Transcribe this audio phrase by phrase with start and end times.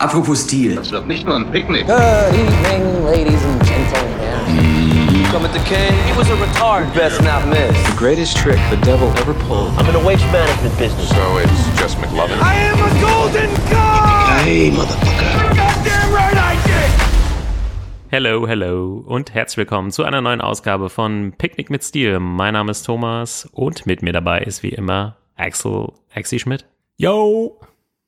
[0.00, 0.76] Apropos Stil.
[0.76, 1.84] Das wird nicht nur ein Picknick.
[1.84, 1.98] Good
[2.32, 5.24] evening, ladies and gentlemen.
[5.32, 6.94] Coming to King, he was a retard.
[6.94, 7.76] Best not miss.
[7.90, 9.72] The greatest trick the devil ever pulled.
[9.76, 11.08] I'm in the waste management business.
[11.08, 12.38] So it's just McLovin.
[12.40, 14.40] I am a golden god!
[14.44, 15.56] Hey, Motherfucker.
[15.56, 18.12] Goddamn right I did!
[18.12, 22.20] Hello, hello und herzlich willkommen zu einer neuen Ausgabe von Picknick mit Stil.
[22.20, 26.66] Mein Name ist Thomas und mit mir dabei ist wie immer Axel Axi Schmidt.
[26.98, 27.58] Yo!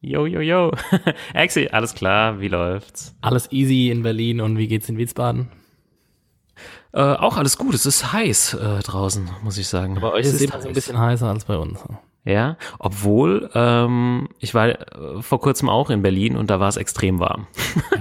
[0.03, 0.71] Yo, yo, yo.
[1.35, 3.14] Axi, alles klar, wie läuft's?
[3.21, 5.50] Alles easy in Berlin und wie geht's in Wiesbaden?
[6.93, 9.99] Äh, auch alles gut, es ist heiß äh, draußen, muss ich sagen.
[10.00, 11.85] Bei euch es ist es so ein bisschen heißer als bei uns.
[12.24, 16.76] Ja, obwohl ähm, ich war äh, vor kurzem auch in Berlin und da war es
[16.76, 17.46] extrem warm.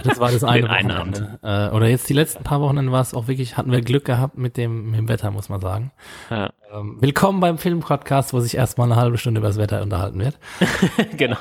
[0.03, 1.39] Das war das eine Wochenende.
[1.41, 4.37] Äh, oder jetzt die letzten paar Wochenende war es auch wirklich, hatten wir Glück gehabt
[4.37, 5.91] mit dem, mit dem Wetter, muss man sagen.
[6.29, 10.19] Ja, Ähm, willkommen beim Filmpodcast, wo sich erstmal eine halbe Stunde über das Wetter unterhalten
[10.19, 10.37] wird.
[11.17, 11.37] genau.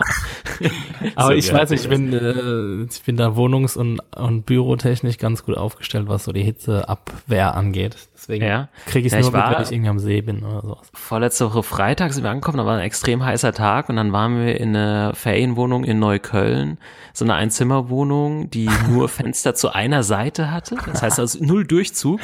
[1.16, 4.46] Aber So, ich ja, weiß nicht, ich bin, äh, ich bin da wohnungs- und, und
[4.46, 7.96] bürotechnisch ganz gut aufgestellt, was so die Hitzeabwehr angeht.
[8.20, 8.68] Deswegen Ja.
[8.86, 10.60] kriege ich Ja, es ich nur mit, war- wenn ich irgendwie am See bin oder
[10.62, 10.90] sowas.
[10.92, 14.36] Vorletzte Woche Freitag sind wir angekommen, da war ein extrem heißer Tag und dann waren
[14.44, 16.78] wir in einer Ferienwohnung in Neukölln,
[17.14, 22.20] so eine Einzimmerwohnung, die nur Fenster zu einer Seite hatte, das heißt also null Durchzug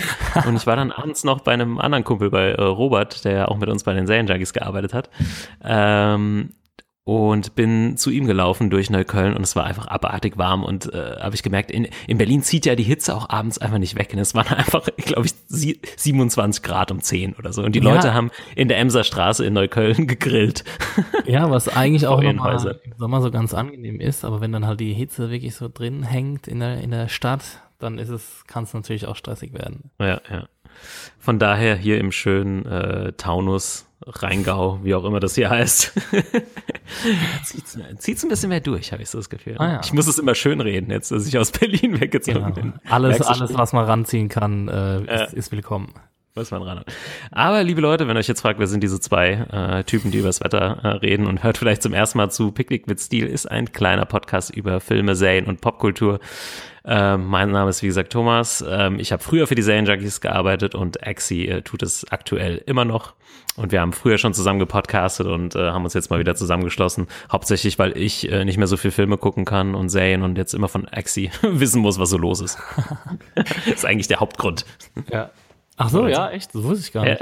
[0.46, 3.56] und ich war dann abends noch bei einem anderen Kumpel, bei äh, Robert, der auch
[3.58, 5.10] mit uns bei den Serienjunkies gearbeitet hat
[5.62, 6.50] ähm,
[7.04, 11.16] und bin zu ihm gelaufen durch Neukölln und es war einfach abartig warm und äh,
[11.20, 14.10] habe ich gemerkt, in, in Berlin zieht ja die Hitze auch abends einfach nicht weg
[14.14, 17.80] und es waren einfach, glaube ich, sie, 27 Grad um 10 oder so und die
[17.80, 17.92] Ja.
[17.94, 20.64] Leute haben in der Emser Straße in Neukölln gegrillt.
[21.26, 24.80] Ja, was eigentlich auch nochmal im Sommer so ganz angenehm ist, aber wenn dann halt
[24.80, 27.44] die Hitze wirklich so drin hängt in der, in der Stadt,
[27.78, 29.90] dann ist es, kann es natürlich auch stressig werden.
[30.00, 30.46] Ja, ja.
[31.18, 35.92] Von daher hier im schönen äh, Taunus, Rheingau, wie auch immer das hier heißt.
[37.44, 39.56] zieht's, zieht's ein bisschen mehr durch, habe ich so das Gefühl.
[39.58, 39.80] Ah, ja.
[39.84, 42.50] Ich muss es immer schön reden, jetzt, dass ich aus Berlin weggezogen Genau.
[42.54, 42.72] bin.
[42.88, 45.92] Alles, Merkst alles, was man ranziehen kann, äh, ist, ist willkommen.
[46.36, 46.82] Muss man ran.
[47.30, 50.40] Aber liebe Leute, wenn euch jetzt fragt, wer sind diese zwei äh, Typen, die übers
[50.40, 53.70] Wetter äh, reden und hört vielleicht zum ersten Mal zu, Picknick mit Stil ist ein
[53.72, 56.18] kleiner Podcast über Filme, Serien und Popkultur.
[56.86, 58.62] Ähm, mein Name ist wie gesagt Thomas.
[58.66, 62.84] Ähm, ich habe früher für die Serienjunkies gearbeitet und Axi äh, tut es aktuell immer
[62.84, 63.14] noch.
[63.56, 67.06] Und wir haben früher schon zusammen gepodcastet und äh, haben uns jetzt mal wieder zusammengeschlossen.
[67.30, 70.54] Hauptsächlich, weil ich äh, nicht mehr so viel Filme gucken kann und Serien und jetzt
[70.54, 72.58] immer von Axi wissen muss, was so los ist.
[73.72, 74.66] ist eigentlich der Hauptgrund.
[75.10, 75.30] Ja.
[75.76, 76.54] Ach so, ja, echt?
[76.54, 77.20] Das wusste ich gar nicht.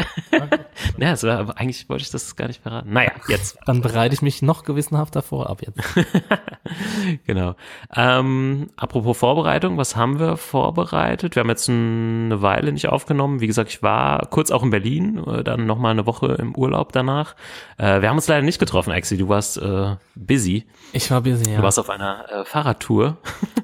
[0.98, 2.92] Ja, es war, aber eigentlich wollte ich das gar nicht verraten.
[2.92, 3.56] Naja, jetzt.
[3.66, 5.80] Dann bereite ich mich noch gewissenhafter vor ab jetzt.
[7.26, 7.54] genau.
[7.94, 11.34] Ähm, apropos Vorbereitung, was haben wir vorbereitet?
[11.34, 13.40] Wir haben jetzt eine Weile nicht aufgenommen.
[13.40, 16.92] Wie gesagt, ich war kurz auch in Berlin, äh, dann nochmal eine Woche im Urlaub
[16.92, 17.34] danach.
[17.78, 19.16] Äh, wir haben uns leider nicht getroffen, Axi.
[19.16, 20.66] Du warst äh, busy.
[20.92, 21.56] Ich war busy, ja.
[21.56, 23.16] Du warst auf einer äh, Fahrradtour.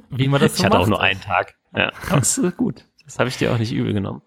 [0.09, 0.91] Wie man das so Ich hatte auch macht.
[0.91, 1.57] nur einen Tag.
[1.77, 2.87] Ja, das ist gut.
[3.09, 4.21] Das habe ich dir auch nicht übel genommen.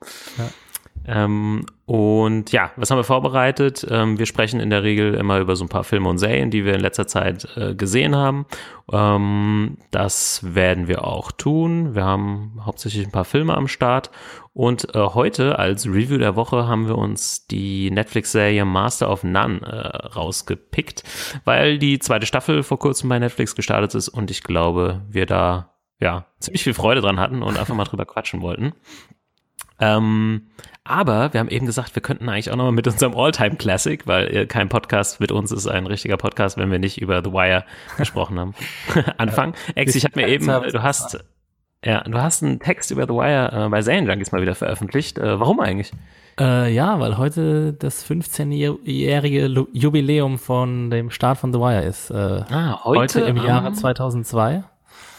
[1.05, 3.85] Ähm, und ja, was haben wir vorbereitet?
[3.89, 6.65] Ähm, wir sprechen in der Regel immer über so ein paar Filme und Serien, die
[6.65, 8.47] wir in letzter Zeit äh, gesehen haben.
[8.91, 11.93] Ähm, das werden wir auch tun.
[11.93, 14.09] Wir haben hauptsächlich ein paar Filme am Start.
[14.53, 19.61] Und äh, heute als Review der Woche haben wir uns die Netflix-Serie Master of None
[19.61, 21.03] äh, rausgepickt,
[21.45, 25.70] weil die zweite Staffel vor kurzem bei Netflix gestartet ist und ich glaube, wir da
[26.01, 28.73] ja ziemlich viel Freude dran hatten und einfach mal drüber quatschen wollten.
[29.79, 30.47] Ähm,
[30.83, 34.35] aber wir haben eben gesagt, wir könnten eigentlich auch nochmal mit unserem Alltime Classic, weil
[34.35, 37.63] äh, kein Podcast mit uns ist ein richtiger Podcast, wenn wir nicht über The Wire
[37.97, 38.53] gesprochen haben,
[39.17, 39.53] anfangen.
[39.75, 41.23] Ex, ich habe mir eben, äh, du hast,
[41.83, 45.17] ja, du hast einen Text über The Wire äh, bei Serienjunkies mal wieder veröffentlicht.
[45.17, 45.91] Äh, warum eigentlich?
[46.39, 52.11] Äh, ja, weil heute das 15-jährige Lu- Jubiläum von dem Start von The Wire ist.
[52.11, 54.63] Ah, heute, im Jahre am- 2002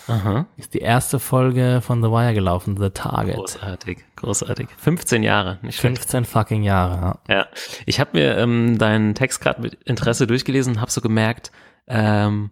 [0.09, 0.47] Aha.
[0.57, 3.37] ist die erste Folge von The Wire gelaufen, The Target.
[3.37, 4.69] Großartig, großartig.
[4.77, 5.99] 15 Jahre, nicht schlecht.
[5.99, 7.35] 15 fucking Jahre, ja.
[7.35, 7.47] Ja,
[7.87, 11.53] ich habe mir ähm, deinen Text gerade mit Interesse durchgelesen und habe so gemerkt,
[11.87, 12.51] ähm,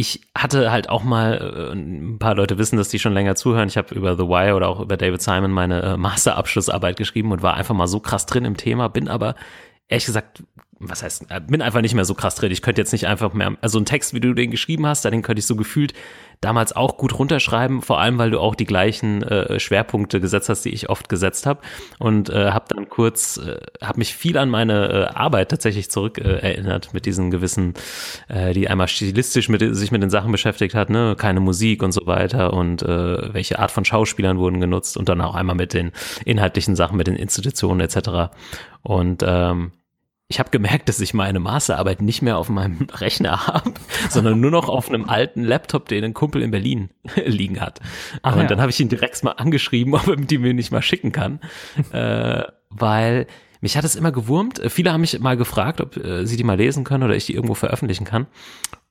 [0.00, 3.68] ich hatte halt auch mal, äh, ein paar Leute wissen, dass die schon länger zuhören.
[3.68, 7.42] Ich habe über The Wire oder auch über David Simon meine äh, Masterabschlussarbeit geschrieben und
[7.42, 9.34] war einfach mal so krass drin im Thema, bin aber
[9.88, 10.42] ehrlich gesagt,
[10.78, 12.50] was heißt, äh, bin einfach nicht mehr so krass drin.
[12.50, 15.22] Ich könnte jetzt nicht einfach mehr, also ein Text, wie du den geschrieben hast, den
[15.22, 15.92] könnte ich so gefühlt
[16.40, 20.64] damals auch gut runterschreiben, vor allem weil du auch die gleichen äh, Schwerpunkte gesetzt hast,
[20.64, 21.60] die ich oft gesetzt habe
[21.98, 26.18] und äh, habe dann kurz, äh, habe mich viel an meine äh, Arbeit tatsächlich zurück
[26.18, 27.74] äh, erinnert mit diesen gewissen,
[28.28, 31.92] äh, die einmal stilistisch mit, sich mit den Sachen beschäftigt hat, ne, keine Musik und
[31.92, 35.74] so weiter und äh, welche Art von Schauspielern wurden genutzt und dann auch einmal mit
[35.74, 35.92] den
[36.24, 38.32] inhaltlichen Sachen, mit den Institutionen etc.
[38.82, 39.72] Und ähm,
[40.30, 43.74] ich habe gemerkt, dass ich meine Masterarbeit nicht mehr auf meinem Rechner habe,
[44.08, 46.90] sondern nur noch auf einem alten Laptop, den ein Kumpel in Berlin
[47.24, 47.80] liegen hat.
[48.22, 48.46] Ach und ja.
[48.46, 51.40] dann habe ich ihn direkt mal angeschrieben, ob er die mir nicht mal schicken kann,
[51.92, 53.26] äh, weil
[53.60, 54.62] mich hat es immer gewurmt.
[54.68, 57.34] Viele haben mich mal gefragt, ob äh, sie die mal lesen können oder ich die
[57.34, 58.28] irgendwo veröffentlichen kann.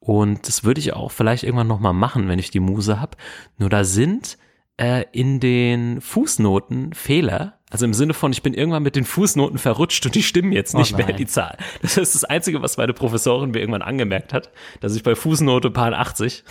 [0.01, 3.15] Und das würde ich auch vielleicht irgendwann noch mal machen, wenn ich die Muse habe.
[3.57, 4.37] Nur da sind
[4.75, 7.58] äh, in den Fußnoten Fehler.
[7.71, 10.73] Also im Sinne von, ich bin irgendwann mit den Fußnoten verrutscht und die stimmen jetzt
[10.73, 11.17] Oh nicht mehr nein.
[11.17, 11.55] die Zahl.
[11.83, 14.49] Das ist das Einzige, was meine Professorin mir irgendwann angemerkt hat,
[14.81, 16.43] dass ich bei Fußnote Paar 80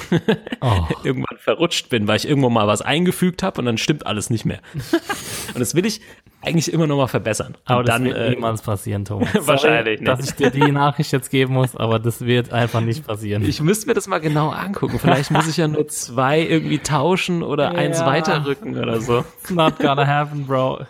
[0.60, 0.86] Oh.
[1.02, 4.44] irgendwann verrutscht bin, weil ich irgendwo mal was eingefügt habe und dann stimmt alles nicht
[4.44, 4.60] mehr.
[5.54, 6.00] und das will ich
[6.40, 7.54] eigentlich immer noch mal verbessern.
[7.56, 9.28] Und Aber das dann, wird äh, niemals passieren, Thomas.
[9.40, 10.06] Wahrscheinlich Sorry, nicht.
[10.06, 13.42] dass ich dir die Nachricht jetzt geben muss, aber das wird einfach nicht passieren.
[13.44, 15.00] Ich müsste mir das mal genau angucken.
[15.00, 18.06] Vielleicht muss ich ja nur zwei irgendwie tauschen oder eins Ja.
[18.06, 19.24] weiterrücken oder so.
[19.40, 20.84] It's not gonna happen, bro.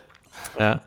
[0.59, 0.81] Ja.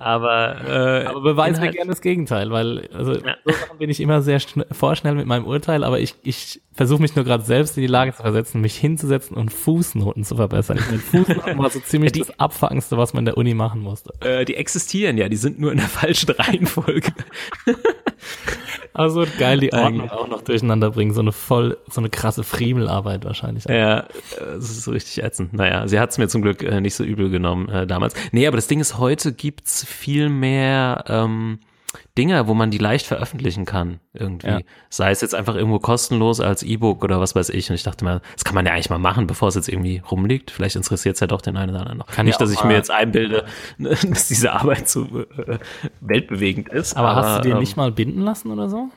[0.00, 3.36] Aber, äh, Aber beweis mir gerne das Gegenteil, weil also Ja.
[3.44, 7.00] so Sachen bin ich immer sehr schn vorschnell mit meinem Urteil, aber ich, ich versuche
[7.02, 10.78] mich nur gerade selbst in die Lage zu versetzen, mich hinzusetzen und Fußnoten zu verbessern.
[10.78, 14.12] Ich meine, Fußnoten war so ziemlich das Abfuckendste, was man in der Uni machen musste.
[14.20, 17.12] äh, die existieren ja, die sind nur in der falschen Reihenfolge.
[18.94, 21.14] Also geil, die Ordnung auch noch durcheinander bringen.
[21.14, 23.64] So eine voll, so eine krasse Friemelarbeit wahrscheinlich.
[23.64, 24.06] Ja,
[24.38, 25.54] das ist so richtig ätzend.
[25.54, 28.14] Naja, sie hat es mir zum Glück äh, nicht so übel genommen äh, damals.
[28.32, 31.58] Nee, aber das Ding ist, heute gibt's viel mehr ähm,
[32.16, 34.46] Dinge, wo man die leicht veröffentlichen kann, irgendwie.
[34.46, 34.60] Ja.
[34.90, 37.70] Sei es jetzt einfach irgendwo kostenlos als E-Book oder was weiß ich.
[37.70, 40.02] Und ich dachte mir, das kann man ja eigentlich mal machen, bevor es jetzt irgendwie
[40.10, 40.50] rumliegt.
[40.50, 42.06] Vielleicht interessiert es ja doch den einen oder anderen noch.
[42.06, 43.44] Kann Nicht, dass ich mir jetzt einbilde,
[43.78, 45.58] dass diese Arbeit so äh,
[46.00, 46.96] weltbewegend ist.
[46.96, 48.90] Aber, hast du dir ähm, nicht mal binden lassen oder so?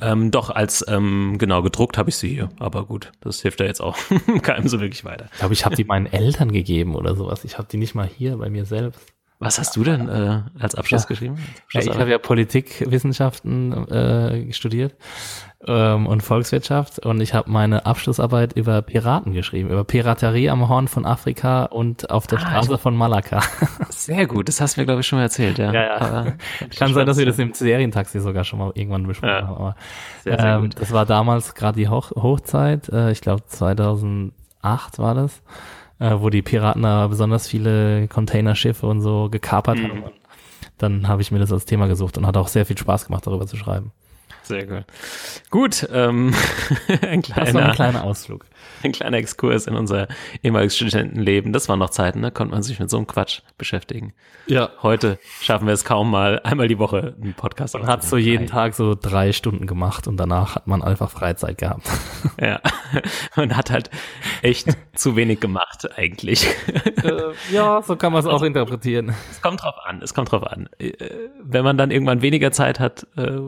[0.00, 2.48] ähm, doch, als ähm, genau gedruckt habe ich sie hier.
[2.58, 3.96] Aber gut, das hilft ja jetzt auch
[4.42, 5.26] keinem so wirklich weiter.
[5.32, 7.44] Ich glaube, ich habe die meinen Eltern gegeben oder sowas.
[7.44, 9.00] Ich habe die nicht mal hier bei mir selbst.
[9.40, 11.36] Was hast du denn äh, als Abschluss geschrieben?
[11.72, 14.96] Als Ja, ich habe ja Politikwissenschaften äh, studiert
[15.64, 20.88] ähm, und Volkswirtschaft und ich habe meine Abschlussarbeit über Piraten geschrieben, über Piraterie am Horn
[20.88, 23.40] von Afrika und auf der Straße von Malakka.
[23.90, 25.72] Sehr gut, das hast du mir, glaube ich, schon mal erzählt, ja.
[25.72, 25.96] Ja, ja.
[26.00, 26.32] Aber-
[26.76, 29.46] Kann sein, dass wir das im Serientaxi sogar schon mal irgendwann besprochen Ja.
[29.46, 29.54] haben.
[29.56, 29.76] Aber,
[30.24, 35.14] Sehr, sehr ähm, das war damals gerade die Hoch Hochzeit, äh, ich glaube 2008 war
[35.14, 35.42] das,
[36.00, 39.88] äh, wo die Piraten da besonders viele Containerschiffe und so gekapert Mhm.
[39.88, 40.02] haben.
[40.78, 43.26] Dann habe ich mir das als Thema gesucht und hat auch sehr viel Spaß gemacht,
[43.26, 43.90] darüber zu schreiben.
[44.42, 44.84] Sehr gut.
[45.50, 46.32] Gut, ähm,
[47.02, 48.46] ein, Das war ein kleiner, kleiner Ausflug.
[48.82, 50.08] ein kleiner Exkurs in unser
[50.42, 51.52] ehemaliges Studentenleben.
[51.52, 52.30] Das waren noch Zeiten, ne?
[52.30, 54.14] Konnte man sich mit so einem Quatsch beschäftigen.
[54.46, 54.70] Ja.
[54.82, 58.46] Heute schaffen wir es kaum mal, einmal die Woche einen Podcast Man hat so jeden
[58.46, 61.88] Tag so drei Stunden gemacht und danach hat man einfach Freizeit gehabt.
[62.40, 62.60] Ja,
[63.34, 63.90] man hat halt
[64.42, 66.46] echt zu wenig gemacht eigentlich.
[67.52, 69.12] ja, so kann man es auch interpretieren.
[69.30, 70.68] Es kommt drauf an, es kommt drauf an.
[70.78, 70.92] Äh,
[71.42, 73.40] Wenn man dann irgendwann weniger Zeit hat, äh,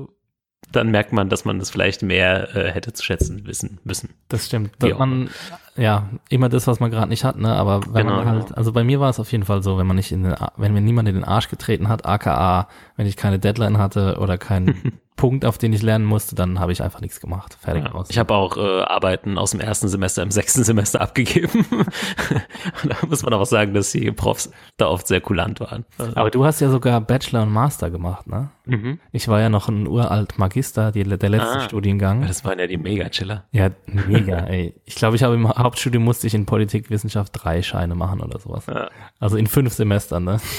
[0.73, 4.15] dann merkt man, dass man das vielleicht mehr äh, hätte zu schätzen wissen müssen.
[4.29, 4.73] Das stimmt.
[4.79, 5.31] Dass man,
[5.77, 7.55] ja, immer das, was man gerade nicht hat, ne?
[7.55, 8.57] Aber wenn Genau, man halt, genau.
[8.57, 10.73] also bei mir war es auf jeden Fall so, wenn man nicht in den, wenn
[10.75, 15.01] mir niemand in den Arsch getreten hat, aka, wenn ich keine Deadline hatte oder keinen
[15.17, 17.55] Punkt, auf den ich lernen musste, dann habe ich einfach nichts gemacht.
[17.61, 18.09] Fertig Ja, aus.
[18.09, 21.67] ich habe auch äh, Arbeiten aus dem ersten Semester im sechsten Semester abgegeben.
[22.85, 25.85] Da muss man auch sagen, dass die Profs da oft sehr kulant waren.
[25.99, 28.49] Also, Aber du hast ja sogar Bachelor und Master gemacht, ne?
[28.67, 28.99] mhm.
[29.13, 31.61] Ich war ja noch ein uralt Magister, die, der letzte Ah.
[31.61, 32.27] Studiengang.
[32.27, 33.45] Das waren ja die Mega-Chiller.
[33.53, 34.75] Ja, mega, ey.
[34.85, 38.67] Ich glaube, ich habe im Hauptstudium musste ich in Politikwissenschaft drei Scheine machen oder sowas.
[38.67, 38.91] Ja.
[39.19, 40.41] Also in fünf Semestern, ne?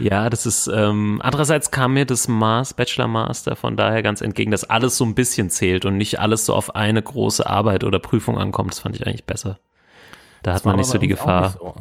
[0.00, 4.50] Ja, das ist, ähm, andererseits kam mir das Maß, Bachelor Master von daher ganz entgegen,
[4.50, 7.98] dass alles so ein bisschen zählt und nicht alles so auf eine große Arbeit oder
[7.98, 8.72] Prüfung ankommt.
[8.72, 9.58] Das fand ich eigentlich besser.
[10.42, 11.50] Da hat man nicht so die Gefahr.
[11.50, 11.74] so.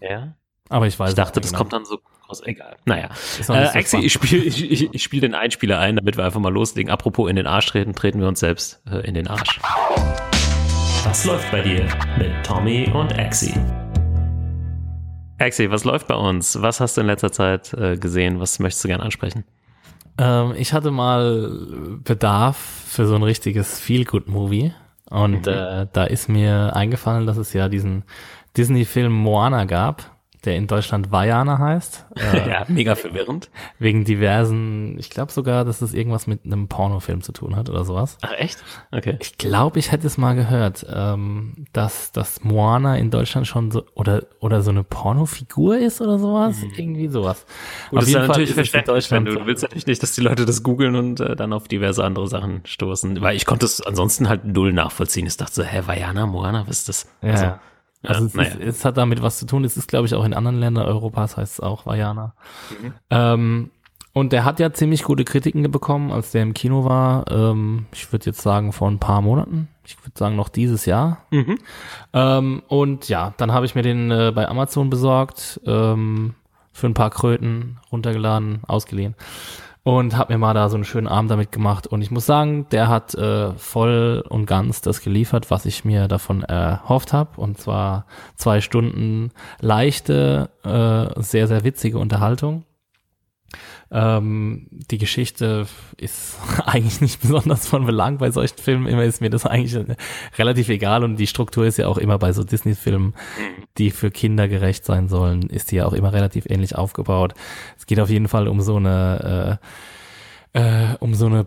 [0.00, 0.34] Ja?
[0.68, 1.58] Aber ich weiß Ich dachte, das genau.
[1.58, 2.42] kommt dann so groß.
[2.44, 2.76] Egal.
[2.84, 3.06] Naja.
[3.38, 6.40] Äh, so Axi, ich spiele ich, ich, ich spiel den Einspieler ein, damit wir einfach
[6.40, 6.90] mal loslegen.
[6.90, 9.60] Apropos in den Arsch treten, treten wir uns selbst äh, in den Arsch.
[11.10, 11.88] Was läuft bei dir
[12.18, 13.52] mit Tommy und Axi?
[15.40, 16.62] Axi, was läuft bei uns?
[16.62, 18.38] Was hast du in letzter Zeit äh, gesehen?
[18.38, 19.42] Was möchtest du gerne ansprechen?
[20.18, 24.72] Ähm, ich hatte mal Bedarf für so ein richtiges Feel-Good-Movie.
[25.10, 28.04] Und äh, da ist mir eingefallen, dass es ja diesen
[28.56, 32.06] Disney-Film Moana gab, der in Deutschland Vajana heißt.
[32.20, 33.50] Äh, Ja, mega verwirrend.
[33.78, 37.84] Wegen diversen, ich glaube sogar, dass es irgendwas mit einem Pornofilm zu tun hat oder
[37.84, 38.18] sowas.
[38.20, 38.62] Ach, echt?
[38.92, 39.16] Okay.
[39.20, 43.84] Ich glaube, ich hätte es mal gehört, ähm, dass, dass Moana in Deutschland schon so
[43.94, 47.46] oder oder so eine Pornofigur ist oder sowas, irgendwie sowas.
[47.90, 48.94] Gut, Auf das ist jeden ja Fall natürlich ist verständlich, wenn
[49.24, 49.46] Deutschland du so.
[49.46, 52.60] willst natürlich nicht, dass die Leute das googeln und äh, dann auf diverse andere Sachen
[52.64, 53.20] stoßen.
[53.20, 55.26] Weil ich konnte es ansonsten halt null nachvollziehen.
[55.26, 57.06] Ich dachte so, hä, Vajana, Moana, was ist das?
[57.22, 57.30] Ja.
[57.30, 57.52] Also,
[58.02, 58.54] Also, es, naja.
[58.54, 59.64] ist, es hat damit was zu tun.
[59.64, 62.34] Es ist, glaube ich, auch in anderen Ländern Europas heißt es auch Vajana.
[62.70, 62.92] Mhm.
[63.10, 63.70] Ähm,
[64.12, 67.30] und der hat ja ziemlich gute Kritiken bekommen, als der im Kino war.
[67.30, 69.68] Ähm, ich würde jetzt sagen vor ein paar Monaten.
[69.84, 71.18] Ich würde sagen noch dieses Jahr.
[72.12, 76.34] Ähm, und ja, dann habe ich mir den äh, bei Amazon besorgt, ähm,
[76.72, 79.14] für ein paar Kröten runtergeladen, ausgeliehen
[79.82, 81.86] und habe mir mal da so einen schönen Abend damit gemacht.
[81.86, 86.08] Und ich muss sagen, der hat äh, voll und ganz das geliefert, was ich mir
[86.08, 87.40] davon erhofft habe.
[87.40, 88.06] Und zwar
[88.36, 92.64] zwei Stunden leichte, äh, sehr, sehr witzige Unterhaltung.
[93.92, 95.66] Ähm, die Geschichte
[95.96, 98.86] ist eigentlich nicht besonders von Belang bei solchen Filmen.
[98.86, 99.96] Immer ist mir das eigentlich äh,
[100.38, 103.14] relativ egal und die Struktur ist ja auch immer bei so Disney-Filmen,
[103.78, 107.34] die für Kinder gerecht sein sollen, ist die ja auch immer relativ ähnlich aufgebaut.
[107.76, 109.58] Es geht auf jeden Fall um so eine,
[110.54, 111.46] äh, äh, um so eine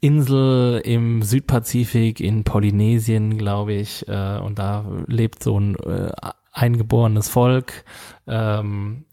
[0.00, 6.10] Insel im Südpazifik in Polynesien, glaube ich, äh, und da lebt so ein äh,
[6.52, 7.84] eingeborenes Volk.
[8.26, 9.04] Ähm,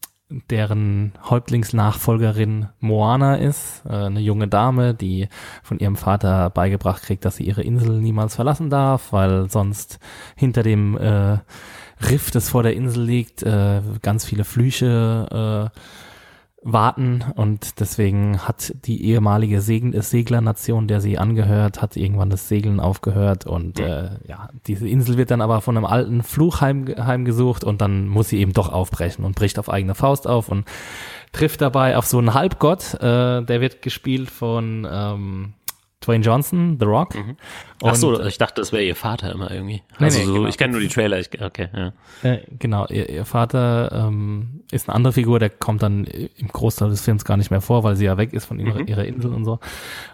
[0.48, 5.28] deren Häuptlingsnachfolgerin Moana ist, äh, eine junge Dame, die
[5.62, 9.98] von ihrem Vater beigebracht kriegt, dass sie ihre Insel niemals verlassen darf, weil sonst
[10.36, 11.38] hinter dem äh,
[12.08, 15.78] Riff, das vor der Insel liegt, äh, ganz viele Flüche äh,
[16.62, 22.80] warten und deswegen hat die ehemalige Seg Seglernation, der sie angehört, hat irgendwann das Segeln
[22.80, 27.64] aufgehört und äh, ja, diese Insel wird dann aber von einem alten Fluch heim, heimgesucht
[27.64, 30.66] und dann muss sie eben doch aufbrechen und bricht auf eigene Faust auf und
[31.32, 35.54] trifft dabei auf so einen Halbgott, äh, der wird gespielt von ähm,
[36.00, 37.14] Dwayne Johnson, The Rock.
[37.82, 39.82] Ach so, ich dachte, das wäre ihr Vater immer irgendwie.
[39.98, 40.48] Also nee, so, genau.
[40.48, 41.18] ich kenne nur die Trailer.
[41.18, 41.92] Ich, okay, ja.
[42.22, 46.90] Äh, genau, ihr, ihr Vater ähm, ist eine andere Figur, der kommt dann im Großteil
[46.90, 49.32] des Films gar nicht mehr vor, weil sie ja weg ist von ihrer, ihrer Insel
[49.32, 49.60] und so.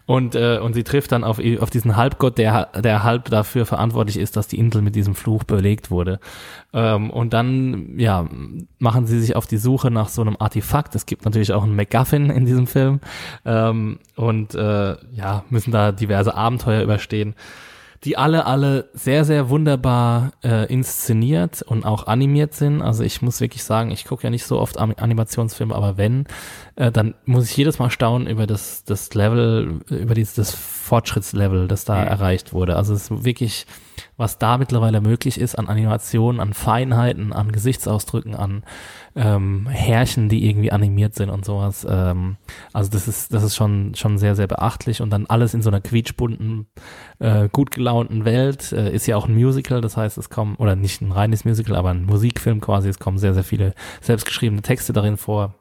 [0.06, 4.16] Und, äh, und sie trifft dann auf, auf diesen Halbgott, der, der halb dafür verantwortlich
[4.16, 6.20] ist, dass die Insel mit diesem Fluch belegt wurde.
[6.72, 8.28] Ähm, und dann, ja,
[8.78, 10.94] machen sie sich auf die Suche nach so einem Artefakt.
[10.94, 13.00] Es gibt natürlich auch einen MacGuffin in diesem Film.
[13.44, 17.34] Ähm, und äh, ja, müssen da diverse Abenteuer überstehen
[18.04, 22.82] die alle, alle sehr, sehr wunderbar äh, inszeniert und auch animiert sind.
[22.82, 26.26] Also ich muss wirklich sagen, ich gucke ja nicht so oft Animationsfilme, aber wenn,
[26.76, 31.66] äh, dann muss ich jedes Mal staunen über das, das Level, über dieses das Fortschrittslevel,
[31.66, 32.76] das da erreicht wurde.
[32.76, 33.66] Also es ist wirklich,
[34.16, 38.64] was da mittlerweile möglich ist an Animationen, an Feinheiten, an Gesichtsausdrücken, an
[39.14, 41.86] ähm, Härchen, die irgendwie animiert sind und sowas.
[41.88, 42.36] Ähm,
[42.72, 45.68] also das ist, das ist schon, schon sehr, sehr beachtlich und dann alles in so
[45.68, 46.66] einer quietschbunten,
[47.18, 48.72] äh, gut gelaunten Welt.
[48.72, 51.76] Äh, ist ja auch ein Musical, das heißt, es kommen, oder nicht ein reines Musical,
[51.76, 55.54] aber ein Musikfilm quasi, es kommen sehr, sehr viele selbstgeschriebene Texte darin vor,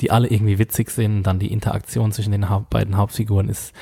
[0.00, 1.22] die alle irgendwie witzig sind.
[1.22, 3.72] Dann die Interaktion zwischen den Haupt beiden Hauptfiguren ist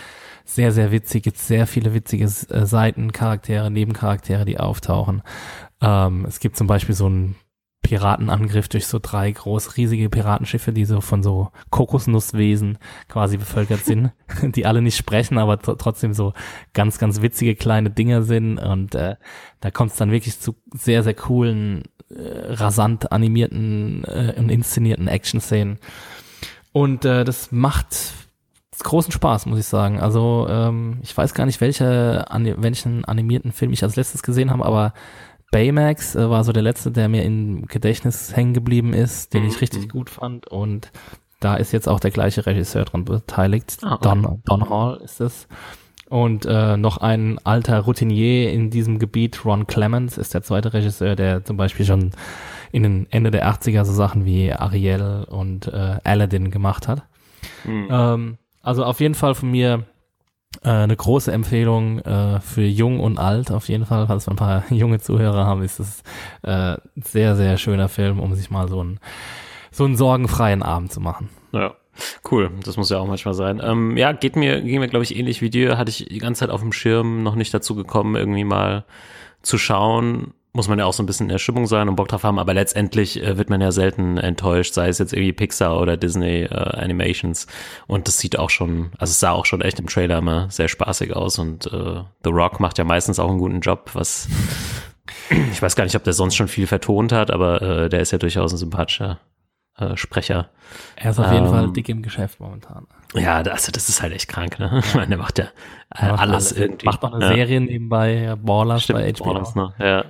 [0.54, 1.22] sehr, sehr witzig.
[1.24, 5.22] Gibt sehr viele witzige äh, Seitencharaktere, Nebencharaktere, die auftauchen.
[5.80, 7.36] Ähm, es gibt zum Beispiel so einen
[7.82, 12.78] Piratenangriff durch so drei groß riesige Piratenschiffe, die so von so Kokosnusswesen
[13.08, 16.32] quasi bevölkert sind, die alle nicht sprechen, aber tr- trotzdem so
[16.74, 18.58] ganz, ganz witzige kleine Dinger sind.
[18.58, 19.16] Und äh,
[19.60, 25.08] da kommt es dann wirklich zu sehr, sehr coolen, äh, rasant animierten äh, und inszenierten
[25.08, 25.78] Action-Szenen.
[26.72, 28.19] Und äh, das macht
[28.84, 30.00] großen Spaß, muss ich sagen.
[30.00, 34.50] Also ähm, ich weiß gar nicht, welche, ani welchen animierten Film ich als letztes gesehen
[34.50, 34.92] habe, aber
[35.50, 39.60] Baymax äh, war so der letzte, der mir im Gedächtnis hängen geblieben ist, den ich
[39.60, 40.46] richtig gut fand.
[40.46, 40.92] Und
[41.40, 43.78] da ist jetzt auch der gleiche Regisseur dran beteiligt.
[43.82, 44.02] Ah, okay.
[44.02, 45.48] Don, Don Hall ist es.
[46.08, 51.14] Und äh, noch ein alter Routinier in diesem Gebiet, Ron Clements, ist der zweite Regisseur,
[51.14, 52.10] der zum Beispiel schon
[52.72, 57.04] in den Ende der 80er so Sachen wie Ariel und äh, Aladdin gemacht hat.
[57.66, 59.84] Ähm, also auf jeden Fall von mir
[60.62, 63.50] äh, eine große Empfehlung äh, für jung und alt.
[63.50, 66.02] Auf jeden Fall, falls wir ein paar junge Zuhörer haben, ist es
[66.42, 69.00] äh, sehr, sehr schöner Film, um sich mal so einen,
[69.70, 71.30] so einen sorgenfreien Abend zu machen.
[71.52, 71.74] Ja.
[72.30, 73.60] Cool, das muss ja auch manchmal sein.
[73.62, 75.76] Ähm, ja, geht mir, ging mir, glaube ich, ähnlich wie dir.
[75.76, 78.84] Hatte ich die ganze Zeit auf dem Schirm, noch nicht dazu gekommen, irgendwie mal
[79.42, 80.32] zu schauen.
[80.52, 82.40] Muss man ja auch so ein bisschen in der Stimmung sein und Bock drauf haben,
[82.40, 86.42] aber letztendlich äh, wird man ja selten enttäuscht, sei es jetzt irgendwie Pixar oder Disney
[86.42, 87.46] äh, Animations.
[87.86, 90.66] Und das sieht auch schon, also es sah auch schon echt im Trailer immer sehr
[90.66, 94.28] spaßig aus und äh, The Rock macht ja meistens auch einen guten Job, was
[95.52, 98.10] ich weiß gar nicht, ob der sonst schon viel vertont hat, aber äh, der ist
[98.10, 99.20] ja durchaus ein sympathischer
[99.78, 100.50] äh, Sprecher.
[100.96, 102.88] Er ist auf jeden Ähm, Fall dick im Geschäft momentan.
[103.14, 104.80] Ja, das, also das ist halt echt krank, ne?
[104.84, 105.46] Ich meine, der macht ja
[105.96, 106.86] äh, macht alles, irgendwie.
[106.86, 107.34] Macht noch eine ja.
[107.34, 109.24] Serie nebenbei, Ballers Stimmt, bei HBO.
[109.24, 109.74] Ballers, ne?
[109.78, 110.04] Ja.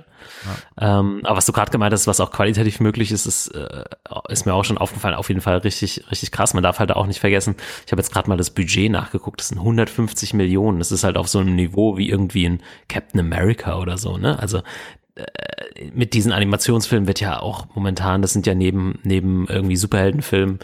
[0.79, 3.83] Ähm, aber was du gerade gemeint hast, was auch qualitativ möglich ist, ist, äh,
[4.29, 6.53] ist mir auch schon aufgefallen, auf jeden Fall richtig, richtig krass.
[6.53, 7.55] Man darf halt auch nicht vergessen,
[7.85, 10.77] ich habe jetzt gerade mal das Budget nachgeguckt, das sind 150 Millionen.
[10.77, 14.37] Das ist halt auf so einem Niveau wie irgendwie in Captain America oder so, ne?
[14.37, 14.59] Also
[15.15, 15.23] äh,
[15.93, 20.59] mit diesen Animationsfilmen wird ja auch momentan, das sind ja neben, neben irgendwie Superheldenfilmen,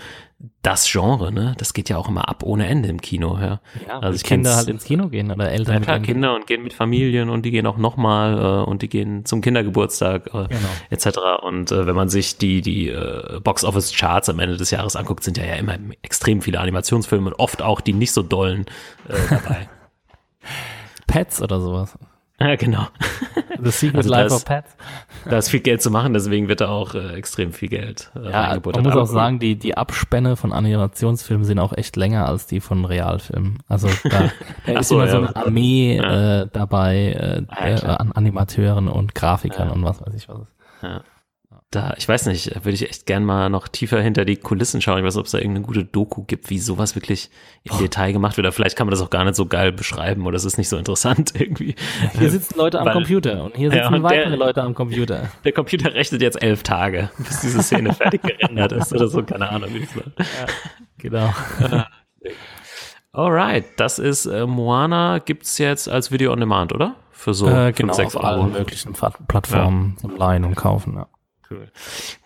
[0.62, 1.56] das Genre, ne?
[1.58, 3.60] Das geht ja auch immer ab ohne Ende im Kino, ja.
[3.88, 6.62] Ja, also ich Kinder halt ins Kino gehen oder Eltern ja, klar, Kinder und gehen
[6.62, 10.70] mit Familien und die gehen auch nochmal äh, und die gehen zum Kindergeburtstag äh, Genau.
[10.92, 11.18] etc.
[11.42, 14.96] Und äh, wenn man sich die, die äh, Box Office Charts am Ende des Jahres
[14.96, 18.66] anguckt, sind ja, ja immer extrem viele Animationsfilme und oft auch die nicht so dollen
[19.08, 19.70] äh, dabei.
[21.08, 21.98] Pets oder sowas.
[22.40, 22.88] ja, genau.
[23.60, 24.76] The Secret Also Life of Pets.
[25.26, 28.32] Da ist viel Geld zu machen, deswegen wird da auch äh, extrem viel Geld äh,
[28.32, 32.48] Ja, man muss auch sagen, die, die Abspänne von Animationsfilmen sind auch echt länger als
[32.48, 33.58] die von Realfilmen.
[33.68, 34.32] Also da,
[34.66, 35.12] da ist so, immer ja.
[35.12, 40.00] so eine Armee äh, dabei äh, Ah, ja, äh, an Animateuren und Grafikern und was
[40.00, 40.48] weiß ich was.
[41.70, 45.00] Da, ich weiß nicht, würde ich echt gern mal noch tiefer hinter die Kulissen schauen.
[45.00, 47.30] Ich weiß nicht, ob es da irgendeine gute Doku gibt, wie sowas wirklich
[47.66, 48.46] im Detail gemacht wird.
[48.46, 50.70] Oder vielleicht kann man das auch gar nicht so geil beschreiben oder es ist nicht
[50.70, 51.76] so interessant irgendwie.
[52.18, 54.74] Hier sitzen Leute am Weil- Computer und hier Ja, sitzen und weitere der- Leute am
[54.76, 55.30] Computer.
[55.44, 59.22] Der Computer rechnet jetzt elf Tage, bis diese Szene fertig gerendert ist oder so.
[59.24, 60.04] Keine Ahnung, wie das war.
[61.00, 61.34] Genau.
[63.12, 66.96] Alright, das ist äh, Moana gibt's jetzt als Video on Demand, oder?
[67.12, 68.44] Für so äh, genau, sechs auf Euro.
[68.44, 70.94] allen möglichen Pla- Plattformen zum Leihen und Kaufen.
[70.96, 71.08] Ja.
[71.50, 71.70] Cool.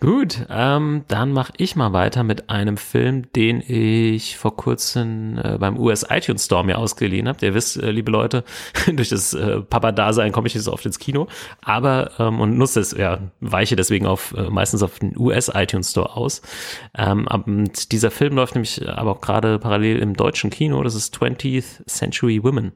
[0.00, 5.58] Gut, ähm, dann mache ich mal weiter mit einem Film, den ich vor kurzem äh,
[5.58, 7.46] beim US iTunes Store mir ausgeliehen habe.
[7.46, 8.42] Ihr wisst, äh, liebe Leute,
[8.92, 11.28] durch das äh, Papa-Dasein komme ich nicht so oft ins Kino,
[11.60, 15.92] aber ähm, und nutze es, ja, weiche deswegen auf äh, meistens auf den US iTunes
[15.92, 16.42] Store aus.
[16.98, 20.82] Ähm, und dieser Film läuft nämlich aber auch gerade parallel im deutschen Kino.
[20.82, 22.72] Das ist 20th Century Women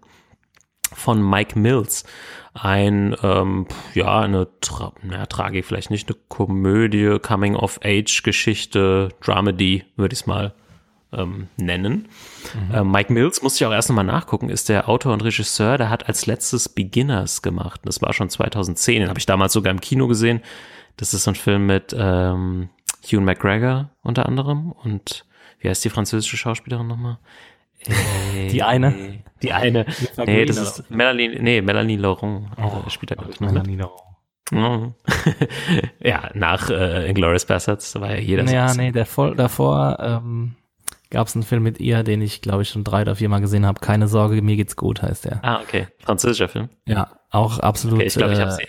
[0.96, 2.04] von Mike Mills.
[2.54, 10.20] Ein, ähm, ja, eine Tra na, Tragik, vielleicht nicht eine Komödie, Coming-of-Age-Geschichte, Dramedy, würde ich
[10.20, 10.54] es mal
[11.12, 12.08] ähm, nennen.
[12.72, 15.90] Äh, Mike Mills, musste ich auch erst nochmal nachgucken, ist der Autor und Regisseur, der
[15.90, 17.82] hat als letztes Beginners gemacht.
[17.84, 20.40] Das war schon 2010, den habe ich damals sogar im Kino gesehen.
[20.96, 22.70] Das ist so ein Film mit ähm,
[23.04, 25.26] Hugh McGregor unter anderem und
[25.60, 27.18] wie heißt die französische Schauspielerin nochmal?
[27.88, 29.22] Äh, Die eine?
[29.42, 29.86] Die eine.
[30.24, 33.40] Nee, das ist Melanie, nee, Melanie Laurent äh, spielt da, glaube ich.
[33.40, 34.02] Melanie Laurent.
[36.00, 40.54] Ja, nach äh, Inglourious Bastards, da war ja jeder Ja, nee, der voll, davor ähm,
[41.10, 43.40] gab es einen Film mit ihr, den ich, glaube ich, schon drei oder vier Mal
[43.40, 43.80] gesehen habe.
[43.80, 45.44] Keine Sorge, mir geht's gut, heißt der.
[45.44, 45.88] Ah, okay.
[45.98, 46.68] Französischer Film.
[46.86, 48.66] Ja, auch absolut, Okay, ich glaube, ich habe äh, sie,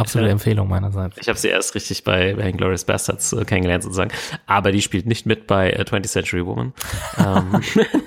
[0.00, 0.32] absolute ja.
[0.32, 1.16] Empfehlung meinerseits.
[1.18, 4.10] ich hab sie erst richtig bei, bei Inglourious Bastards äh, kennengelernt sozusagen.
[4.46, 6.72] Aber die spielt nicht mit bei äh, 20th Century Woman.
[7.18, 7.60] ähm,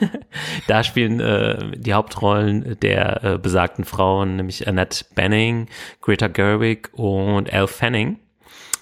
[0.67, 5.67] da spielen äh, die Hauptrollen der äh, besagten Frauen, nämlich Annette Benning,
[6.01, 8.19] Greta Gerwig und Elle Fanning.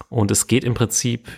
[0.09, 1.29] Und es geht im Prinzip,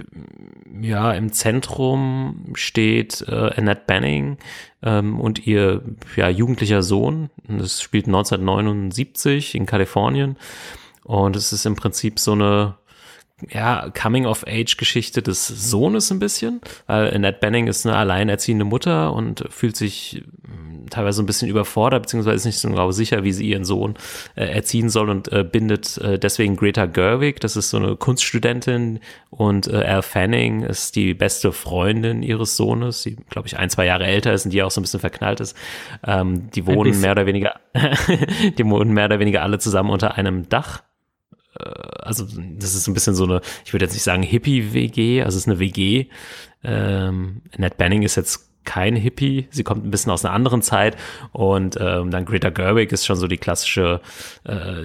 [0.82, 4.38] ja, im Zentrum steht äh, Annette Benning
[4.82, 5.84] ähm, und ihr
[6.16, 7.30] ja, jugendlicher Sohn.
[7.48, 10.38] Das spielt 1979 in Kalifornien.
[11.04, 12.76] Und es ist im Prinzip so eine
[13.50, 19.76] ja, Coming-of-Age-Geschichte des Sohnes ein bisschen, weil Annette Benning ist eine alleinerziehende Mutter und fühlt
[19.76, 23.66] sich mh, teilweise ein bisschen überfordert, beziehungsweise ist nicht so genau sicher, wie sie ihren
[23.66, 23.96] Sohn
[24.36, 29.00] äh, erziehen soll und äh, bindet äh, deswegen Greta Gerwig, das ist so eine Kunststudentin
[29.30, 33.86] und äh, Al Fanning ist die beste Freundin ihres Sohnes, die, glaube ich, ein, zwei
[33.86, 35.58] Jahre älter ist und die auch so ein bisschen verknallt ist.
[36.06, 37.60] Ähm, die wohnen mehr oder weniger,
[38.58, 40.84] die wohnen mehr oder weniger alle zusammen unter einem Dach
[41.60, 42.26] also
[42.58, 45.50] das ist ein bisschen so eine, ich würde jetzt nicht sagen Hippie-WG, also es ist
[45.50, 46.08] eine WG.
[46.64, 50.96] Ähm, Ned Banning ist jetzt kein Hippie, sie kommt ein bisschen aus einer anderen Zeit
[51.32, 54.02] und ähm, dann Greta Gerwig ist schon so die klassische
[54.46, 54.84] äh,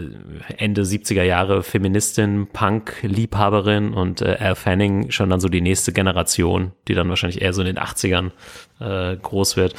[0.57, 6.73] Ende 70er Jahre Feministin, Punk-Liebhaberin und äh, Al Fanning schon dann so die nächste Generation,
[6.89, 8.33] die dann wahrscheinlich eher so in den 80ern
[8.81, 9.75] äh, groß wird.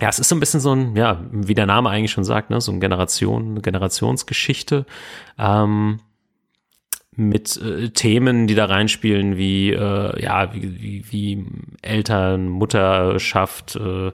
[0.00, 2.50] Ja, es ist so ein bisschen so ein, ja, wie der Name eigentlich schon sagt,
[2.50, 4.86] ne, so eine Generation, eine Generationsgeschichte.
[5.38, 6.00] Ähm,
[7.16, 11.46] mit äh, Themen, die da reinspielen, wie äh, ja, wie, wie, wie
[11.82, 14.12] Eltern, Mutterschaft, äh,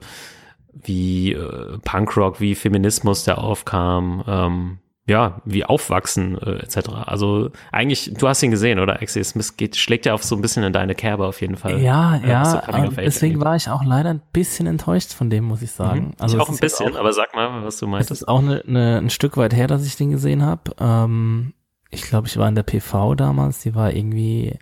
[0.73, 6.89] wie äh, Punkrock, wie Feminismus, der aufkam, ähm, ja, wie Aufwachsen äh, etc.
[7.05, 9.01] Also eigentlich, du hast ihn gesehen, oder?
[9.01, 11.79] Axel Smith geht, schlägt ja auf so ein bisschen in deine Kerbe auf jeden Fall.
[11.81, 15.29] Ja, Äh, ja, so äh, Age deswegen war ich auch leider ein bisschen enttäuscht von
[15.29, 16.13] dem, muss ich sagen.
[16.19, 18.11] also ich auch es ein bisschen, auch- aber sag mal, was du Es meintest.
[18.23, 20.71] ist auch eine, eine, ein Stück weit her, dass ich den gesehen habe.
[20.79, 21.53] Ähm,
[21.89, 24.59] ich glaube, ich war in der PV damals, die war irgendwie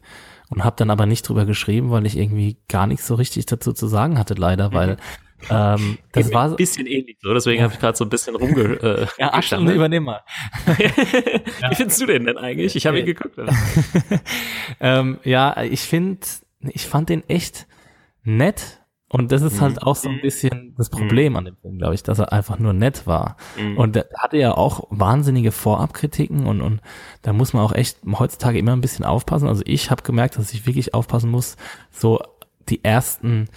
[0.51, 3.73] und habe dann aber nicht drüber geschrieben, weil ich irgendwie gar nichts so richtig dazu
[3.73, 4.97] zu sagen hatte, leider, weil
[5.49, 8.35] ähm, das war so, ein bisschen ähnlich so, deswegen habe ich gerade so ein bisschen
[8.35, 9.75] rumge äh, ja, Axel, gestammelt.
[9.75, 10.21] übernimm mal.
[10.65, 12.75] Wie findest du den denn eigentlich?
[12.75, 13.37] Ich habe ihn geguckt.
[13.37, 13.53] Oder?
[14.79, 16.25] ähm, ja, ich finde,
[16.69, 17.67] ich fand den echt
[18.23, 18.81] nett.
[19.07, 22.03] Und das ist halt auch so ein bisschen das Problem an dem Film, glaube ich,
[22.03, 23.37] dass er einfach nur nett war.
[23.77, 26.81] Und der hatte ja auch wahnsinnige Vorabkritiken und, und
[27.21, 29.47] da muss man auch echt heutzutage immer ein bisschen aufpassen.
[29.47, 31.55] Also ich habe gemerkt, dass ich wirklich aufpassen muss,
[31.91, 32.19] so
[32.67, 33.47] die ersten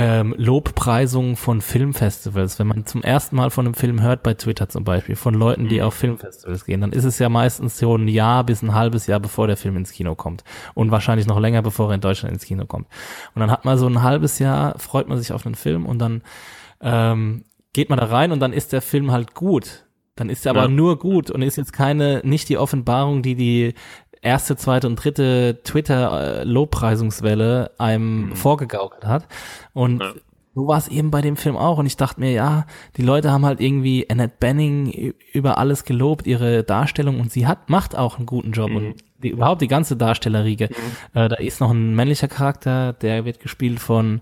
[0.00, 2.60] ähm, Lobpreisungen von Filmfestivals.
[2.60, 5.66] Wenn man zum ersten Mal von einem Film hört, bei Twitter zum Beispiel, von Leuten,
[5.68, 9.08] die auf Filmfestivals gehen, dann ist es ja meistens so ein Jahr bis ein halbes
[9.08, 10.44] Jahr, bevor der Film ins Kino kommt.
[10.74, 12.86] Und wahrscheinlich noch länger, bevor er in Deutschland ins Kino kommt.
[13.34, 15.98] Und dann hat man so ein halbes Jahr, freut man sich auf einen Film und
[15.98, 16.22] dann
[16.80, 19.84] ähm, geht man da rein und dann ist der Film halt gut.
[20.14, 20.68] Dann ist er aber Ja.
[20.68, 23.74] nur gut und ist jetzt keine, nicht die Offenbarung, die die
[24.22, 29.26] erste, zweite und dritte Twitter-Lobpreisungswelle einem vorgegaukelt hat.
[29.72, 30.12] Und Ja.
[30.54, 31.78] so war es eben bei dem Film auch.
[31.78, 36.26] Und ich dachte mir, ja, die Leute haben halt irgendwie Annette Benning über alles gelobt,
[36.26, 39.96] ihre Darstellung und sie hat, macht auch einen guten Job und die, überhaupt die ganze
[39.96, 40.68] Darstellerriege.
[41.14, 44.20] Äh, da ist noch ein männlicher Charakter, der wird gespielt von,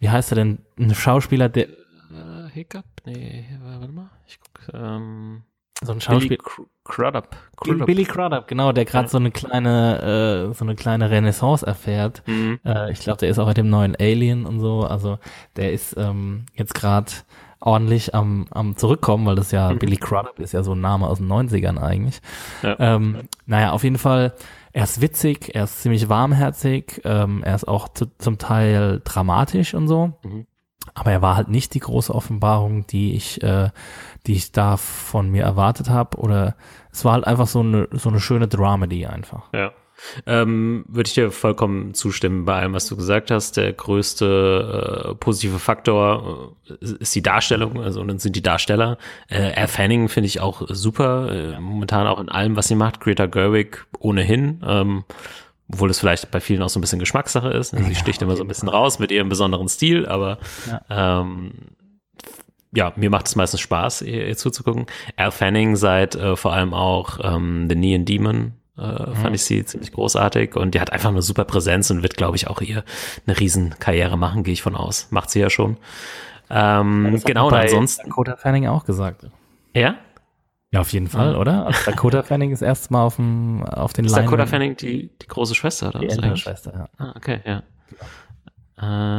[0.00, 2.84] wie heißt er denn, ein Schauspieler, der, Äh, Hiccup?
[3.06, 4.10] Nee, warte mal.
[4.26, 4.74] Ich guck.
[4.74, 5.42] Ähm,
[5.82, 7.28] so ein Billy Schauspieler, Cr- Crudup.
[7.30, 7.86] Billy, Crudup.
[7.86, 12.22] Billy Crudup, genau, der gerade so eine kleine, äh, so eine kleine Renaissance erfährt.
[12.26, 12.60] Mhm.
[12.64, 14.80] Äh, ich glaube, der ist auch in dem neuen Alien und so.
[14.84, 15.18] Also
[15.56, 17.10] der ist ähm, jetzt gerade
[17.60, 21.18] ordentlich am, am zurückkommen, weil das ja Billy Crudup ist ja so ein Name aus
[21.18, 22.20] den 90ern eigentlich.
[22.62, 22.76] Ja.
[22.78, 24.34] Ähm, naja, auf jeden Fall,
[24.72, 29.74] er ist witzig, er ist ziemlich warmherzig, ähm, er ist auch zu, zum Teil dramatisch
[29.74, 30.14] und so.
[30.24, 30.46] Mhm.
[30.94, 33.70] Aber er war halt nicht die große Offenbarung, die ich, äh,
[34.26, 36.18] die ich da von mir erwartet habe.
[36.18, 36.56] Oder
[36.92, 39.52] es war halt einfach so eine, so eine schöne Dramedy einfach.
[39.52, 39.72] Ja.
[40.26, 43.56] Ähm, Würde ich dir vollkommen zustimmen bei allem, was du gesagt hast.
[43.56, 48.98] Der größte äh, positive Faktor äh, ist die Darstellung, also und dann sind die Darsteller.
[49.28, 53.00] Äh, Air Fanning finde ich auch super, äh, momentan auch in allem, was sie macht.
[53.00, 55.04] Greta Gerwig ohnehin, ähm,
[55.72, 57.74] obwohl es vielleicht bei vielen auch so ein bisschen Geschmackssache ist.
[57.74, 60.38] Also sie sticht immer so ein bisschen raus mit ihrem besonderen Stil, aber
[60.90, 61.52] ähm,
[62.74, 64.86] ja, mir macht es meistens Spaß, ihr, ihr zuzugucken.
[65.16, 69.64] Al Fanning seit äh, vor allem auch ähm, The Neon Demon äh, fand ich sie
[69.64, 72.84] ziemlich großartig und die hat einfach eine super Präsenz und wird, glaube ich, auch ihr
[73.26, 75.08] eine riesen Karriere machen, gehe ich von aus.
[75.10, 75.76] Macht sie ja schon.
[76.50, 79.26] Ähm, hat genau, und ansonsten, Dakota Fanning auch gesagt.
[79.74, 79.96] ja?
[80.72, 81.66] Ja, auf jeden Fall, oder?
[81.66, 85.10] Also Dakota Fanning ist erst mal auf, dem, auf den Ist Dakota Leinwand- Fanning die,
[85.20, 86.42] die große Schwester oder die was ältere eigentlich?
[86.42, 87.04] Schwester, ja.
[87.06, 87.62] Ah, okay, ja.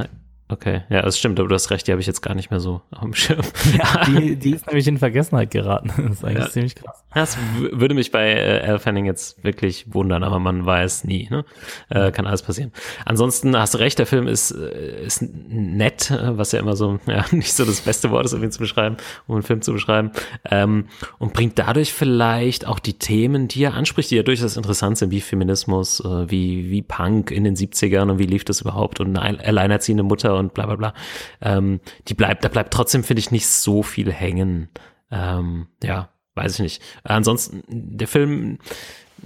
[0.01, 0.07] Äh,
[0.49, 2.59] okay, ja, das stimmt, aber du hast recht, die habe ich jetzt gar nicht mehr
[2.59, 3.41] so auf dem Schirm.
[3.77, 5.91] ja die, die ist nämlich in Vergessenheit geraten.
[5.97, 6.49] Das ist eigentlich Ja.
[6.49, 7.03] ziemlich krass.
[7.13, 7.37] Das
[7.71, 11.27] würde mich bei äh, Al Fanning jetzt wirklich wundern, aber man weiß nie.
[11.29, 11.45] Ne?
[11.89, 12.71] Äh, kann alles passieren.
[13.05, 16.99] Ansonsten hast du recht, der Film ist, äh, ist nett, äh, was ja immer so
[17.05, 19.73] ja, nicht so das beste Wort ist, um ihn zu beschreiben, um einen Film zu
[19.73, 20.11] beschreiben.
[20.49, 20.85] Ähm,
[21.19, 25.11] und bringt dadurch vielleicht auch die Themen, die er anspricht, die ja durchaus interessant sind,
[25.11, 29.15] wie Feminismus, äh, wie, wie Punk in den 70ern und wie lief das überhaupt und
[29.15, 30.93] eine alleinerziehende Mutter und bla bla bla.
[31.41, 34.69] Ähm, die bleibt, da bleibt trotzdem, finde ich, nicht so viel hängen.
[35.11, 36.81] Ähm, ja, weiß ich nicht.
[37.03, 38.59] Ansonsten, der Film,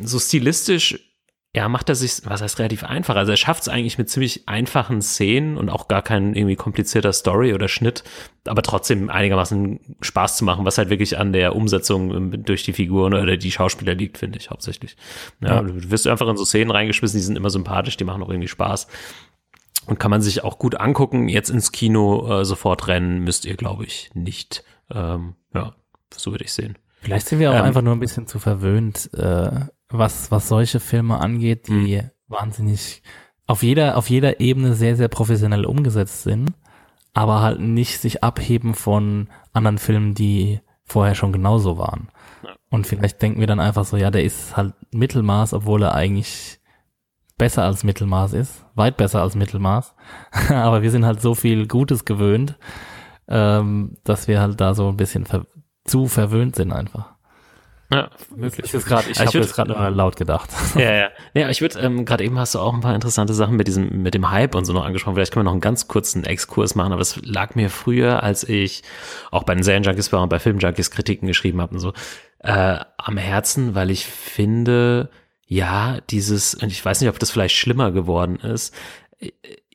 [0.02, 1.00] so stilistisch,
[1.56, 3.16] ja, macht er sich, was heißt relativ einfach.
[3.16, 7.12] Also er schafft es eigentlich mit ziemlich einfachen Szenen und auch gar kein irgendwie komplizierter
[7.14, 8.04] Story oder Schnitt,
[8.46, 12.74] aber trotzdem einigermaßen Spaß zu machen, was halt wirklich an der Umsetzung ähm, durch die
[12.74, 14.98] Figuren oder die Schauspieler liegt, finde ich hauptsächlich.
[15.42, 15.62] Ja, Ja.
[15.64, 18.50] Du wirst einfach in so Szenen reingeschmissen, die sind immer sympathisch, die machen auch irgendwie
[18.50, 18.88] Spaß.
[19.88, 21.30] Und kann man sich auch gut angucken.
[21.30, 24.64] Jetzt ins Kino äh, sofort rennen müsst ihr, glaube ich, nicht.
[24.92, 25.74] Ähm, ja,
[26.14, 26.78] so würde ich sehen.
[27.02, 29.52] Vielleicht sind wir auch Ähm, einfach nur ein bisschen zu verwöhnt, äh,
[29.90, 32.12] was, was solche Filme angeht, die Mhm.
[32.28, 33.02] wahnsinnig
[33.46, 36.52] auf jeder, auf jeder Ebene sehr, sehr professionell umgesetzt sind,
[37.14, 42.10] aber halt nicht sich abheben von anderen Filmen, die vorher schon genauso waren.
[42.70, 46.60] Und vielleicht denken wir dann einfach so, ja, der ist halt Mittelmaß, obwohl er eigentlich
[47.38, 49.94] besser als Mittelmaß ist, weit besser als Mittelmaß.
[50.50, 52.58] aber wir sind halt so viel Gutes gewöhnt,
[53.28, 55.46] ähm, dass wir halt da so ein bisschen ver
[55.86, 57.18] zu verwöhnt sind einfach.
[57.90, 60.50] Ja, Ich, ist grad, ich ich habe jetzt gerade nur laut gedacht.
[60.76, 61.10] Ja, ja.
[61.34, 64.02] Ja, ich würde, ähm, gerade eben hast du auch ein paar interessante Sachen mit diesem,
[64.04, 65.16] mit dem Hype und so noch angesprochen.
[65.16, 68.44] Vielleicht können wir noch einen ganz kurzen Exkurs machen, aber es lag mir früher, als
[68.44, 68.84] ich
[69.32, 71.94] auch bei den Serienjunkies war und bei Filmjunkies Kritiken geschrieben habe und so,
[72.40, 75.10] äh, am Herzen, weil ich finde,
[75.48, 78.74] ja, dieses, und ich weiß nicht, ob das vielleicht schlimmer geworden ist,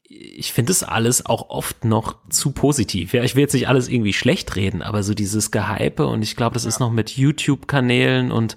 [0.09, 3.15] ich finde es alles auch oft noch zu positiv.
[3.15, 6.37] Ja, ich will jetzt nicht alles irgendwie schlecht reden, aber so dieses Gehype und ich
[6.37, 8.57] glaube, das ist noch mit YouTube-Kanälen und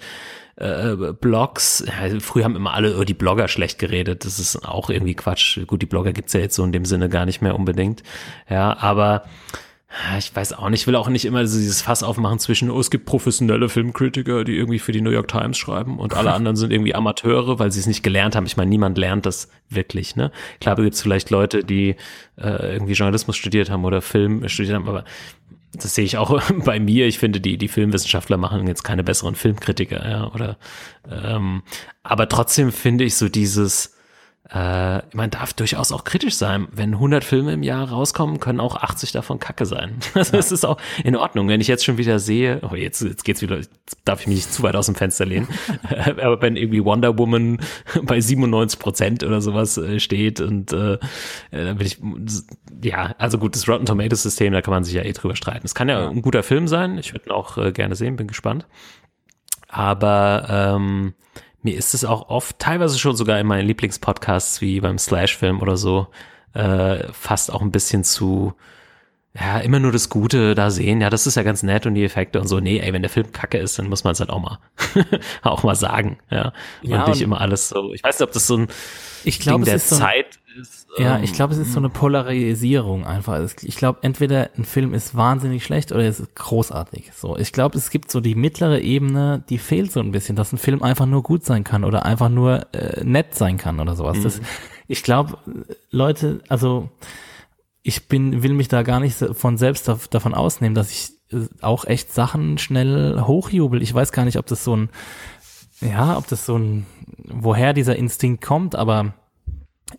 [0.57, 1.83] äh, Blogs.
[1.87, 4.25] Ja, früher haben immer alle über die Blogger schlecht geredet.
[4.25, 5.59] Das ist auch irgendwie Quatsch.
[5.65, 8.03] Gut, die Blogger gibt's ja jetzt so in dem Sinne gar nicht mehr unbedingt.
[8.49, 9.23] Ja, aber
[10.17, 12.79] ich weiß auch nicht, ich will auch nicht immer so dieses Fass aufmachen zwischen, oh,
[12.79, 16.55] es gibt professionelle Filmkritiker, die irgendwie für die New York Times schreiben und alle anderen
[16.55, 18.45] sind irgendwie Amateure, weil sie es nicht gelernt haben.
[18.45, 20.31] Ich meine, niemand lernt das wirklich, ne?
[20.59, 21.95] Klar gibt es vielleicht Leute, die
[22.37, 25.05] äh, irgendwie Journalismus studiert haben oder Film studiert haben, aber
[25.73, 27.07] das sehe ich auch bei mir.
[27.07, 30.57] Ich finde, die, die Filmwissenschaftler machen jetzt keine besseren Filmkritiker, ja, oder
[31.09, 31.63] ähm,
[32.03, 33.94] aber trotzdem finde ich so dieses
[34.51, 36.67] äh, man darf durchaus auch kritisch sein.
[36.71, 39.97] Wenn 100 Filme im Jahr rauskommen, können auch 80 davon Kacke sein.
[40.13, 41.47] Also das ist auch in Ordnung.
[41.47, 44.35] Wenn ich jetzt schon wieder sehe, oh jetzt, jetzt geht's wieder, jetzt darf ich mich
[44.37, 45.47] nicht zu weit aus dem Fenster lehnen,
[46.21, 47.59] aber wenn irgendwie Wonder Woman
[48.03, 50.99] bei 97 Prozent oder sowas äh, steht und äh,
[51.49, 51.97] dann bin ich,
[52.83, 55.65] ja, also gut, das Rotten Tomatoes System, da kann man sich ja eh drüber streiten.
[55.65, 58.27] Es kann ja, ein guter Film sein, ich würde ihn auch äh, gerne sehen, bin
[58.27, 58.67] gespannt.
[59.67, 61.13] Aber ähm,
[61.65, 65.77] mir ist es auch oft, teilweise schon sogar in meinen Lieblingspodcasts wie beim Slash-Film oder
[65.77, 66.07] so,
[66.53, 68.53] äh, fast auch ein bisschen zu,
[69.33, 71.01] ja, immer nur das Gute da sehen.
[71.01, 72.59] Ja, das ist ja ganz nett und die Effekte und so.
[72.59, 74.59] Nee, ey, wenn der Film kacke ist, dann muss man es halt auch mal,
[75.41, 76.19] auch mal sagen.
[76.29, 77.91] Ja, Ja, und nicht immer alles so.
[77.93, 78.67] Ich weiß nicht, ob das so ein
[79.23, 80.87] Ich glaube, Ding es der ist so Zeit ist.
[80.97, 83.39] Ja, ähm, ich glaube, es ist so eine Polarisierung einfach.
[83.61, 87.11] Ich glaube, entweder ein Film ist wahnsinnig schlecht oder es ist großartig.
[87.15, 90.53] So, ich glaube, es gibt so die mittlere Ebene, die fehlt so ein bisschen, dass
[90.53, 93.95] ein Film einfach nur gut sein kann oder einfach nur äh, nett sein kann oder
[93.95, 94.21] sowas.
[94.21, 94.41] Das,
[94.87, 95.37] ich glaube,
[95.91, 96.89] Leute, also
[97.83, 101.45] ich bin, will mich da gar nicht von selbst dav- davon ausnehmen, dass ich äh,
[101.61, 103.81] auch echt Sachen schnell hochjubel.
[103.81, 104.89] Ich weiß gar nicht, ob das so ein,
[105.81, 106.85] ja, ob das so ein,
[107.27, 109.13] woher dieser Instinkt kommt, aber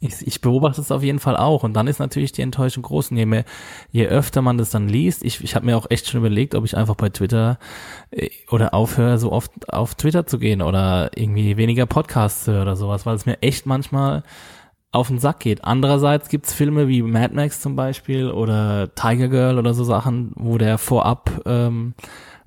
[0.00, 1.62] ich, ich beobachte es auf jeden Fall auch.
[1.62, 3.10] Und dann ist natürlich die Enttäuschung groß.
[3.10, 3.44] Und je, mehr,
[3.90, 6.64] je öfter man das dann liest, ich, ich habe mir auch echt schon überlegt, ob
[6.64, 7.58] ich einfach bei Twitter
[8.10, 12.76] äh, oder aufhöre, so oft auf Twitter zu gehen oder irgendwie weniger Podcasts höre oder
[12.76, 14.22] sowas, weil es mir echt manchmal
[14.92, 15.64] auf den Sack geht.
[15.64, 20.58] Andererseits gibt's Filme wie Mad Max zum Beispiel oder Tiger Girl oder so Sachen, wo
[20.58, 21.94] der vorab, ähm,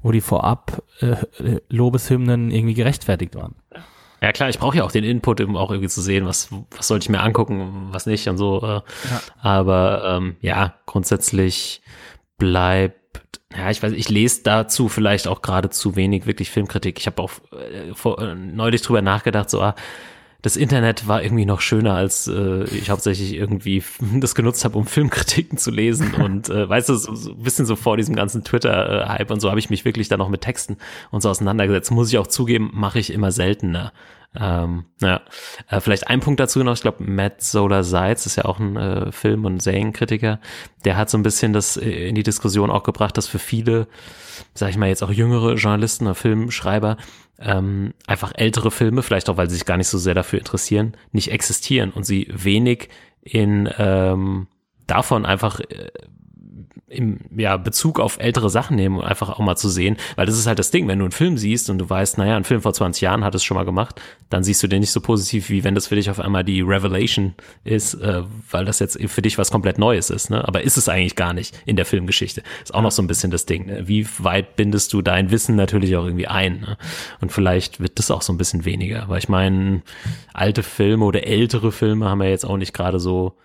[0.02, 1.16] wo die vorab äh,
[1.70, 3.56] Lobeshymnen irgendwie gerechtfertigt waren.
[4.22, 6.88] Ja klar, ich brauche ja auch den Input, um auch irgendwie zu sehen, was, was
[6.88, 8.62] sollte ich mir angucken, was nicht und so.
[8.62, 8.82] Äh,
[9.42, 11.82] Aber ähm, ja, grundsätzlich
[12.38, 17.00] bleibt, ja, ich weiß, ich lese dazu vielleicht auch gerade zu wenig wirklich Filmkritik.
[17.00, 19.76] Ich habe auch äh, vor, äh, neulich drüber nachgedacht, so, ah,
[20.42, 23.84] das Internet war irgendwie noch schöner, als äh, ich hauptsächlich irgendwie
[24.20, 26.14] das genutzt habe, um Filmkritiken zu lesen.
[26.20, 29.50] Und äh, weißt du, so, so ein bisschen so vor diesem ganzen Twitter-Hype und so
[29.50, 30.78] habe ich mich wirklich dann noch mit Texten
[31.12, 31.92] und so auseinandergesetzt.
[31.92, 33.92] Muss ich auch zugeben, mache ich immer seltener.
[34.36, 35.22] Ähm, ja,
[35.70, 38.76] äh, vielleicht ein Punkt dazu noch, ich glaube, Matt Solar Seitz ist ja auch ein
[38.76, 40.40] äh, Film- und Serienkritiker,
[40.86, 43.88] der hat so ein bisschen das äh, in die Diskussion auch gebracht, dass für viele,
[44.54, 46.98] sag ich mal jetzt auch jüngere Journalisten oder Filmschreiber,
[47.40, 50.96] ähm, einfach ältere Filme, vielleicht auch, weil sie sich gar nicht so sehr dafür interessieren,
[51.12, 52.90] nicht existieren und sie wenig
[53.22, 54.48] in ähm,
[54.88, 55.92] davon einfach äh,
[56.90, 60.38] im ja, Bezug auf ältere Sachen nehmen und einfach auch mal zu sehen, weil das
[60.38, 62.62] ist halt das Ding, wenn du einen Film siehst und du weißt, naja, ein Film
[62.62, 65.50] vor 20 Jahren hat es schon mal gemacht, dann siehst du den nicht so positiv,
[65.50, 69.22] wie wenn das für dich auf einmal die Revelation ist, äh, weil das jetzt für
[69.22, 70.48] dich was komplett Neues ist, ne?
[70.48, 72.44] Aber ist es eigentlich gar nicht in der Filmgeschichte.
[72.64, 73.88] Ist auch noch so ein bisschen das Ding, ne?
[73.88, 76.78] Wie weit bindest du dein Wissen natürlich auch irgendwie ein, ne?
[77.22, 79.82] Und vielleicht wird das auch so ein bisschen weniger, weil ich meine,
[80.34, 83.36] alte Filme oder ältere Filme haben ja jetzt auch nicht gerade so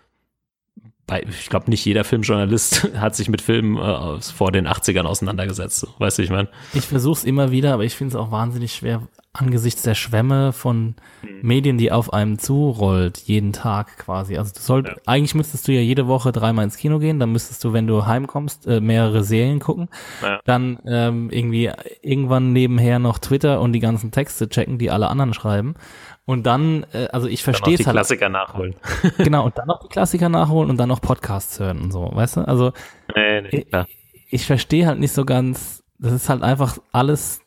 [1.06, 5.02] bei, ich glaube, nicht jeder Filmjournalist hat sich mit Filmen äh, aus- vor den 80ern
[5.04, 5.80] auseinandergesetzt.
[5.80, 5.88] so.
[5.98, 6.48] Weißt du, ich meine?
[6.72, 9.02] Ich versuche es immer wieder, aber ich finde es auch wahnsinnig schwer
[9.36, 10.94] angesichts der Schwämme von
[11.42, 14.38] Medien, die auf einem zurollt, jeden Tag quasi.
[14.38, 17.64] Also du sollst, eigentlich müsstest du ja jede Woche dreimal ins Kino gehen, dann müsstest
[17.64, 19.88] du, wenn du heimkommst, äh, mehrere Serien gucken,
[20.22, 20.38] Ja.
[20.44, 21.68] dann ähm, irgendwie
[22.00, 25.74] irgendwann nebenher noch Twitter und die ganzen Texte checken, die alle anderen schreiben.
[26.26, 27.96] Und dann, äh, also ich verstehe die es halt.
[27.96, 28.74] Klassiker nachholen.
[29.18, 32.38] Genau, und dann noch die Klassiker nachholen und dann noch Podcasts hören und so, weißt
[32.38, 32.40] du?
[32.42, 32.72] Also
[33.14, 33.86] nee, nee, klar.
[34.30, 37.40] ich verstehe halt nicht so ganz, das ist halt einfach alles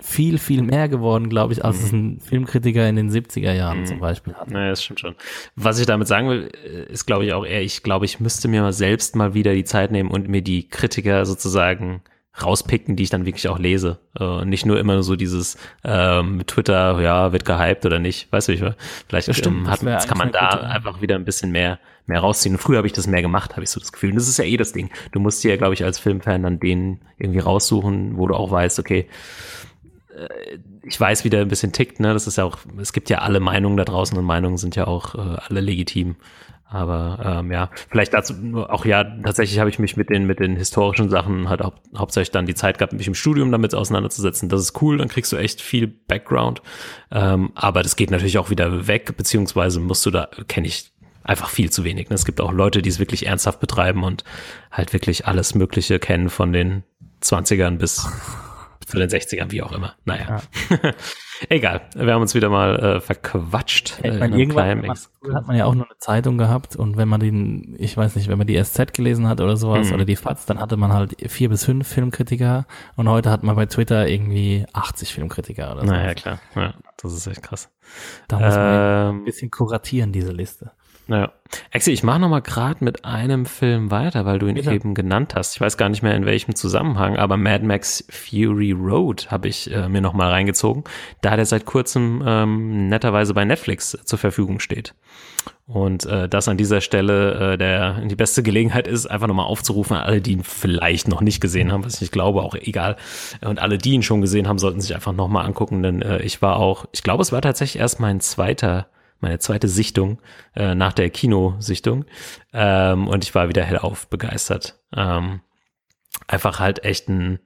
[0.00, 4.00] viel, viel mehr geworden, glaube ich, als es ein Filmkritiker in den 70er Jahren zum
[4.00, 4.50] Beispiel hat.
[4.50, 5.14] Nee, das stimmt schon.
[5.54, 8.48] Was ich damit sagen will, äh, ist, glaube ich, auch eher, ich glaube, ich müsste
[8.48, 12.02] mir mal selbst mal wieder die Zeit nehmen und mir die Kritiker sozusagen
[12.42, 13.98] rauspicken, die ich dann wirklich auch lese.
[14.18, 18.30] Äh, nicht nur immer so dieses ähm, Twitter, ja, wird gehypt oder nicht.
[18.32, 18.74] Weißt du, ich will?
[19.08, 21.78] Vielleicht Das stimmt, ähm, hat, das kann man da gute- einfach wieder ein bisschen mehr,
[22.06, 22.56] mehr rausziehen.
[22.56, 24.10] Und früher habe ich das mehr gemacht, habe ich so das Gefühl.
[24.10, 24.90] Und das ist ja eh das Ding.
[25.12, 28.50] Du musst dir ja, glaube ich, als Filmfan dann den irgendwie raussuchen, wo du auch
[28.50, 29.06] weißt, okay,
[30.16, 32.12] äh, ich weiß, wie der ein bisschen tickt, ne?
[32.12, 34.86] Das ist ja auch, es gibt ja alle Meinungen da draußen und Meinungen sind ja
[34.86, 36.16] auch äh, alle legitim.
[36.66, 40.40] Aber ähm, ja, vielleicht dazu nur auch ja, tatsächlich habe ich mich mit den mit
[40.40, 44.48] den historischen Sachen halt hau hauptsächlich dann die Zeit gehabt, mich im Studium damit auseinanderzusetzen.
[44.48, 46.62] Das ist cool, dann kriegst du echt viel Background.
[47.10, 51.48] Ähm, aber das geht natürlich auch wieder weg, beziehungsweise musst du da, kenne ich einfach
[51.48, 52.10] viel zu wenig.
[52.10, 52.14] Ne?
[52.14, 54.24] Es gibt auch Leute, die es wirklich ernsthaft betreiben und
[54.70, 56.84] halt wirklich alles Mögliche kennen von den
[57.22, 58.06] 20ern bis
[58.86, 59.96] zu den 60ern, wie auch immer.
[60.04, 60.42] Naja.
[61.48, 63.98] Egal, wir haben uns wieder mal äh, verquatscht.
[63.98, 64.86] Ich äh, meine, irgendwann hat
[65.22, 68.16] man, hat man ja auch nur eine Zeitung gehabt und wenn man den, ich weiß
[68.16, 69.94] nicht, wenn man die SZ gelesen hat oder sowas Mhm.
[69.94, 72.66] oder die FAZ, dann hatte man halt vier bis fünf Filmkritiker
[72.96, 75.86] und heute hat man bei Twitter irgendwie 80 Filmkritiker oder so.
[75.92, 76.38] Naja, klar.
[76.54, 77.68] Ja, das ist echt krass.
[78.28, 80.70] Da muss man ein Ähm, bisschen kuratieren, diese Liste.
[81.06, 81.32] Ja.
[81.72, 84.72] Axel, ich mache noch mal gerade mit einem Film weiter, weil du ihn Bitte.
[84.72, 85.54] eben genannt hast.
[85.54, 89.70] Ich weiß gar nicht mehr in welchem Zusammenhang, aber Mad Max Fury Road habe ich
[89.72, 90.84] äh, mir noch mal reingezogen,
[91.20, 94.94] da der seit kurzem ähm, netterweise bei Netflix zur Verfügung steht.
[95.66, 99.96] Und äh, das an dieser Stelle äh, der die beste Gelegenheit ist, einfach nochmal aufzurufen,
[99.96, 102.96] alle, die ihn vielleicht noch nicht gesehen haben, was ich glaube, auch egal.
[103.42, 106.42] Und alle, die ihn schon gesehen haben, sollten sich einfach nochmal angucken, denn äh, ich
[106.42, 108.86] war auch, ich glaube, es war tatsächlich erst mein zweiter,
[109.24, 110.20] meine zweite Sichtung
[110.54, 112.04] äh, nach der Kinosichtung.
[112.52, 114.78] Ähm, und ich war wieder hellauf begeistert.
[114.94, 115.40] Ähm,
[116.28, 117.40] einfach halt echt ein,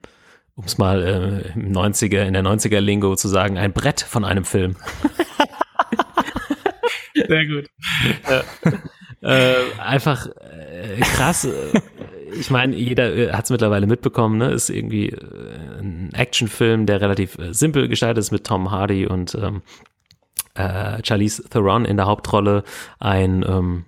[0.55, 4.25] um es mal äh, im 90er, in der 90er Lingo zu sagen, ein Brett von
[4.25, 4.75] einem Film.
[7.27, 7.65] Sehr gut.
[9.21, 11.45] äh, einfach äh, krass.
[11.45, 11.81] äh,
[12.39, 14.51] Ich meine, jeder äh, hat es mittlerweile mitbekommen, ne?
[14.51, 15.15] Ist irgendwie
[15.79, 19.61] ein Actionfilm, der relativ äh, simpel gestaltet ist mit Tom Hardy und ähm,
[20.59, 22.63] äh, Charlize Theron in der Hauptrolle.
[22.99, 23.85] Ein ähm,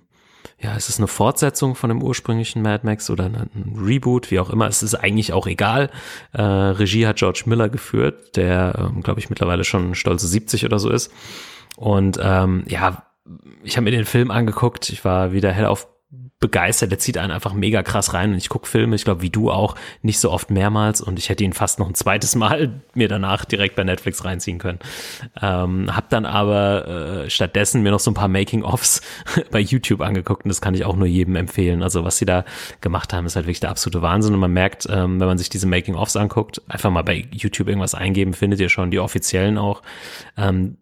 [0.62, 4.50] ja, ist es eine Fortsetzung von dem ursprünglichen Mad Max oder ein, Reboot, wie auch
[4.50, 4.68] immer.
[4.68, 5.90] Es ist eigentlich auch egal.
[6.32, 10.78] Äh, Regie hat George Miller geführt, der, ähm, glaube ich, mittlerweile schon stolze 70 oder
[10.78, 11.12] so ist.
[11.76, 13.04] Und ähm, ja,
[13.64, 15.88] ich habe mir den Film angeguckt, ich war wieder hellauf
[16.42, 19.30] begeistert, der zieht einen einfach mega krass rein und ich gucke Filme, ich glaube wie
[19.30, 22.82] du auch, nicht so oft mehrmals und ich hätte ihn fast noch ein zweites Mal
[22.94, 24.80] mir danach direkt bei Netflix reinziehen können.
[25.40, 29.00] Ähm, hab dann aber äh, stattdessen mir noch so ein paar Making-ofs
[29.50, 31.82] bei YouTube angeguckt und das kann ich auch nur jedem empfehlen.
[31.82, 32.44] Also was sie da
[32.80, 35.48] gemacht haben, ist halt wirklich der absolute Wahnsinn und man merkt, ähm, wenn man sich
[35.48, 39.82] diese Making-ofs anguckt, einfach mal bei YouTube irgendwas eingeben, findet ihr schon die offiziellen auch.
[40.36, 40.76] Ähm,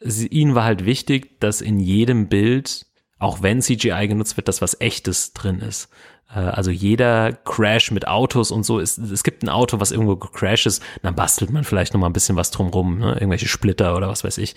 [0.00, 2.86] sie, ihnen war halt wichtig, dass in jedem Bild,
[3.18, 5.88] auch wenn CGI genutzt wird, dass was echtes drin ist.
[6.34, 10.16] Äh, Also jeder Crash mit Autos und so ist, es gibt ein Auto, was irgendwo
[10.16, 13.14] gecrashed ist, dann bastelt man vielleicht noch mal ein bisschen was drumrum, ne?
[13.14, 14.54] irgendwelche Splitter oder was weiß ich.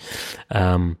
[0.50, 0.96] Ähm,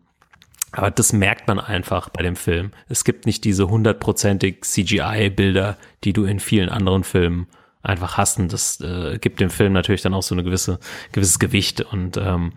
[0.72, 2.70] aber das merkt man einfach bei dem Film.
[2.88, 7.48] Es gibt nicht diese hundertprozentig CGI-Bilder, die du in vielen anderen Filmen
[7.82, 8.38] einfach hast.
[8.38, 10.78] Und das äh, gibt dem Film natürlich dann auch so eine gewisse,
[11.10, 11.80] gewisses Gewicht.
[11.80, 12.52] Und ähm,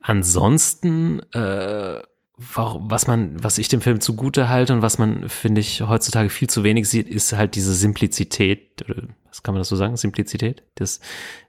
[0.00, 2.00] ansonsten, äh,
[2.38, 6.48] was man, was ich dem Film zugute halte und was man, finde ich, heutzutage viel
[6.48, 9.96] zu wenig sieht, ist halt diese Simplizität, oder was kann man das so sagen?
[9.96, 10.62] Simplizität?
[10.74, 11.00] Das,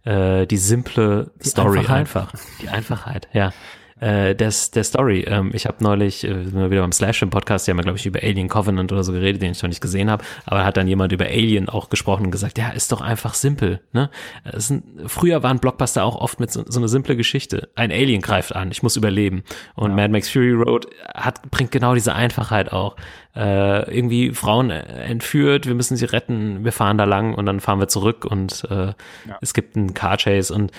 [0.06, 1.98] äh, die simple Story Einfachheit.
[1.98, 2.34] einfach.
[2.62, 3.52] Die Einfachheit, ja.
[4.00, 5.26] Äh, des, der Story.
[5.28, 7.84] Ähm, ich habe neulich, äh, sind wir wieder beim Slash im Podcast, die haben wir,
[7.84, 10.64] glaube ich, über Alien Covenant oder so geredet, den ich noch nicht gesehen habe, aber
[10.64, 13.82] hat dann jemand über Alien auch gesprochen und gesagt, ja, ist doch einfach simpel.
[13.94, 14.12] Ne?
[14.54, 17.70] Sind, früher waren Blockbuster auch oft mit so, so eine simple Geschichte.
[17.74, 19.44] Ein Alien greift an, ich muss überleben.
[19.74, 22.98] Und Mad Max Fury Road hat, bringt genau diese Einfachheit auch.
[23.36, 27.80] Äh, irgendwie Frauen entführt, wir müssen sie retten, wir fahren da lang und dann fahren
[27.80, 28.94] wir zurück und äh,
[29.42, 30.72] es gibt einen Car Chase und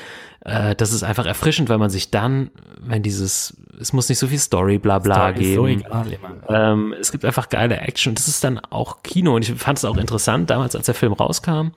[0.49, 4.27] äh, das ist einfach erfrischend, weil man sich dann, wenn dieses, es muss nicht so
[4.27, 5.81] viel Story bla bla Story ist so geben.
[5.81, 6.19] egal.
[6.49, 8.15] Ähm, es gibt einfach geile Action.
[8.15, 11.13] Das ist dann auch Kino und ich fand es auch interessant damals, als der Film
[11.13, 11.73] rauskam.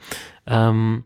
[0.48, 1.04] Ähm,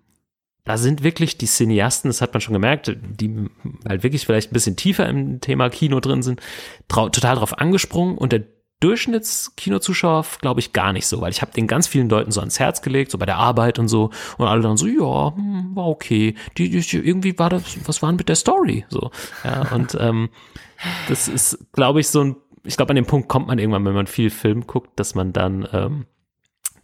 [0.64, 3.50] da sind wirklich die Cineasten, das hat man schon gemerkt, die
[3.88, 6.42] halt wirklich vielleicht ein bisschen tiefer im Thema Kino drin sind,
[6.88, 8.44] total drauf angesprungen und der
[8.82, 12.60] Durchschnittskinozuschauer glaube ich gar nicht so, weil ich habe den ganz vielen Leuten so ans
[12.60, 15.88] Herz gelegt, so bei der Arbeit und so und alle dann so, ja, hm, war
[15.88, 16.36] okay.
[16.58, 18.86] Die, die, irgendwie war das, was war denn mit der Story?
[18.90, 19.12] So,
[19.44, 20.30] ja, und ähm,
[21.08, 23.94] das ist, glaube ich, so ein, ich glaube, an dem Punkt kommt man irgendwann, wenn
[23.94, 26.06] man viel Film guckt, dass man dann ähm,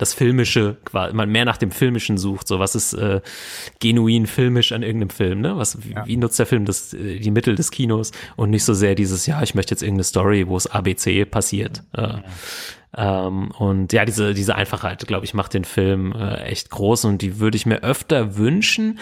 [0.02, 3.22] das Filmische, man mehr nach dem Filmischen sucht, so was ist äh,
[3.80, 5.58] genuin filmisch an irgendeinem Film, ne?
[5.58, 8.74] Was, wie, wie nutzt der Film das, äh, die Mittel des Kinos und nicht so
[8.74, 11.84] sehr dieses, ja, ich möchte jetzt irgendeine Story, wo es ABC passiert.
[11.94, 12.18] Äh,
[12.98, 17.22] ähm, und ja, diese, diese Einfachheit, glaube ich, macht den Film äh, echt groß und
[17.22, 18.98] die würde ich mir öfter wünschen.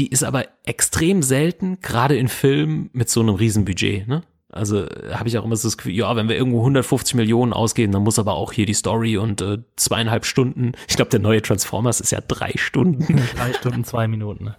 [0.00, 4.24] Die ist aber extrem selten, gerade in Filmen mit so einem Riesenbudget, ne?
[4.54, 7.92] Also habe ich auch immer so das Gefühl, ja, wenn wir irgendwo 150 Millionen ausgeben,
[7.92, 10.72] dann muss aber auch hier die Story und äh, zweieinhalb Stunden.
[10.88, 13.20] Ich glaube, der neue Transformers ist ja drei Stunden.
[13.36, 14.44] Drei Stunden, zwei Minuten.
[14.44, 14.56] Ne?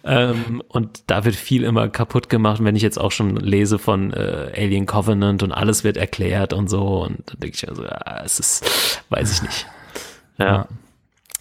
[0.04, 2.60] ähm, und da wird viel immer kaputt gemacht.
[2.60, 6.52] Und wenn ich jetzt auch schon lese von äh, Alien Covenant und alles wird erklärt
[6.52, 9.66] und so, und dann denke ich also, ja, es ist, weiß ich nicht.
[10.38, 10.46] Ja.
[10.46, 10.68] Ja.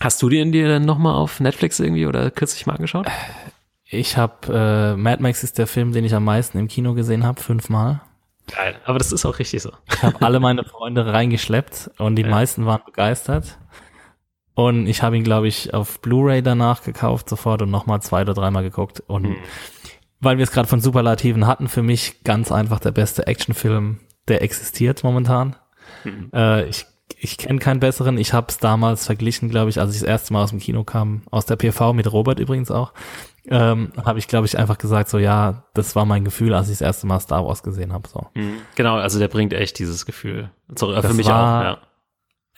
[0.01, 3.07] Hast du den dir dann nochmal auf Netflix irgendwie oder kürzlich mal angeschaut?
[3.93, 7.25] Ich habe, äh, Mad Max ist der Film, den ich am meisten im Kino gesehen
[7.25, 8.01] habe, fünfmal.
[8.49, 8.75] Geil.
[8.85, 9.71] Aber das ist auch richtig so.
[9.93, 13.59] Ich habe alle meine Freunde reingeschleppt und die meisten waren begeistert.
[14.53, 18.33] Und ich habe ihn, glaube ich, auf Blu-ray danach gekauft sofort und nochmal zwei oder
[18.33, 19.01] dreimal geguckt.
[19.07, 19.35] Und
[20.21, 24.41] weil wir es gerade von Superlativen hatten, für mich ganz einfach der beste Actionfilm, der
[24.41, 25.57] existiert momentan.
[26.33, 26.85] Äh, ich
[27.23, 28.17] ich kenne keinen besseren.
[28.17, 30.83] Ich habe es damals verglichen, glaube ich, als ich das erste Mal aus dem Kino
[30.83, 32.93] kam, aus der PV mit Robert übrigens auch,
[33.47, 36.73] ähm, habe ich, glaube ich, einfach gesagt, so ja, das war mein Gefühl, als ich
[36.79, 38.07] das erste Mal Star Wars gesehen habe.
[38.07, 38.27] So.
[38.75, 40.51] Genau, also der bringt echt dieses Gefühl.
[40.75, 41.77] Sorry, für Das mich war- auch, ja.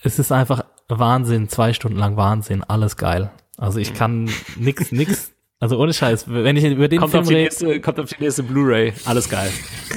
[0.04, 3.32] Es ist einfach Wahnsinn, zwei Stunden lang Wahnsinn, alles geil.
[3.58, 7.28] Also ich kann nix, nix, also ohne Scheiß, wenn ich über den Kommt Film auf,
[7.30, 9.50] die rede, nächste, kommt auf die nächste Blu-ray, alles geil.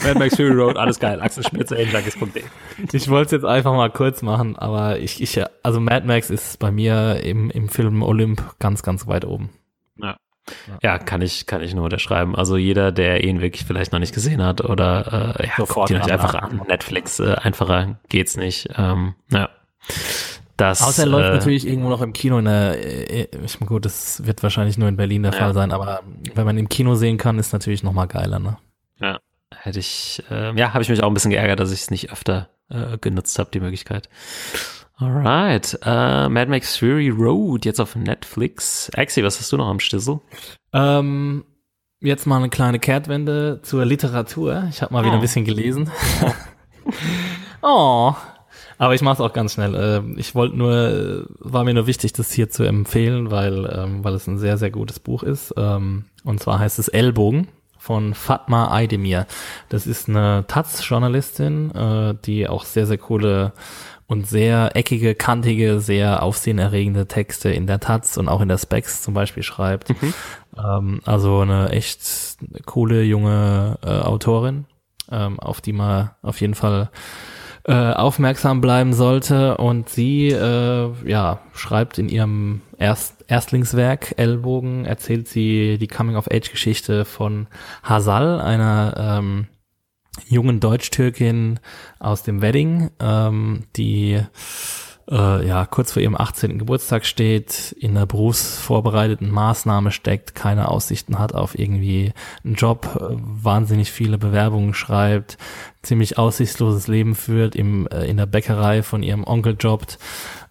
[0.05, 1.21] Mad Max Fury Road, alles geil.
[1.21, 2.45] Axel Spitze, Endlages.de.
[2.93, 6.61] Ich wollte es jetzt einfach mal kurz machen, aber ich, ich, also Mad Max ist
[6.61, 9.51] bei mir im, im Film Olymp ganz, ganz weit oben.
[10.83, 10.99] Ja.
[10.99, 12.37] Kann ich, kann ich nur unterschreiben.
[12.37, 15.91] Also jeder, der ihn wirklich vielleicht noch nicht gesehen hat oder äh, ja, Sofort guckt
[15.91, 16.63] ihn euch einfach an.
[16.69, 18.69] Netflix, äh, einfacher geht's nicht.
[18.77, 19.49] Ähm, ja.
[20.57, 22.79] Das, Außer er läuft äh, natürlich irgendwo noch im Kino in der,
[23.11, 25.39] äh, ich meine, gut, das wird wahrscheinlich nur in Berlin der Ja.
[25.39, 26.01] Fall sein, aber
[26.35, 28.57] wenn man im Kino sehen kann, ist natürlich noch mal geiler, ne?
[28.99, 29.19] Ja,
[29.55, 32.11] hätte ich, äh, ja, habe ich mich auch ein bisschen geärgert, dass ich es nicht
[32.11, 34.09] öfter äh, genutzt habe, die Möglichkeit.
[34.99, 38.91] Alright, äh, Mad Max Fury Road, jetzt auf Netflix.
[38.97, 40.21] Axi, was hast du noch am Stissel?
[40.73, 41.45] Ähm,
[42.01, 44.65] jetzt mal eine kleine Kehrtwende zur Literatur.
[44.71, 45.17] Ich habe mal wieder Oh.
[45.17, 45.91] ein bisschen gelesen.
[47.63, 48.15] oh.
[48.79, 49.75] Aber ich mache es auch ganz schnell.
[49.75, 54.03] Ähm, Ich wollte nur, äh, war mir nur wichtig, das hier zu empfehlen, weil, ähm,
[54.03, 55.53] weil es ein sehr, sehr gutes Buch ist.
[55.59, 59.27] Ähm, Und zwar heißt es Ellbogen von Fatma Aydemir.
[59.69, 63.53] Das ist eine Taz-Journalistin, äh, die auch sehr, sehr coole
[64.07, 69.03] und sehr eckige, kantige, sehr aufsehenerregende Texte in der Taz und auch in der Specs
[69.03, 69.93] zum Beispiel schreibt.
[70.57, 72.37] Ähm, also eine echt
[72.67, 74.67] coole junge äh, Autorin,
[75.11, 76.91] ähm, auf die man auf jeden Fall
[77.65, 79.57] äh, aufmerksam bleiben sollte.
[79.57, 87.49] Und sie äh, ja, schreibt in ihrem Erst Erstlingswerk Ellbogen, erzählt sie die Coming-of-Age-Geschichte von
[87.83, 89.47] Hasal, einer ähm,
[90.29, 91.61] jungen Deutsch-Türkin
[91.99, 94.21] aus dem Wedding, ähm, die
[95.11, 96.59] äh, ja kurz vor ihrem 18.
[96.59, 102.13] Geburtstag steht, in einer berufsvorbereiteten Maßnahme steckt, keine Aussichten hat auf irgendwie
[102.45, 105.39] einen Job, äh, wahnsinnig viele Bewerbungen schreibt,
[105.83, 109.99] ziemlich aussichtsloses Leben führt, im, äh, in der Bäckerei von ihrem Onkel jobbt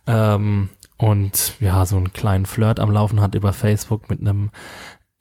[0.08, 4.52] ähm, und ja, so einen kleinen Flirt am Laufen hat über Facebook mit einem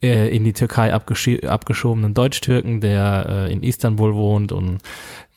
[0.01, 4.79] in die Türkei abgeschobenen Deutsch-Türken, der äh, in Istanbul wohnt und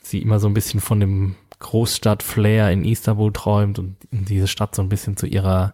[0.01, 4.81] sie immer so ein bisschen von dem Großstadt-Flair in Istanbul träumt und diese Stadt so
[4.81, 5.73] ein bisschen zu ihrer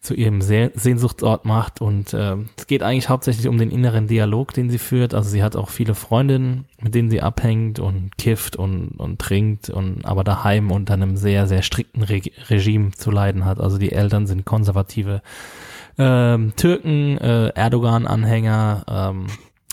[0.00, 4.52] zu ihrem Se Sehnsuchtsort macht und ähm, es geht eigentlich hauptsächlich um den inneren Dialog,
[4.52, 5.14] den sie führt.
[5.14, 9.70] Also sie hat auch viele Freundinnen, mit denen sie abhängt und kifft und, und trinkt
[9.70, 12.20] und aber daheim unter einem sehr, sehr strikten Re
[12.50, 13.60] Regime zu leiden hat.
[13.60, 15.22] Also die Eltern sind konservative
[15.98, 19.26] ähm, Türken, äh, Erdogan-Anhänger ähm,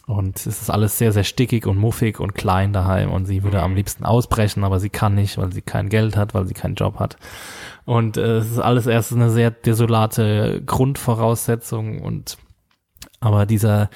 [0.05, 3.61] und es ist alles sehr, sehr stickig und muffig und klein daheim und sie würde
[3.61, 6.75] am liebsten ausbrechen, aber sie kann nicht, weil sie kein Geld hat, weil sie keinen
[6.75, 7.17] Job hat.
[7.85, 12.37] Und äh, es ist alles erst eine sehr desolate Grundvoraussetzung und
[13.19, 13.89] aber dieser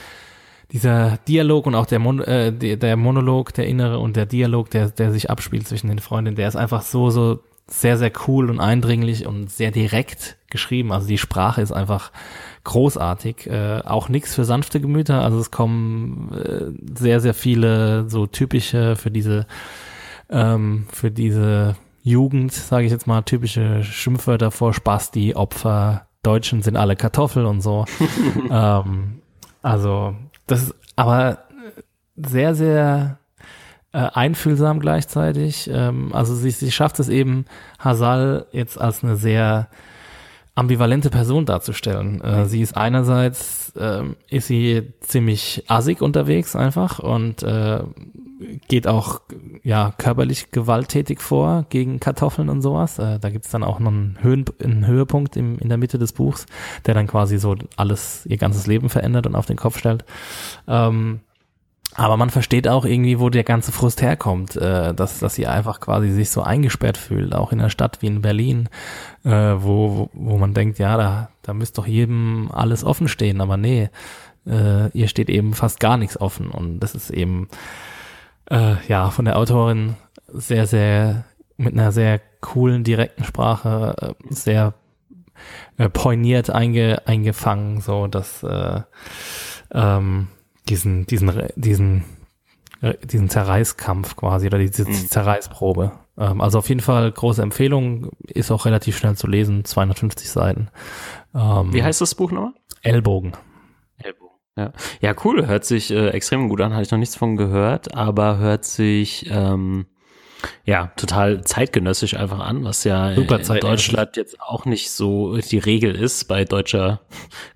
[0.72, 4.72] dieser Dialog und auch der, Mon äh, der, der Monolog, der innere und der Dialog,
[4.72, 8.50] der, der sich abspielt zwischen den Freundinnen, der ist einfach so, so sehr, sehr cool
[8.50, 10.92] und eindringlich und sehr direkt geschrieben.
[10.92, 12.12] Also die Sprache ist einfach
[12.64, 13.48] großartig.
[13.48, 15.22] Äh, auch nichts für sanfte Gemüter.
[15.22, 19.48] Also es kommen äh, sehr, sehr viele so typische für diese,
[20.30, 26.78] ähm, für diese Jugend, sage ich jetzt mal, typische Schimpfwörter vor Spasti, Opfer, Deutschen sind
[26.78, 27.86] alle Kartoffel und so.
[28.52, 29.22] ähm,
[29.62, 30.16] also
[30.48, 31.40] das ist aber
[32.16, 33.20] sehr, sehr
[33.94, 35.70] äh, einfühlsam gleichzeitig.
[35.72, 37.46] Ähm, also sie, sie schafft es eben,
[37.80, 39.70] Hasal jetzt als eine sehr
[40.56, 42.22] ambivalente Person darzustellen.
[42.22, 47.84] Äh, sie ist einerseits, ähm, ist sie ziemlich assig unterwegs einfach und äh,
[48.68, 49.22] geht auch
[49.64, 53.00] ja körperlich gewalttätig vor gegen Kartoffeln und sowas.
[53.00, 56.14] Äh, da gibt's dann auch noch einen, Höhen, einen Höhepunkt im, in der Mitte des
[56.14, 56.46] Buchs,
[56.86, 60.06] der dann quasi so alles, ihr ganzes Leben verändert und auf den Kopf stellt.
[60.68, 61.22] Ähm,
[61.96, 65.80] aber man versteht auch irgendwie, wo der ganze Frust herkommt, äh, dass, dass sie einfach
[65.80, 68.70] quasi sich so eingesperrt fühlt, auch in einer Stadt wie in Berlin,
[69.24, 73.42] äh, wo, wo, wo man denkt, ja, da, da müsste doch jedem alles offen stehen,
[73.42, 73.90] aber nee,
[74.48, 76.50] äh, ihr steht eben fast gar nichts offen.
[76.50, 77.48] Und das ist eben,
[78.50, 79.96] äh, ja, von der Autorin
[80.28, 81.26] sehr, sehr,
[81.58, 84.74] mit einer sehr coolen, direkten Sprache, äh, sehr
[85.78, 88.82] äh, pointiert einge, eingefangen, so dass, äh,
[89.74, 90.28] ähm,
[90.70, 92.04] diesen, diesen, diesen,
[92.82, 95.92] äh, diesen Zerreißkampf quasi oder diese Zerreißprobe.
[96.18, 100.70] Ähm, also auf jeden Fall große Empfehlung, ist auch relativ schnell zu lesen, 250 Seiten.
[101.34, 102.54] Ähm, Wie heißt das Buch nochmal?
[102.82, 103.34] Ellbogen.
[103.98, 104.36] Ellbogen.
[104.58, 105.48] Ja, ja cool.
[105.48, 106.74] Hört sich äh, extrem gut an.
[106.74, 109.88] Hatte ich noch nichts von gehört, aber hört sich ähm,
[110.66, 113.60] ja total zeitgenössisch einfach an, was ja Super in.
[113.60, 117.02] Deutschland jetzt auch nicht so die Regel ist bei deutscher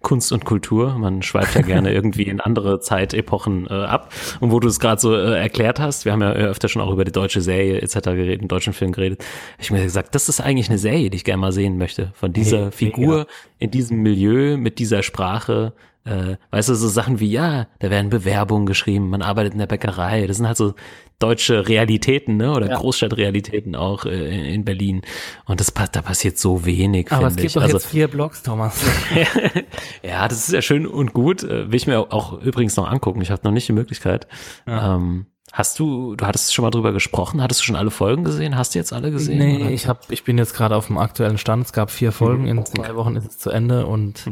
[0.02, 0.98] Kunst und Kultur.
[0.98, 4.12] Man schweift ja gerne irgendwie in andere Zeitepochen äh, ab.
[4.40, 6.92] Und wo du es gerade so äh, erklärt hast, wir haben ja öfter schon auch
[6.92, 8.00] über die deutsche Serie etc.
[8.04, 9.24] geredet, einen deutschen Film geredet,
[9.60, 12.12] ich mir gesagt, das ist eigentlich eine Serie, die ich gerne mal sehen möchte.
[12.14, 12.72] Von dieser Mega.
[12.72, 13.28] Figur
[13.60, 15.74] in diesem Milieu mit dieser Sprache.
[16.08, 19.68] Äh, weißt du, so Sachen wie, ja, da werden Bewerbungen geschrieben, man arbeitet in der
[19.68, 20.26] Bäckerei.
[20.26, 20.74] Das sind halt so
[21.20, 22.54] deutsche Realitäten, ne?
[22.54, 25.02] Oder Großstadtrealitäten auch äh, in Berlin.
[25.46, 27.54] Und das pa- da passiert so wenig, Aber es gibt ich.
[27.54, 28.80] doch Also, jetzt vier Blogs, Thomas.
[30.04, 31.44] ja, das ist ja schön und gut.
[31.44, 33.22] Äh, Will ich mir auch übrigens noch angucken.
[33.22, 34.28] Ich habe noch nicht die Möglichkeit.
[34.68, 37.42] Ähm, hast du, du hattest schon mal drüber gesprochen?
[37.42, 38.56] Hattest du schon alle Folgen gesehen?
[38.56, 39.40] Hast du jetzt alle gesehen?
[39.40, 39.72] Nee, oder?
[39.72, 41.66] ich hab, ich bin jetzt gerade auf dem aktuellen Stand.
[41.66, 44.26] Es gab vier Folgen, in zwei Wochen ist es zu Ende und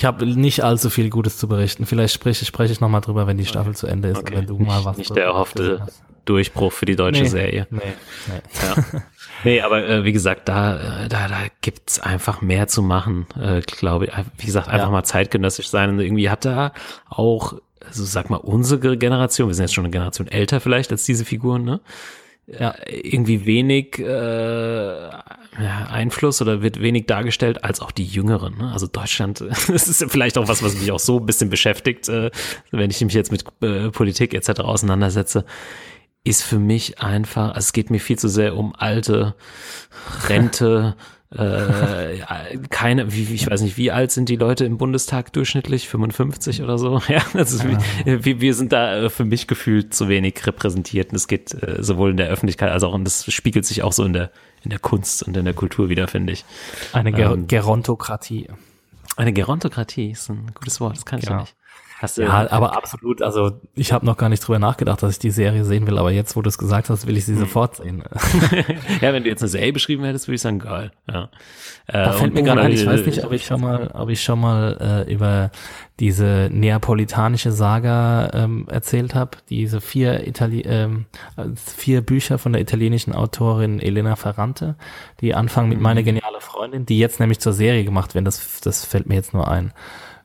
[0.00, 1.84] ich habe nicht allzu viel Gutes zu berichten.
[1.84, 4.34] Vielleicht spreche, spreche ich nochmal drüber, wenn die Staffel zu Ende ist, Okay.
[4.34, 5.82] wenn du mal was nicht der erhoffte.
[6.24, 7.66] Durchbruch für die deutsche Nee, Serie.
[7.70, 7.80] Nee,
[8.28, 8.40] nee.
[8.62, 9.02] Ja.
[9.44, 13.60] Nee, aber äh, wie gesagt, da, äh, da, da gibt's einfach mehr zu machen, äh,
[13.60, 14.12] glaube ich.
[14.38, 14.90] Wie gesagt, einfach Ja.
[14.92, 15.90] mal zeitgenössisch sein.
[15.90, 16.72] Und irgendwie hat da
[17.10, 17.54] auch,
[17.86, 21.26] also sag mal, unsere Generation, wir sind jetzt schon eine Generation älter vielleicht als diese
[21.26, 21.80] Figuren, ne?
[22.58, 22.74] Ja.
[22.86, 25.10] irgendwie wenig äh,
[25.56, 28.58] Einfluss oder wird wenig dargestellt als auch die Jüngeren.
[28.58, 28.72] Ne?
[28.72, 32.30] Also Deutschland, das ist vielleicht auch was, was mich auch so ein bisschen beschäftigt, äh,
[32.70, 34.60] wenn ich mich jetzt mit äh, Politik etc.
[34.60, 35.44] auseinandersetze,
[36.24, 39.34] ist für mich einfach, also es geht mir viel zu sehr um alte
[40.28, 40.96] Rente,
[41.36, 45.88] äh, ja, keine, wie, ich weiß nicht, wie alt sind die Leute im Bundestag durchschnittlich?
[45.88, 47.00] 55 oder so?
[47.08, 51.10] Ja, ist wie, wie, wir sind da äh, für mich gefühlt zu wenig repräsentiert.
[51.10, 53.92] Und es geht äh, sowohl in der Öffentlichkeit als auch, und das spiegelt sich auch
[53.92, 54.30] so in der,
[54.64, 56.44] in der Kunst und in der Kultur wieder, finde ich.
[56.92, 58.48] Eine Ger Ähm, Gerontokratie.
[59.16, 61.54] Eine Gerontokratie ist ein gutes Wort, das kann ich ja nicht.
[62.00, 63.20] Hast du, Ja, aber absolut.
[63.20, 66.10] Also ich habe noch gar nicht drüber nachgedacht, dass ich die Serie sehen will, aber
[66.10, 67.34] jetzt, wo du es gesagt hast, will ich Hm.
[67.34, 68.02] sie sofort sehen.
[69.02, 70.92] ja, wenn du jetzt eine Serie beschrieben hättest, würde ich sagen, geil.
[71.06, 71.24] Ja.
[71.86, 74.22] Äh, Da fällt mir gerade ein, ich weiß nicht, ob ich schon mal, ob ich
[74.22, 75.50] schon mal äh, über
[75.98, 79.32] diese neapolitanische Saga ähm, erzählt habe.
[79.50, 81.04] Diese vier Itali ähm,
[81.36, 84.76] äh, vier Bücher von der italienischen Autorin Elena Ferrante,
[85.20, 88.24] die anfangen mit Meine geniale Freundin, die jetzt nämlich zur Serie gemacht werden.
[88.24, 89.72] Das, das fällt mir jetzt nur ein,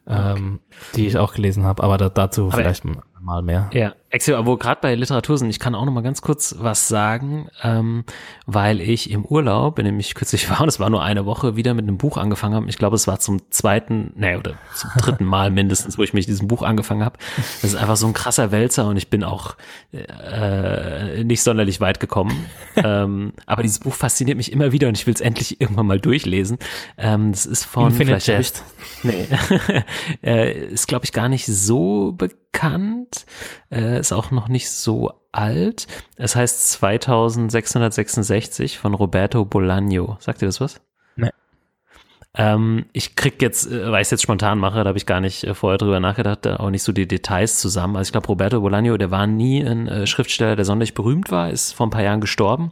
[0.08, 0.60] ähm,
[0.96, 1.84] die ich auch gelesen habe.
[1.84, 2.84] Aber da, dazu Aber- vielleicht
[3.20, 3.70] mal mehr.
[3.74, 6.88] Ja, Aber wo gerade bei Literatur sind, ich kann auch noch mal ganz kurz was
[6.88, 8.06] sagen, ähm,
[8.46, 11.56] weil ich im Urlaub, in dem ich kürzlich war, und es war nur eine Woche,
[11.56, 12.70] wieder mit einem Buch angefangen habe.
[12.70, 16.26] Ich glaube, es war zum zweiten, nee, oder zum dritten Mal mindestens, wo ich mich
[16.26, 17.18] diesem Buch angefangen habe.
[17.62, 19.56] Das ist einfach so ein krasser Wälzer und ich bin auch
[19.92, 22.46] äh, nicht sonderlich weit gekommen.
[22.76, 26.00] ähm, aber dieses Buch fasziniert mich immer wieder und ich will es endlich irgendwann mal
[26.00, 26.58] durchlesen.
[26.98, 28.64] Ähm, das ist von Infinite vielleicht-.
[29.04, 29.28] Nee.
[30.24, 33.26] äh, ist, glaube ich, gar nicht so bekannt.
[33.70, 35.88] Äh, ist auch noch nicht so alt.
[36.16, 40.18] Es heißt 2666 von Roberto Bolaño.
[40.20, 40.82] Sagt ihr das was?
[41.16, 41.32] Nee.
[42.38, 45.22] Ähm, ich krieg jetzt, äh, weil ich es jetzt spontan mache, da habe ich gar
[45.22, 47.96] nicht äh, vorher drüber nachgedacht, da auch nicht so die Details zusammen.
[47.96, 51.50] Also ich glaube, Roberto Bolaño, der war nie ein äh, Schriftsteller, der sonderlich berühmt war,
[51.50, 52.72] ist vor ein paar Jahren gestorben.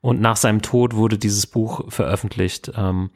[0.00, 2.72] Und nach seinem Tod wurde dieses Buch veröffentlicht.
[2.76, 3.10] Ähm,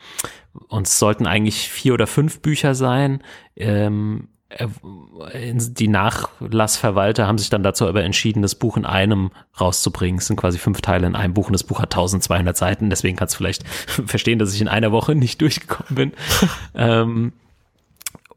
[0.68, 3.22] und es sollten eigentlich vier oder fünf Bücher sein.
[3.56, 4.28] Ähm,
[4.58, 9.30] die Nachlassverwalter haben sich dann dazu aber entschieden, das Buch in einem
[9.60, 10.18] rauszubringen.
[10.18, 12.90] Es sind quasi fünf Teile in einem Buch und das Buch hat 1200 Seiten.
[12.90, 13.66] Deswegen kannst du vielleicht
[14.06, 16.12] verstehen, dass ich in einer Woche nicht durchgekommen bin.
[16.74, 17.32] ähm,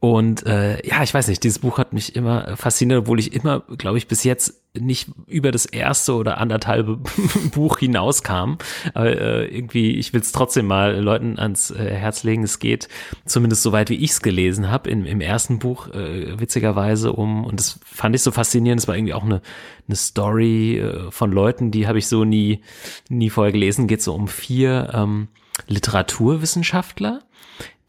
[0.04, 3.60] und äh, ja, ich weiß nicht, dieses Buch hat mich immer fasziniert, obwohl ich immer,
[3.78, 6.98] glaube ich, bis jetzt nicht über das erste oder anderthalbe
[7.54, 8.58] Buch hinauskam.
[8.92, 12.42] Aber äh, irgendwie, ich will es trotzdem mal Leuten ans äh, Herz legen.
[12.42, 12.90] Es geht
[13.24, 17.42] zumindest so weit, wie ich es gelesen habe, im, im ersten Buch äh, witzigerweise um,
[17.46, 19.40] und das fand ich so faszinierend, es war irgendwie auch eine,
[19.88, 22.60] eine Story äh, von Leuten, die habe ich so nie,
[23.08, 25.28] nie vorher gelesen, geht so um vier ähm,
[25.66, 27.20] Literaturwissenschaftler,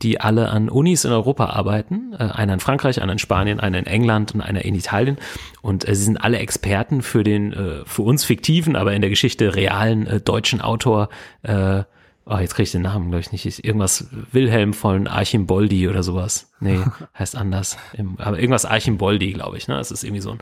[0.01, 2.13] die alle an Unis in Europa arbeiten.
[2.13, 5.17] Äh, einer in Frankreich, einer in Spanien, einer in England und einer in Italien.
[5.61, 9.09] Und äh, sie sind alle Experten für den, äh, für uns fiktiven, aber in der
[9.09, 11.09] Geschichte realen äh, deutschen Autor.
[11.43, 11.83] Äh,
[12.25, 13.45] oh, jetzt kriege ich den Namen, glaube ich, nicht.
[13.45, 16.51] Ist Irgendwas Wilhelm von Archimboldi oder sowas.
[16.59, 16.79] Nee,
[17.17, 17.77] heißt anders.
[17.93, 19.67] Im, aber irgendwas Archimboldi, glaube ich.
[19.67, 19.75] Ne?
[19.75, 20.39] Das ist irgendwie so ein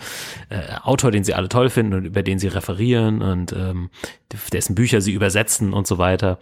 [0.50, 3.90] äh, Autor, den sie alle toll finden und über den sie referieren und ähm,
[4.52, 6.40] dessen Bücher sie übersetzen und so weiter.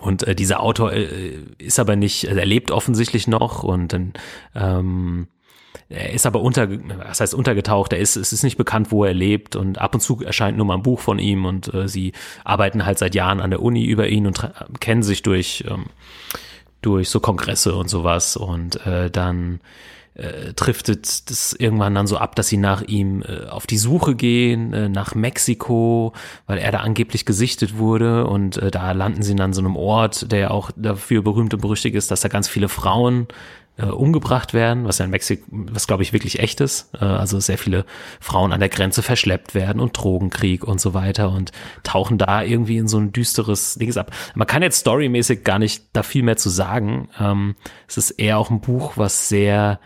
[0.00, 4.12] Und äh, dieser Autor äh, ist aber nicht, also er lebt offensichtlich noch und dann
[4.54, 5.28] ähm,
[5.88, 6.68] er ist aber unter,
[6.98, 10.00] was heißt untergetaucht, er ist, es ist nicht bekannt, wo er lebt und ab und
[10.00, 12.12] zu erscheint nur mal ein Buch von ihm und äh, sie
[12.44, 15.86] arbeiten halt seit Jahren an der Uni über ihn und kennen sich durch, ähm,
[16.80, 19.60] durch so Kongresse und sowas und äh, dann
[20.14, 24.14] äh, driftet das irgendwann dann so ab, dass sie nach ihm äh, auf die Suche
[24.14, 26.12] gehen, äh, nach Mexiko,
[26.46, 29.76] weil er da angeblich gesichtet wurde und äh, da landen sie dann an so einem
[29.76, 33.26] Ort, der ja auch dafür berühmt und berüchtigt ist, dass da ganz viele Frauen
[33.78, 36.90] äh, umgebracht werden, was ja in Mexiko, was glaube ich wirklich echt ist.
[37.00, 37.86] Äh, also sehr viele
[38.20, 41.52] Frauen an der Grenze verschleppt werden und Drogenkrieg und so weiter und
[41.82, 44.10] tauchen da irgendwie in so ein düsteres Dings ab.
[44.34, 47.08] Man kann jetzt storymäßig gar nicht da viel mehr zu sagen.
[47.18, 47.56] Ähm,
[47.88, 49.80] es ist eher auch ein Buch, was sehr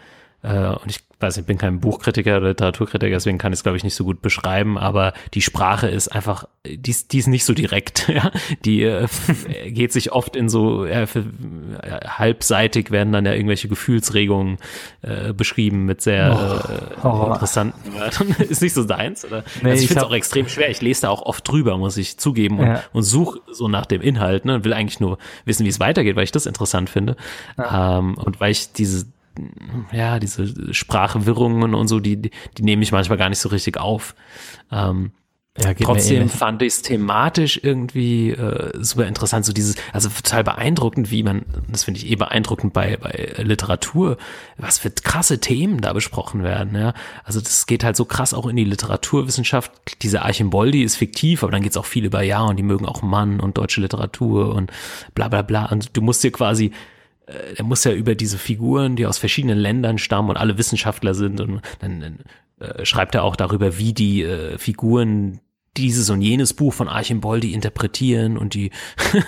[0.46, 3.62] äh, und ich weiß nicht, ich bin kein Buchkritiker oder Literaturkritiker, deswegen kann ich es,
[3.62, 7.26] glaube ich, nicht so gut beschreiben, aber die Sprache ist einfach, die ist, die ist
[7.26, 8.06] nicht so direkt.
[8.16, 8.30] Ja?
[8.64, 9.06] Die äh,
[9.68, 14.58] geht sich oft in so, äh, für, äh, halbseitig werden dann ja irgendwelche Gefühlsregungen
[15.02, 17.32] äh, beschrieben mit sehr Oh, äh, Horror.
[17.34, 18.28] interessanten Wörtern.
[18.48, 19.42] ist nicht so deins, oder?
[19.62, 20.70] Nee, also ich ich finde es auch extrem schwer.
[20.70, 22.82] Ich lese da auch oft drüber, muss ich zugeben, und, Ja.
[22.92, 24.54] und suche so nach dem Inhalt, ne?
[24.56, 25.16] und will eigentlich nur
[25.46, 27.16] wissen, wie es weitergeht, weil ich das interessant finde.
[27.58, 29.06] Ähm, und weil ich diese
[29.92, 33.78] ja, diese Sprachwirrungen und so, die, die, die nehme ich manchmal gar nicht so richtig
[33.78, 34.14] auf.
[34.70, 35.12] Ähm,
[35.58, 40.44] Ja, geht trotzdem fand ich es thematisch irgendwie äh, super interessant, so dieses, also total
[40.44, 44.18] beeindruckend, wie man, das finde ich eh beeindruckend bei, bei Literatur,
[44.58, 46.92] was für krasse Themen da besprochen werden, ja.
[47.24, 49.72] Also das geht halt so krass auch in die Literaturwissenschaft.
[50.02, 53.00] Dieser Archimboldi ist fiktiv, aber dann geht's auch viel über ja und die mögen auch
[53.00, 54.70] Mann und deutsche Literatur und
[55.14, 55.66] bla bla bla.
[55.72, 56.72] Und du musst dir quasi
[57.26, 61.40] er muss ja über diese Figuren, die aus verschiedenen Ländern stammen und alle Wissenschaftler sind
[61.40, 62.18] und dann, dann
[62.60, 65.40] äh, schreibt er auch darüber, wie die äh, Figuren
[65.76, 68.70] dieses und jenes Buch von Archimboldi interpretieren und die,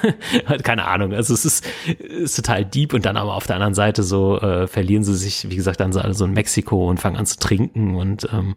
[0.63, 1.67] keine Ahnung, also es ist,
[1.99, 5.51] ist total deep und dann aber auf der anderen Seite so äh, verlieren sie sich,
[5.51, 8.55] wie gesagt, dann so alle so in Mexiko und fangen an zu trinken und ähm,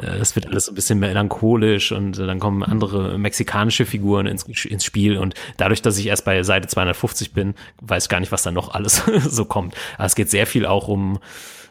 [0.00, 4.26] äh, es wird alles so ein bisschen melancholisch und äh, dann kommen andere mexikanische Figuren
[4.26, 8.32] ins, ins Spiel und dadurch, dass ich erst bei Seite 250 bin, weiß gar nicht,
[8.32, 9.74] was da noch alles so kommt.
[9.96, 11.18] Aber es geht sehr viel auch um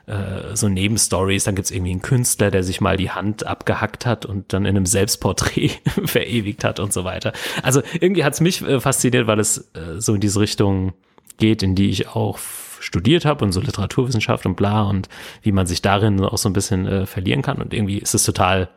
[0.05, 4.25] äh, so Nebenstories, dann gibt's irgendwie einen Künstler, der sich mal die Hand abgehackt hat
[4.25, 5.71] und dann in einem Selbstporträt
[6.05, 7.33] verewigt hat und so weiter.
[7.61, 10.93] Also irgendwie hat's mich äh, fasziniert, weil es äh, so in diese Richtung
[11.37, 12.37] geht, in die ich auch
[12.79, 15.07] studiert habe und so Literaturwissenschaft und bla und
[15.41, 18.23] wie man sich darin auch so ein bisschen äh, verlieren kann und irgendwie ist es
[18.23, 18.69] total,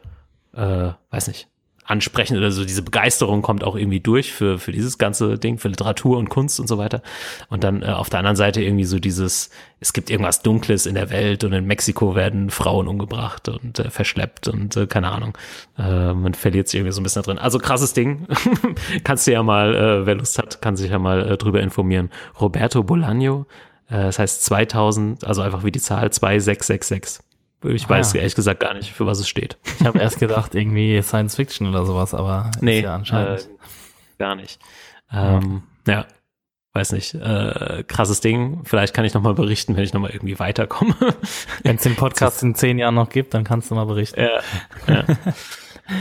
[0.54, 1.48] äh, weiß nicht,
[1.86, 5.68] ansprechend oder so diese Begeisterung kommt auch irgendwie durch für, für dieses ganze Ding, für
[5.68, 7.02] Literatur und Kunst und so weiter.
[7.48, 10.94] Und dann äh, auf der anderen Seite irgendwie so dieses, es gibt irgendwas Dunkles in
[10.94, 15.38] der Welt und in Mexiko werden Frauen umgebracht und äh, verschleppt und äh, keine Ahnung.
[15.78, 17.38] Äh, man verliert sich irgendwie so ein bisschen da drin.
[17.38, 18.26] Also krasses Ding.
[19.04, 22.10] Kannst du ja mal, äh, wer Lust hat, kann sich ja mal äh, drüber informieren.
[22.40, 23.44] Roberto Bolaño,
[23.88, 27.20] äh, das heißt 2000, also einfach wie die Zahl 2666.
[27.64, 28.18] Ich weiß Ah.
[28.18, 29.56] ehrlich gesagt gar nicht, für was es steht.
[29.80, 33.40] Ich habe erst gedacht, irgendwie Science Fiction oder sowas, aber Nee, ja anscheinend.
[33.40, 34.60] Äh, gar nicht.
[35.12, 36.06] Ähm, ja,
[36.74, 37.14] weiß nicht.
[37.14, 38.60] Äh, krasses Ding.
[38.64, 40.94] Vielleicht kann ich noch mal berichten, wenn ich noch mal irgendwie weiterkomme.
[41.62, 44.20] Wenn es den Podcast in zehn Jahren noch gibt, dann kannst du mal berichten.
[44.20, 44.40] ja,
[44.94, 45.04] ja.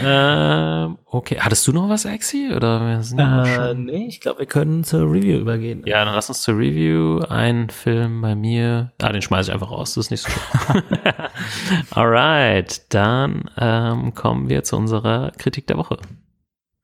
[0.04, 2.52] ähm, okay, hattest du noch was, Axi?
[2.56, 5.84] Oder wir schon- nee, ich glaube, wir können zur Review übergehen.
[5.86, 7.20] ja, dann lass uns zur Review.
[7.30, 8.92] Ein Film bei mir.
[9.02, 9.94] Ah, den schmeiße ich einfach raus.
[9.94, 10.84] Das ist nicht so schlimm.
[11.92, 15.98] Alright, dann ähm, kommen wir zu unserer Kritik der Woche.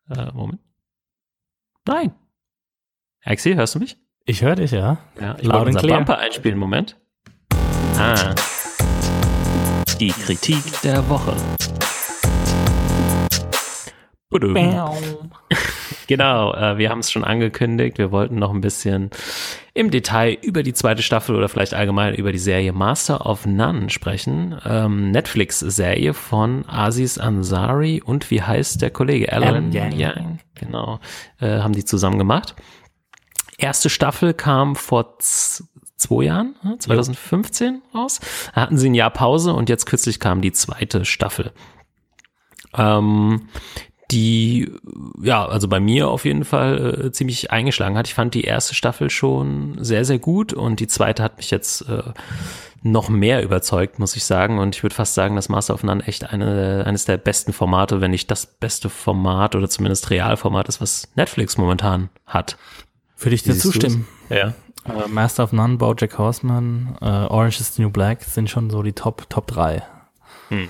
[0.10, 0.60] Äh, Moment.
[1.88, 2.14] Nein.
[3.24, 3.98] Axi, hörst du mich?
[4.26, 4.98] Ich höre dich, ja.
[5.20, 5.98] Ja, ich and unser clear.
[5.98, 6.58] Bumper einspielen.
[6.60, 6.98] Moment.
[7.98, 8.36] Ah.
[10.00, 11.36] Die Kritik der Woche.
[16.08, 17.98] Genau, äh, wir haben es schon angekündigt.
[17.98, 19.12] Wir wollten noch ein bisschen
[19.74, 23.90] im Detail über die zweite Staffel oder vielleicht allgemein über die Serie Master of None
[23.90, 24.60] sprechen.
[24.66, 29.32] Ähm, Netflix-Serie von Aziz Ansari und wie heißt der Kollege?
[29.32, 29.92] Alan, Alan Yang.
[29.94, 30.40] Yang.
[30.56, 31.00] Genau,
[31.40, 32.56] äh, haben die zusammen gemacht.
[33.58, 38.20] Erste Staffel kam vor zwei Jahren, ne, 2015 raus.
[38.54, 41.54] Da hatten sie ein Jahr Pause und jetzt kürzlich kam die zweite Staffel.
[42.74, 43.48] Ähm,
[44.12, 44.72] die,
[45.22, 48.08] ja, also bei mir auf jeden Fall äh, ziemlich eingeschlagen hat.
[48.08, 51.88] Ich fand die erste Staffel schon sehr, sehr gut und die zweite hat mich jetzt
[51.88, 52.04] äh,
[52.84, 54.60] noch mehr überzeugt, muss ich sagen.
[54.60, 58.02] Und ich würde fast sagen, dass Master of None echt eine, eines der besten Formate,
[58.02, 62.58] wenn nicht das beste Format oder zumindest Realformat ist, was Netflix momentan hat.
[63.18, 63.74] Würde ich dir siehst du's?
[63.74, 64.08] zustimmen.
[64.30, 64.54] Ja.
[64.86, 68.82] Äh, Master of None, Bojack Horseman, äh, Orange is the New Black sind schon so
[68.82, 69.84] die Top, Top 3.
[70.50, 70.70] Hm.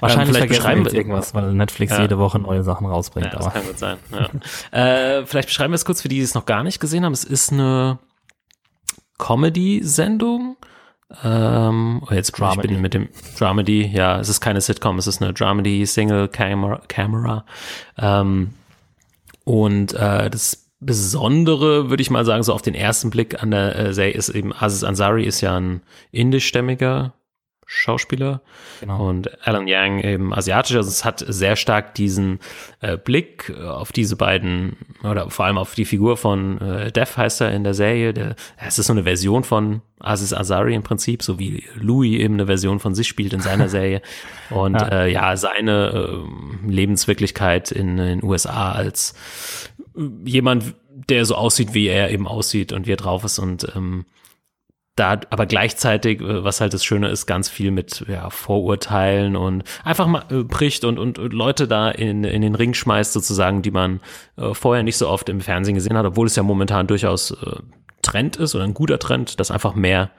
[0.00, 2.02] Wahrscheinlich Ähm, vergessen wir irgendwas, weil Netflix Ja.
[2.02, 3.26] jede Woche neue Sachen rausbringt.
[3.26, 3.96] Ja, das aber kann gut sein.
[4.72, 4.78] Ja.
[5.20, 7.12] äh, vielleicht beschreiben wir es kurz für die, die es noch gar nicht gesehen haben.
[7.12, 7.98] Es ist eine
[9.18, 10.56] Comedy-Sendung.
[11.22, 12.68] Ähm, oh, jetzt ich Dramedy.
[12.68, 13.08] bin mit dem
[13.38, 13.86] Dramedy.
[13.86, 16.80] Ja, es ist keine Sitcom, es ist eine Dramedy Single Camera.
[16.88, 17.44] Camera.
[17.96, 18.54] Ähm,
[19.44, 23.76] und äh, das Besondere, würde ich mal sagen, so auf den ersten Blick an der
[23.76, 27.14] äh, Serie ist eben, Aziz Ansari ist ja ein indischstämmiger
[27.68, 28.42] Schauspieler
[28.80, 29.08] Genau.
[29.08, 30.76] und Alan Yang eben asiatisch.
[30.76, 32.38] Also es hat sehr stark diesen
[32.80, 37.40] äh, Blick auf diese beiden oder vor allem auf die Figur von äh, Def heißt
[37.40, 38.14] er in der Serie.
[38.14, 42.34] Der, es ist so eine Version von Aziz Ansari im Prinzip, so wie Louis eben
[42.34, 44.00] eine Version von sich spielt in seiner Serie.
[44.50, 44.88] Und Ja.
[44.88, 46.24] ja, äh, ja seine
[46.66, 49.14] äh, Lebenswirklichkeit in den USA als
[49.96, 50.74] äh, jemand,
[51.10, 54.06] der so aussieht, wie er eben aussieht und wie er drauf ist und ähm,
[54.96, 59.62] da aber gleichzeitig, äh, was halt das Schöne ist, ganz viel mit ja, Vorurteilen und
[59.84, 63.62] einfach mal äh, bricht und, und, und Leute da in, in den Ring schmeißt sozusagen,
[63.62, 64.00] die man
[64.36, 67.60] äh, vorher nicht so oft im Fernsehen gesehen hat, obwohl es ja momentan durchaus äh,
[68.02, 70.10] Trend ist oder ein guter Trend, dass einfach mehr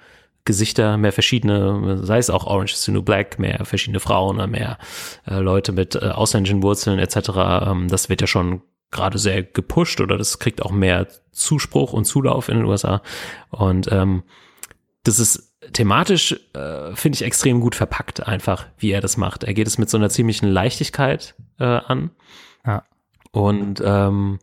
[0.45, 4.47] Gesichter, mehr verschiedene, sei es auch Orange is the New Black, mehr verschiedene Frauen oder
[4.47, 4.78] mehr
[5.25, 7.30] äh, Leute mit ausländischen Wurzeln etc.
[7.67, 12.05] Ähm, das wird ja schon gerade sehr gepusht oder das kriegt auch mehr Zuspruch und
[12.05, 13.01] Zulauf in den USA.
[13.49, 14.23] Und ähm,
[15.08, 19.43] das ist thematisch, äh, finde ich, extrem gut verpackt, einfach, wie er das macht.
[19.43, 22.12] Er geht es mit so einer ziemlichen Leichtigkeit äh, an.
[22.66, 22.84] Ja.
[23.32, 24.39] Und ähm,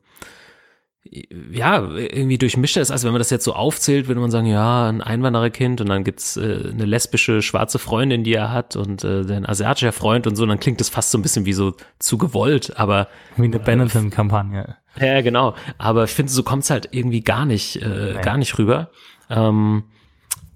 [1.53, 2.91] ja, irgendwie durchmischt er es.
[2.91, 6.03] Also wenn man das jetzt so aufzählt, würde man sagen, ja, ein Einwandererkind und dann
[6.03, 10.37] gibt's äh, eine lesbische schwarze Freundin, die er hat und äh, ein asiatischer Freund und
[10.37, 13.45] so, und dann klingt das fast so ein bisschen wie so zu gewollt, aber Wie
[13.45, 14.77] eine Benetton-Kampagne.
[14.99, 15.55] ja, genau.
[15.79, 18.91] Aber ich finde, so kommt's halt irgendwie gar nicht, äh, gar nicht rüber.
[19.29, 19.85] Ähm,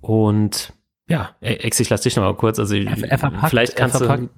[0.00, 0.72] und
[1.08, 2.58] ja, Ex, ich lass dich noch mal kurz.
[2.58, 4.28] Also er verpackt- vielleicht er kannst verpackt-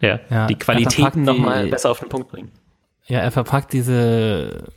[0.00, 2.52] du ja, Ja, die Qualitäten verpackt noch die- mal besser auf den Punkt bringen.
[3.06, 4.72] Ja, er verpackt diese,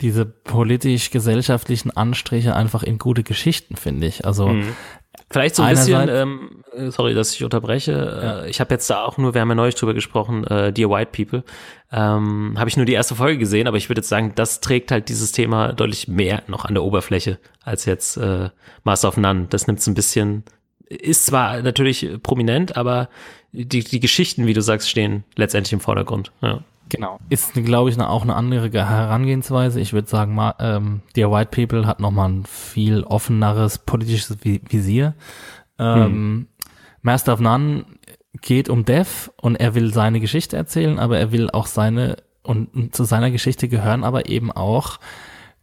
[0.00, 4.24] diese politisch-gesellschaftlichen Anstriche einfach in gute Geschichten, finde ich.
[4.24, 4.54] Also,
[5.30, 8.44] Vielleicht so ein bisschen, ähm, äh, sorry, dass ich unterbreche.
[8.44, 10.90] Äh, ich habe jetzt da auch nur, wir haben ja neulich drüber gesprochen, äh, Dear
[10.90, 11.44] White People.
[11.90, 14.90] Ähm, habe ich nur die erste Folge gesehen, aber ich würde jetzt sagen, das trägt
[14.90, 18.50] halt dieses Thema deutlich mehr noch an der Oberfläche als jetzt äh,
[18.84, 19.46] Master of None.
[19.50, 20.44] Das nimmt es ein bisschen,
[20.88, 23.08] ist zwar natürlich prominent, aber
[23.52, 26.32] die, die Geschichten, wie du sagst, stehen letztendlich im Vordergrund.
[26.42, 26.60] Ja.
[26.88, 27.18] Genau.
[27.28, 29.80] Ist, glaube ich, auch eine andere Ge- Herangehensweise.
[29.80, 35.14] Ich würde sagen, ähm, Dear White People hat nochmal ein viel offeneres politisches Vi- Visier.
[35.78, 36.46] Ähm,
[37.02, 37.84] Master of None
[38.42, 42.94] geht um Death und er will seine Geschichte erzählen, aber er will auch seine, und,
[42.94, 44.98] zu seiner Geschichte gehören aber eben auch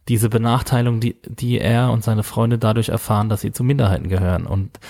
[0.08, 4.46] diese Benachteiligung, die, die er und seine Freunde dadurch erfahren, dass sie zu Minderheiten gehören.
[4.46, 4.80] Und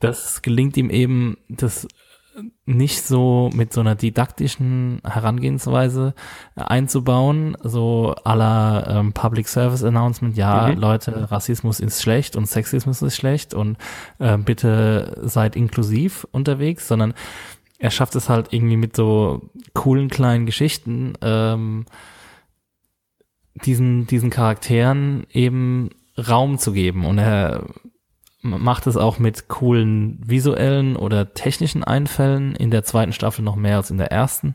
[0.00, 1.86] das gelingt ihm eben, das
[2.64, 6.14] nicht so mit so einer didaktischen Herangehensweise
[6.54, 13.16] einzubauen, so aller ähm, Public Service Announcement, ja, Leute, Rassismus ist schlecht und Sexismus ist
[13.16, 13.76] schlecht und
[14.18, 17.14] äh, bitte seid inklusiv unterwegs, sondern
[17.78, 21.84] er schafft es halt irgendwie mit so coolen kleinen Geschichten, ähm,
[23.64, 27.04] diesen, diesen Charakteren eben Raum zu geben.
[27.04, 27.64] Und er
[28.50, 32.54] macht es auch mit coolen visuellen oder technischen Einfällen.
[32.54, 34.54] In der zweiten Staffel noch mehr als in der ersten.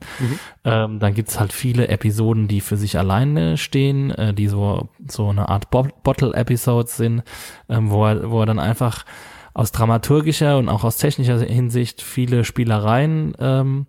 [0.63, 5.29] Ähm, dann gibt's halt viele Episoden, die für sich alleine stehen, äh, die so, so
[5.29, 7.23] eine Art Bo Bottle-Episodes sind,
[7.69, 9.05] ähm, wo, er, wo er dann einfach
[9.53, 13.87] aus dramaturgischer und auch aus technischer Hinsicht viele Spielereien ähm,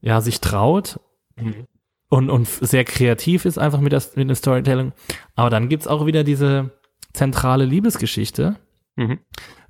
[0.00, 0.98] ja, sich traut
[2.10, 4.92] und, und sehr kreativ ist einfach mit der, mit der Storytelling.
[5.36, 6.70] Aber dann gibt's auch wieder diese
[7.12, 8.56] zentrale Liebesgeschichte,
[8.96, 9.18] Mhm.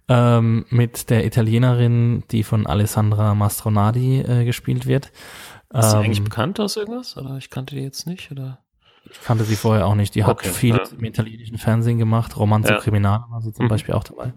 [0.09, 5.13] ähm, mit der Italienerin, die von Alessandra Mastronardi äh, gespielt wird.
[5.73, 7.17] Ist sie Ähm, eigentlich bekannt aus irgendwas?
[7.17, 8.33] Oder ich kannte die jetzt nicht?
[8.33, 8.59] Oder?
[9.09, 10.15] Ich kannte sie vorher auch nicht.
[10.15, 10.83] Die hat Okay, viel ja.
[10.99, 12.37] im italienischen Fernsehen gemacht.
[12.37, 12.79] Romanzo Ja.
[12.81, 13.69] Criminale war sie zum Mhm.
[13.71, 14.33] Beispiel auch dabei.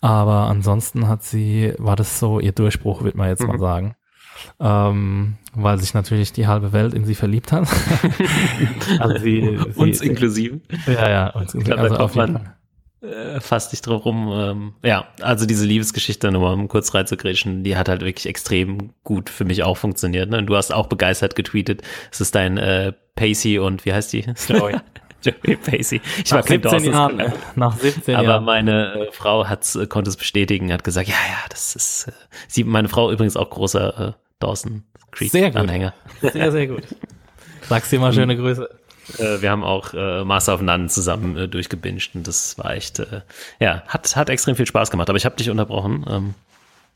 [0.00, 3.46] Aber ansonsten hat sie, war das so ihr Durchbruch, würde man jetzt Mhm.
[3.48, 3.96] mal sagen.
[4.60, 7.68] Ähm, weil sich natürlich die halbe Welt in sie verliebt hat.
[8.98, 10.60] also sie, sie, Uns inklusive.
[10.86, 11.30] Ja, ja.
[11.30, 12.56] Uns, glaube, also auf jeden Fall.
[13.04, 14.30] Äh, fast nicht drauf rum.
[14.32, 18.90] Ähm, ja, also diese Liebesgeschichte, nur mal um kurz reinzugrätschen, die hat halt wirklich extrem
[19.04, 20.30] gut für mich auch funktioniert.
[20.30, 20.38] Ne?
[20.38, 21.82] Und du hast auch begeistert getweetet.
[22.10, 24.24] Es ist dein äh, Pacey und wie heißt die?
[24.48, 24.76] Joey.
[25.22, 26.00] Joey Pacey.
[26.22, 27.20] Ich war Nach kein 17 Dawson's Jahren.
[27.20, 28.44] Äh, Nach 17 Aber Jahren.
[28.44, 32.12] meine äh, Frau hat's, äh, konnte es bestätigen, hat gesagt, ja, ja, das ist, äh,
[32.48, 35.52] sie, meine Frau übrigens auch großer äh, Dawson Creek Sehr.
[36.20, 36.82] Sehr, sehr gut.
[37.68, 38.68] Sag's dir mal schöne Grüße.
[39.18, 42.98] Äh, wir haben auch äh, Master of None zusammen äh, durchgebinged und das war echt,
[43.00, 43.20] äh,
[43.60, 45.08] ja, hat, hat extrem viel Spaß gemacht.
[45.08, 46.04] Aber ich habe dich unterbrochen.
[46.08, 46.34] Ähm,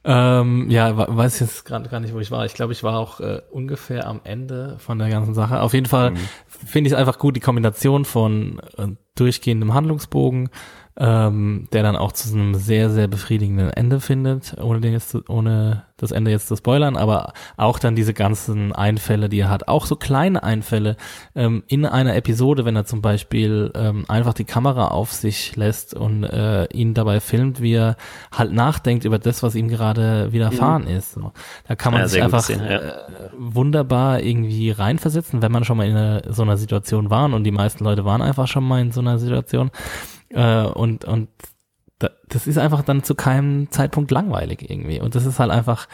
[0.04, 2.46] Ähm, ja, we- weiß jetzt gerade gar nicht, wo ich war.
[2.46, 5.61] Ich glaube, ich war auch äh, ungefähr am Ende von der ganzen Sache.
[5.61, 6.12] Auf jeden Fall
[6.46, 8.86] finde ich es einfach gut, die Kombination von äh,
[9.16, 10.50] durchgehendem Handlungsbogen,
[10.99, 15.84] ähm, der dann auch zu einem sehr, sehr befriedigenden Ende findet, ohne, den jetzt, ohne
[15.96, 19.86] das Ende jetzt zu spoilern, aber auch dann diese ganzen Einfälle, die er hat, auch
[19.86, 20.96] so kleine Einfälle
[21.36, 25.94] ähm, in einer Episode, wenn er zum Beispiel ähm, einfach die Kamera auf sich lässt
[25.94, 27.96] und äh, ihn dabei filmt, wie er
[28.32, 31.12] halt nachdenkt über das, was ihm gerade widerfahren ist.
[31.12, 31.32] So.
[31.68, 32.78] Da kann man Ja, sich einfach Szene, ja.
[32.78, 37.44] äh, wunderbar irgendwie reinversetzen, wenn man schon mal in einer, so einer Situation war und
[37.44, 39.70] die meisten Leute waren einfach schon mal in so einer Situation
[40.31, 41.29] äh, und und
[41.99, 45.89] da, das ist einfach dann zu keinem Zeitpunkt langweilig irgendwie und das ist halt einfach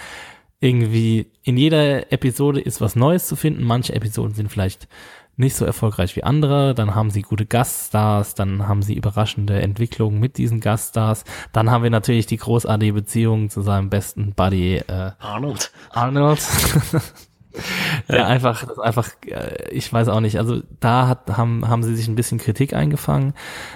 [0.61, 3.65] irgendwie in jeder Episode ist was Neues zu finden.
[3.65, 4.89] Manche Episoden sind vielleicht
[5.37, 10.21] nicht so erfolgreich wie andere, dann haben sie gute Gaststars, dann haben sie überraschende Entwicklungen
[10.21, 11.25] mit diesen Gaststars.
[11.53, 15.73] Dann haben wir natürlich die großartige Beziehung zu seinem besten Buddy äh, Arnold.
[15.91, 16.41] Arnold.
[18.09, 21.95] der einfach, das einfach, äh, ich weiß auch nicht, also da hat, haben, haben sie
[21.95, 23.35] sich ein bisschen Kritik eingefangen,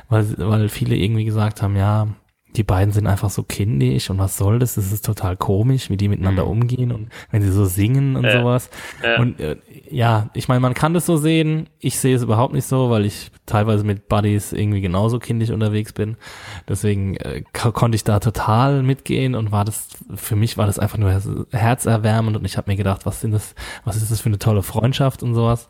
[0.08, 2.08] weil, weil viele irgendwie gesagt haben, ja,
[2.56, 4.74] die beiden sind einfach so kindisch und was soll das?
[4.74, 8.40] Das ist total komisch, wie die miteinander umgehen und wenn sie so singen und Ja.
[8.40, 8.70] sowas.
[9.02, 9.20] Ja.
[9.20, 9.56] Und äh,
[9.90, 11.68] ja, ich meine, man kann das so sehen.
[11.78, 15.92] Ich sehe es überhaupt nicht so, weil ich teilweise mit Buddies irgendwie genauso kindisch unterwegs
[15.92, 16.16] bin.
[16.66, 20.78] Deswegen äh, ko- konnte ich da total mitgehen und war das für mich war das
[20.78, 24.20] einfach nur herz- herzerwärmend und ich habe mir gedacht, was sind das, was ist das
[24.20, 25.68] für eine tolle Freundschaft und sowas.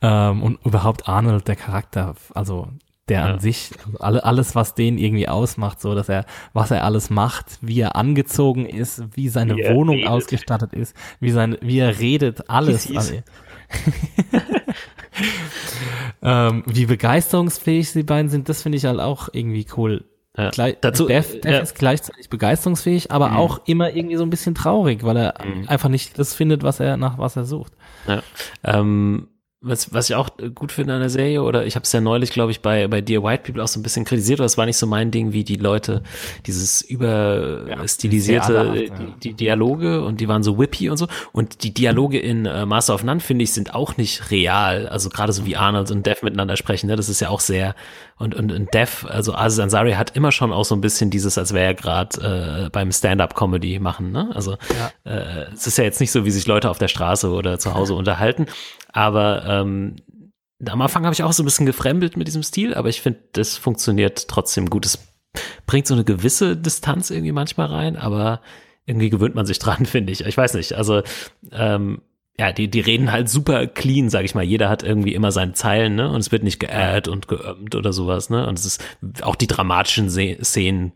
[0.00, 2.68] Ähm, und überhaupt Arnold, der Charakter, also
[3.08, 7.10] der an sich, alle, alles, was den irgendwie ausmacht, so dass er, was er alles
[7.10, 10.10] macht, wie er angezogen ist, wie seine Wie Wohnung redet.
[10.10, 12.88] ausgestattet ist, wie sein, wie er redet, alles.
[16.22, 20.04] Ähm, wie begeisterungsfähig sie beiden sind, das finde ich halt auch irgendwie cool.
[20.36, 20.50] Ja.
[20.50, 21.58] Gleich, Dazu- Dev, Dev ja.
[21.58, 25.34] ist gleichzeitig begeisterungsfähig, aber auch immer irgendwie so ein bisschen traurig, weil er
[25.66, 27.72] einfach nicht das findet, was er nach was er sucht.
[28.06, 28.22] Ja.
[28.64, 29.28] Ähm,
[29.62, 32.30] was, was ich auch gut finde an der Serie, oder ich habe es ja neulich,
[32.30, 34.66] glaube ich, bei, bei Dear White People auch so ein bisschen kritisiert, aber es war
[34.66, 36.02] nicht so mein Ding, wie die Leute
[36.46, 38.94] dieses überstilisierte, theaterhaft, äh, ja.
[38.94, 41.06] die, die Dialoge und die waren so whippy und so.
[41.32, 44.88] Und die Dialoge in äh, Master of None, finde ich, sind auch nicht real.
[44.88, 46.96] Also gerade so wie Arnold und Dev miteinander sprechen, ne?
[46.96, 47.74] das ist ja auch sehr,
[48.18, 51.38] und, und, und Dev, also Aziz Ansari hat immer schon auch so ein bisschen dieses,
[51.38, 54.30] als wäre er gerade äh, beim Stand-up-Comedy machen, ne?
[54.34, 54.56] Also
[55.04, 57.74] äh, es ist ja jetzt nicht so, wie sich Leute auf der Straße oder zu
[57.74, 58.46] Hause unterhalten,
[58.92, 59.96] aber ähm,
[60.64, 63.20] am Anfang habe ich auch so ein bisschen gefremdelt mit diesem Stil, aber ich finde,
[63.32, 64.86] das funktioniert trotzdem gut.
[64.86, 64.98] Es
[65.66, 68.40] bringt so eine gewisse Distanz irgendwie manchmal rein, aber
[68.86, 70.24] irgendwie gewöhnt man sich dran, finde ich.
[70.24, 71.02] Ich weiß nicht, also
[71.50, 72.02] ähm,
[72.38, 74.44] ja, die, die reden halt super clean, sag ich mal.
[74.44, 76.10] Jeder hat irgendwie immer seine Zeilen, ne?
[76.10, 78.46] Und es wird nicht geaddet und geömmt oder sowas, ne?
[78.46, 78.82] Und es ist
[79.22, 80.92] auch die dramatischen Szenen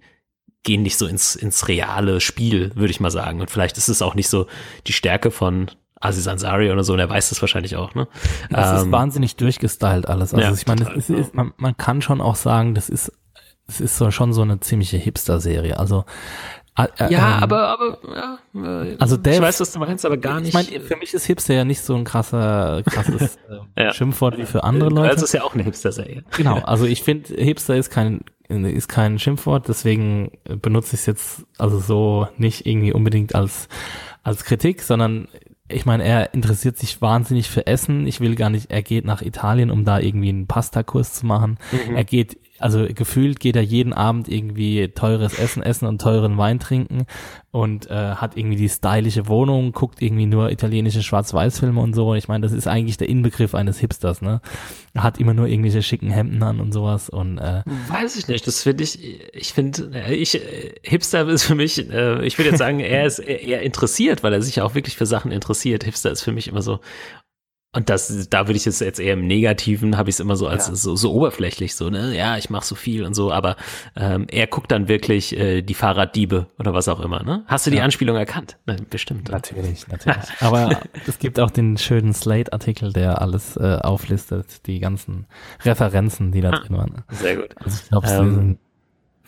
[0.63, 3.41] gehen nicht so ins, ins reale Spiel, würde ich mal sagen.
[3.41, 4.47] Und vielleicht ist es auch nicht so
[4.87, 5.71] die Stärke von
[6.01, 8.07] Aziz Ansari oder so, und er weiß das wahrscheinlich auch, ne?
[8.51, 10.35] Das Ähm, ist wahnsinnig durchgestylt alles.
[10.35, 10.99] Also ja, ich meine, total.
[10.99, 13.13] es ist, man, man kann schon auch sagen, das ist,
[13.67, 15.79] es ist so schon so eine ziemliche Hipster-Serie.
[15.79, 16.05] Also
[16.79, 20.05] äh, äh, ja, ähm, aber, aber, ja, äh, Also Dave- ich weiß, was du meinst,
[20.05, 20.49] aber gar nicht.
[20.49, 23.39] ich meine, für mich ist Hipster ja nicht so ein krasser, krasses
[23.77, 23.93] äh, Ja.
[23.95, 25.15] Schimpfwort wie für andere Leute.
[25.15, 26.25] Das ist ja auch eine Hipster-Serie.
[26.37, 31.47] Genau, also ich finde, Hipster ist kein ist kein Schimpfwort, deswegen benutze ich es jetzt
[31.59, 33.67] also so nicht irgendwie unbedingt als
[34.23, 35.27] als Kritik, sondern
[35.69, 38.07] ich meine, er interessiert sich wahnsinnig für Essen.
[38.07, 41.59] Ich will gar nicht, er geht nach Italien, um da irgendwie einen Pastakurs zu machen.
[41.95, 46.59] Er geht, also gefühlt geht er jeden Abend irgendwie teures Essen essen und teuren Wein
[46.59, 47.07] trinken
[47.51, 52.15] und äh, hat irgendwie die stylische Wohnung, guckt irgendwie nur italienische Schwarz-Weiß-Filme und so.
[52.15, 54.41] Ich meine, das ist eigentlich der Inbegriff eines Hipsters, ne?
[54.97, 58.47] Hat immer nur irgendwelche schicken Hemden an und sowas und äh, Weiß ich nicht.
[58.47, 58.99] Das finde ich,
[59.35, 60.41] ich finde, ich,
[60.83, 64.43] Hipster ist für mich, äh, ich würde jetzt sagen, er ist eher interessiert, weil er
[64.43, 65.85] sich auch wirklich für Sachen interessiert.
[65.85, 66.81] Hipster ist für mich immer so,
[67.77, 70.49] und das, da würde ich es jetzt eher im Negativen, habe ich es immer so
[70.49, 73.57] als so, so oberflächlich, so, ne, ja, ich mache so viel und so, aber
[73.97, 77.45] ähm, er guckt dann wirklich äh, die Fahrraddiebe oder was auch immer, ne?
[77.47, 78.57] Hast du die Anspielung erkannt?
[78.65, 79.29] Nein, bestimmt.
[79.31, 80.17] Natürlich, natürlich.
[80.41, 85.27] Aber es gibt auch den schönen Slate-Artikel, der alles äh, auflistet, die ganzen
[85.65, 87.05] Referenzen, die da drin waren.
[87.11, 87.55] Sehr gut.
[87.63, 88.66] Also ich glaube, es Ähm, sind 10 oder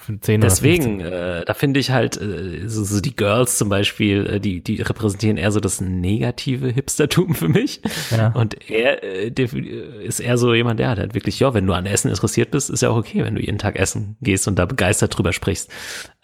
[0.09, 4.63] Deswegen, äh, da finde ich halt, äh, so, so die Girls zum Beispiel, äh, die,
[4.63, 7.83] die repräsentieren eher so das negative Hipstertum für mich.
[8.11, 8.29] Ja.
[8.29, 11.73] Und er äh, der ist eher so jemand, der hat halt wirklich, ja, wenn du
[11.73, 14.59] an Essen interessiert bist, ist ja auch okay, wenn du jeden Tag essen gehst und
[14.59, 15.71] da begeistert drüber srichst.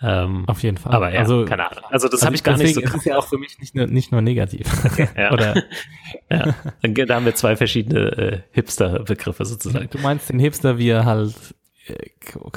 [0.03, 0.93] Ähm, Auf jeden Fall.
[0.93, 1.85] aber ja, also, keine Ahnung.
[1.91, 3.75] Also das also habe ich gar nicht so Es ist ja auch für mich nicht
[3.75, 4.66] nur, nicht nur negativ.
[5.16, 5.33] Ja.
[5.33, 5.55] Oder
[6.31, 6.55] ja.
[6.83, 9.89] Dann, da haben wir zwei verschiedene äh, Hipster-Begriffe sozusagen.
[9.91, 11.64] du meinst den Hipster, wie er halt äh,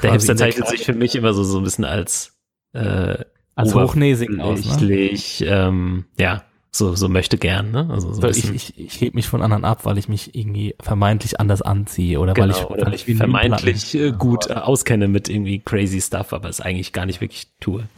[0.02, 2.36] Der Hipster zeichnet sich für mich immer so, so ein bisschen als
[2.72, 3.24] äh,
[3.54, 5.10] als hochnäsig aus, ne?
[5.40, 7.88] ähm, ja, so, so möchte gern, ne?
[7.90, 11.40] Also so ich, ich, ich heb mich von anderen ab, weil ich mich irgendwie vermeintlich
[11.40, 14.50] anders anziehe oder weil ich, genau, oder weil ich wie ein vermeintlich äh, Platten- gut
[14.50, 17.88] äh, auskenne mit irgendwie crazy Stuff, aber es eigentlich gar nicht wirklich tue.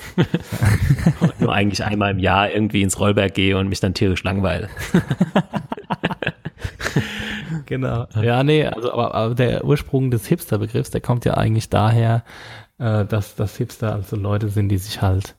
[1.21, 4.71] und nur eigentlich einmal im Jahr irgendwie ins Rollberg gehe und mich dann tierisch langweile.
[7.71, 8.09] Genau.
[8.21, 12.25] Ja, nee, also aber, aber der Ursprung des Hipster-Begriffs, der kommt ja eigentlich daher,
[12.79, 15.37] äh, dass, dass Hipster also Leute sind, die sich halt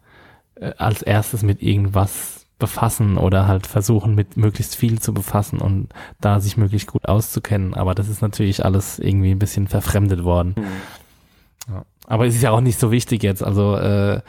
[0.56, 5.90] äh, als erstes mit irgendwas befassen oder halt versuchen, mit möglichst viel zu befassen und
[6.22, 7.74] da sich möglichst gut auszukennen.
[7.74, 10.56] Aber das ist natürlich alles irgendwie ein bisschen verfremdet worden.
[11.68, 11.84] Ja.
[12.08, 13.44] Aber es ist ja auch nicht so wichtig jetzt.
[13.44, 14.22] Also äh,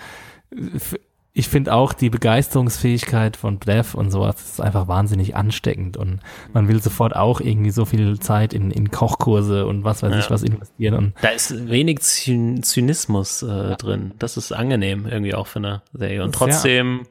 [1.35, 6.21] ich finde auch die Begeisterungsfähigkeit von Dev und sowas ist einfach wahnsinnig ansteckend und
[6.53, 10.25] man will sofort auch irgendwie so viel Zeit in, in Kochkurse und was weiß ich
[10.25, 10.31] Ja.
[10.31, 14.13] was investieren und Da ist wenig Zyn Zynismus äh, drin.
[14.19, 16.23] Das ist angenehm irgendwie auch für eine Serie.
[16.23, 17.07] Und ist ja- trotzdem,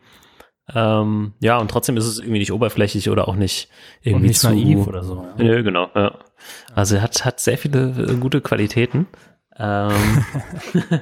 [0.75, 3.69] ähm, ja, und trotzdem ist es irgendwie nicht oberflächlich oder auch nicht
[4.05, 5.25] und irgendwie nicht zu, naiv oder so.
[5.37, 5.43] Ja.
[5.43, 6.13] Nö, genau, ja.
[6.75, 9.07] Also hat, hat sehr viele äh, gute Qualitäten.
[9.57, 9.91] Ähm,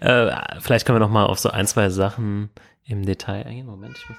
[0.00, 2.50] äh, vielleicht können wir noch mal auf so ein, zwei Sachen
[2.86, 3.66] im Detail eingehen.
[3.66, 4.18] Moment, ich muss.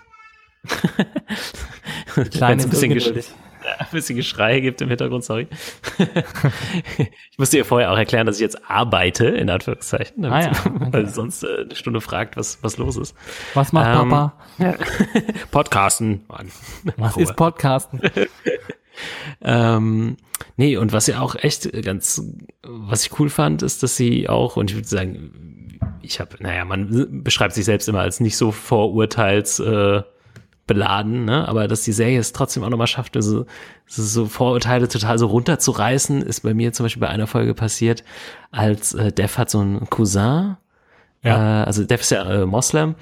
[2.31, 2.91] Kleine Wenn's ein bisschen,
[3.79, 5.47] ein bisschen Geschrei gibt im Hintergrund, sorry.
[7.31, 10.59] ich musste ihr vorher auch erklären, dass ich jetzt arbeite, in Anführungszeichen, damit Ah ja,
[10.65, 10.87] okay.
[10.91, 13.15] weil sie sonst äh, eine Stunde fragt, was, was los ist.
[13.53, 14.33] Was macht Ähm, Papa?
[15.51, 16.25] Podcasten.
[16.27, 16.51] Mann.
[16.97, 18.01] Was ist Podcasten?
[19.41, 20.17] Ähm,
[20.57, 22.21] nee, und was ja auch echt ganz,
[22.63, 26.65] was ich cool fand, ist, dass sie auch, und ich würde sagen, ich habe, naja,
[26.65, 30.01] man beschreibt sich selbst immer als nicht so vorurteils äh,
[30.67, 31.47] beladen, ne?
[31.47, 33.45] aber dass die Serie es trotzdem auch nochmal schafft, also,
[33.85, 38.03] so, so Vorurteile total so runterzureißen, ist bei mir zum Beispiel bei einer Folge passiert,
[38.51, 40.57] als äh, Dev hat so einen Cousin,
[41.23, 41.61] Ja.
[41.61, 42.95] äh, also Dev ist ja äh, Moslem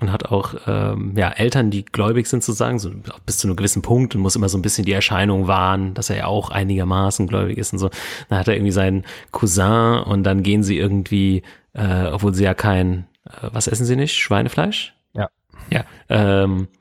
[0.00, 2.90] und hat auch ähm, ja, Eltern, die gläubig sind sozusagen, so
[3.24, 6.10] bis zu einem gewissen Punkt und muss immer so ein bisschen die Erscheinung wahren, dass
[6.10, 7.90] er ja auch einigermaßen gläubig ist und so.
[8.28, 11.42] Dann hat er irgendwie seinen Cousin und dann gehen sie irgendwie,
[11.72, 14.16] äh, obwohl sie ja kein, äh, was essen sie nicht?
[14.16, 14.94] Schweinefleisch?
[15.14, 15.30] Ja.
[15.70, 16.75] Ja, ähm, äh,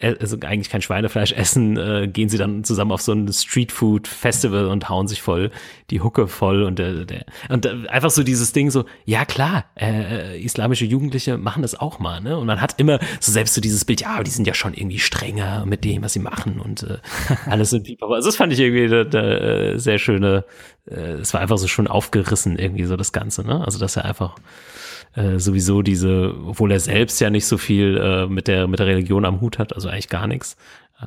[0.00, 4.88] also eigentlich kein Schweinefleisch essen, äh, gehen sie dann zusammen auf so ein Streetfood-Festival und
[4.88, 5.50] hauen sich voll
[5.90, 9.64] die Hucke voll und der, der und äh, einfach so dieses Ding so, ja klar,
[9.80, 12.36] äh, islamische Jugendliche machen das auch mal, ne?
[12.36, 14.98] Und man hat immer so selbst so dieses Bild, ja, die sind ja schon irgendwie
[14.98, 16.98] strenger mit dem, was sie machen und äh,
[17.46, 18.12] alles sind Pipapo.
[18.12, 20.44] Also das fand ich irgendwie da, äh, sehr schöne,
[20.90, 23.64] äh, es war einfach so schon aufgerissen irgendwie so das Ganze, ne?
[23.64, 24.36] Also dass er einfach
[25.14, 28.86] äh, sowieso diese, obwohl er selbst ja nicht so viel äh, mit der mit der
[28.86, 30.56] Religion am Hut hat, also eigentlich gar nichts.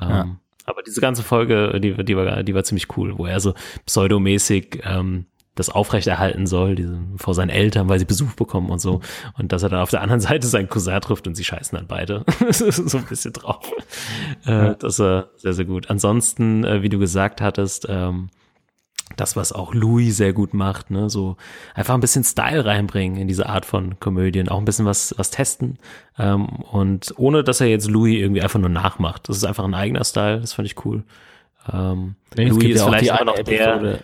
[0.00, 0.36] Ähm, Ja.
[0.64, 4.80] Aber diese ganze Folge, die, die war, die war ziemlich cool, wo er so pseudomäßig
[4.84, 9.00] ähm, das aufrechterhalten soll, diese, vor seinen Eltern, weil sie Besuch bekommen und so.
[9.36, 11.86] Und dass er dann auf der anderen Seite seinen Cousin trifft und sie scheißen dann
[11.86, 12.24] beide.
[12.50, 13.70] so ein bisschen drauf.
[14.46, 15.90] Äh, das war sehr, sehr gut.
[15.90, 18.30] Ansonsten, äh, wie du gesagt hattest, ähm,
[19.16, 21.36] das, was auch Louis sehr gut macht, ne, so
[21.74, 25.30] einfach ein bisschen Style reinbringen in diese Art von Komödien, auch ein bisschen was, was
[25.30, 25.78] testen
[26.18, 29.28] ähm, und ohne, dass er jetzt Louis irgendwie einfach nur nachmacht.
[29.28, 31.04] Das ist einfach ein eigener Style, das fand ich cool.
[31.72, 33.98] Ähm, Nee, Louis ist ja auch vielleicht immer eine noch der,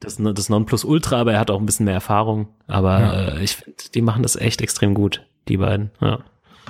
[0.00, 2.48] das, das Nonplusultra, aber er hat auch ein bisschen mehr Erfahrung.
[2.66, 3.12] Aber Ja.
[3.36, 5.90] äh, ich finde, die machen das echt extrem gut, die beiden.
[6.00, 6.20] Ja.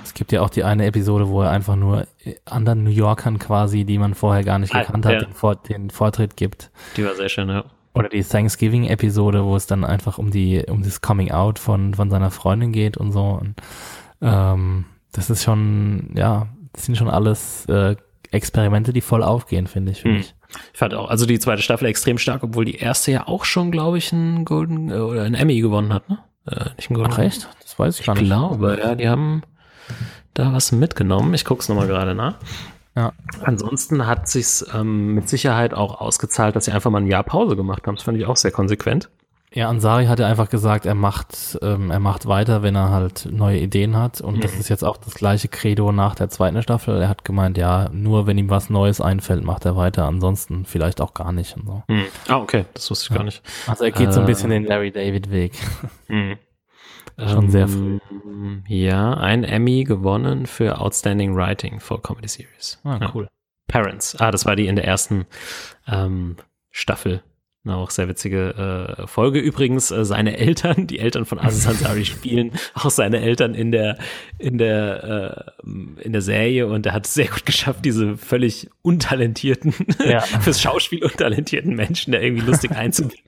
[0.03, 2.07] Es gibt ja auch die eine Episode, wo er einfach nur
[2.45, 5.19] anderen New Yorkern quasi, die man vorher gar nicht Ah, gekannt hat, ja.
[5.21, 6.71] den, Vor den Vortritt gibt.
[6.97, 7.63] Die war sehr schön, ja.
[7.93, 12.09] Oder die Thanksgiving-Episode, wo es dann einfach um die, um das Coming Out von, von
[12.09, 13.39] seiner Freundin geht und so.
[13.41, 13.55] Und,
[14.21, 17.95] ähm, das ist schon, ja, das sind schon alles äh,
[18.31, 20.21] Experimente, die voll aufgehen, finde ich, finde Hm.
[20.21, 20.35] ich.
[20.73, 23.71] Ich fand auch, also die zweite Staffel extrem stark, obwohl die erste ja auch schon,
[23.71, 26.19] glaube ich, einen Golden äh, oder einen Emmy gewonnen hat, ne?
[26.47, 27.47] Äh, nicht einen Golden Ach echt?
[27.61, 28.29] Das weiß ich gar Ich nicht.
[28.29, 29.43] glaube, ja, die haben
[30.33, 31.33] da was mitgenommen.
[31.35, 32.35] Ich guck's noch nochmal gerade nach.
[32.95, 33.13] Ja.
[33.43, 37.55] Ansonsten hat sich's ähm, mit Sicherheit auch ausgezahlt, dass sie einfach mal ein Jahr Pause
[37.55, 37.95] gemacht haben.
[37.95, 39.09] Das fand ich auch sehr konsequent.
[39.55, 43.27] Ja, Ansari hat ja einfach gesagt, er macht, ähm, er macht weiter, wenn er halt
[43.31, 44.19] neue Ideen hat.
[44.19, 46.99] Und das ist jetzt auch das gleiche Credo nach der zweiten Staffel.
[47.03, 50.05] Er hat gemeint, ja, nur wenn ihm was Neues einfällt, macht er weiter.
[50.05, 51.83] Ansonsten vielleicht auch gar nicht und so.
[51.87, 52.03] Hm.
[52.29, 53.43] Ah, okay, das wusste ich gar nicht.
[53.67, 54.29] Also er geht so ein Äh.
[54.29, 55.53] bisschen den Larry David Weg.
[56.07, 56.37] Hm.
[57.17, 57.99] Schon sehr früh.
[58.11, 62.79] Ähm, Ja, ein Emmy gewonnen für Outstanding Writing for Comedy Series.
[62.83, 63.11] Ah, Ja.
[63.13, 63.27] cool.
[63.67, 64.15] Parents.
[64.19, 65.25] Ah, das war die in der ersten
[65.87, 66.35] ähm,
[66.71, 67.21] Staffel.
[67.65, 69.39] Eine auch sehr witzige äh, Folge.
[69.39, 73.97] Übrigens, äh, seine Eltern, die Eltern von Aziz Ansari spielen auch seine Eltern in der,
[74.37, 78.69] in der, äh, in der Serie und er hat es sehr gut geschafft, diese völlig
[78.81, 79.73] untalentierten,
[80.05, 80.19] Ja.
[80.41, 83.19] fürs Schauspiel untalentierten Menschen da irgendwie lustig einzubinden.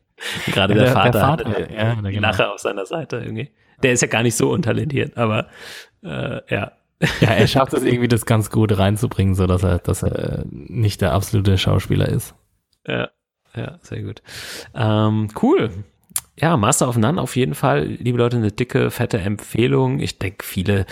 [0.47, 2.27] Gerade der, Der- der Vater, Vater, hatte ja, die genau.
[2.27, 3.51] Lache auf seiner Seite irgendwie.
[3.83, 5.47] Der ist ja gar nicht so untalentiert, aber
[6.03, 6.71] äh, ja,
[7.21, 11.01] Ja, er schafft es irgendwie, das ganz gut reinzubringen, so dass er, dass er nicht
[11.01, 12.35] der absolute Schauspieler ist.
[12.87, 13.09] Ja,
[13.55, 14.21] ja, sehr gut.
[14.73, 15.71] Ähm, cool.
[16.39, 19.99] Ja, Master of None auf jeden Fall, liebe Leute, eine dicke, fette Empfehlung.
[19.99, 20.85] Ich denke, viele,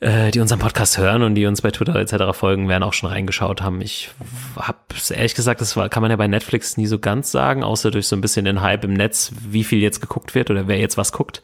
[0.00, 2.36] äh, die unseren Podcast hören und die uns bei Twitter etc.
[2.36, 3.80] folgen, werden auch schon reingeschaut haben.
[3.80, 4.10] Ich
[4.56, 4.78] habe
[5.10, 8.08] ehrlich gesagt, das war, kann man ja bei Netflix nie so ganz sagen, außer durch
[8.08, 10.96] so ein bisschen den Hype im Netz, wie viel jetzt geguckt wird oder wer jetzt
[10.96, 11.42] was guckt.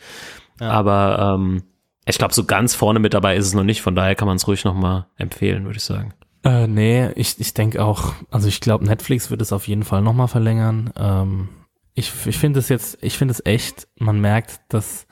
[0.61, 0.71] Ja.
[0.71, 1.63] Aber ähm,
[2.07, 4.37] ich glaube, so ganz vorne mit dabei ist es noch nicht, von daher kann man
[4.37, 6.15] es ruhig nochmal empfehlen, würde ich sagen.
[6.45, 10.03] Äh, nee, ich, ich denke auch, also ich glaube, Netflix wird es auf jeden Fall
[10.03, 10.93] nochmal verlängern.
[10.97, 11.49] Ähm,
[11.95, 15.07] ich ich finde es jetzt, ich finde es echt, man merkt, dass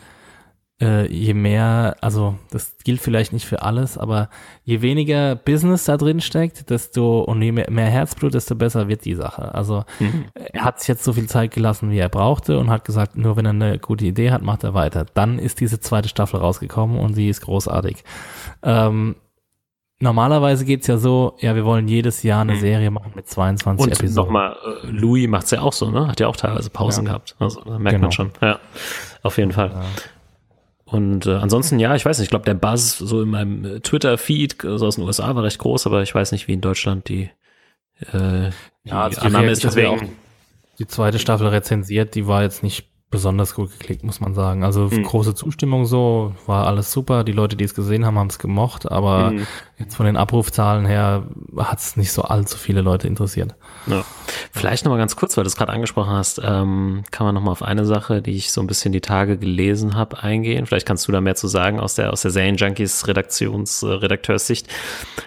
[0.83, 4.29] äh, je mehr, also das gilt vielleicht nicht für alles, aber
[4.65, 9.05] je weniger Business da drin steckt, desto und je mehr, mehr Herzblut, desto besser wird
[9.05, 9.55] die Sache.
[9.55, 9.85] Also
[10.35, 13.37] er hat sich jetzt so viel Zeit gelassen, wie er brauchte und hat gesagt, nur
[13.37, 15.07] wenn er eine gute Idee hat, macht er weiter.
[15.15, 18.03] Dann ist diese zweite Staffel rausgekommen und sie ist großartig.
[18.65, 19.15] Ähm,
[20.01, 23.93] normalerweise geht's ja so, ja, wir wollen jedes Jahr eine Serie machen mit 22 Und
[23.93, 24.15] Episoden.
[24.27, 26.09] nochmal, äh, Louis macht's ja auch so, ne?
[26.09, 27.13] Hat ja auch teilweise Pausen Ja.
[27.13, 27.37] gehabt.
[27.39, 28.07] Also da merkt Genau.
[28.07, 28.31] man schon.
[28.41, 28.59] Ja,
[29.23, 29.71] auf jeden Fall.
[30.93, 33.81] Und äh, ansonsten, ja, ich weiß nicht, ich glaube, der Buzz so in meinem äh,
[33.81, 36.61] Twitter-Feed äh, so aus den USA war recht groß, aber ich weiß nicht, wie in
[36.61, 37.31] Deutschland die,
[38.13, 38.51] äh,
[38.85, 39.65] die Ja, also die Annahme ist.
[39.65, 40.13] Deswegen,
[40.79, 44.65] die zweite Staffel rezensiert, die war jetzt nicht besonders gut geklickt, muss man sagen.
[44.65, 45.05] Also Hm.
[45.05, 47.23] große Zustimmung so, war alles super.
[47.23, 49.47] Die Leute, die es gesehen haben, haben es gemocht, aber Hm.
[49.79, 51.23] jetzt von den Abrufzahlen her
[51.57, 53.55] hat es nicht so allzu viele Leute interessiert.
[53.87, 54.05] Ja.
[54.51, 57.63] Vielleicht nochmal ganz kurz, weil du es gerade angesprochen hast, ähm, kann man nochmal auf
[57.63, 60.67] eine Sache, die ich so ein bisschen die Tage gelesen habe, eingehen.
[60.67, 64.69] Vielleicht kannst du da mehr zu sagen aus der, aus der Serienjunkies Redaktions, äh, Redakteurssicht,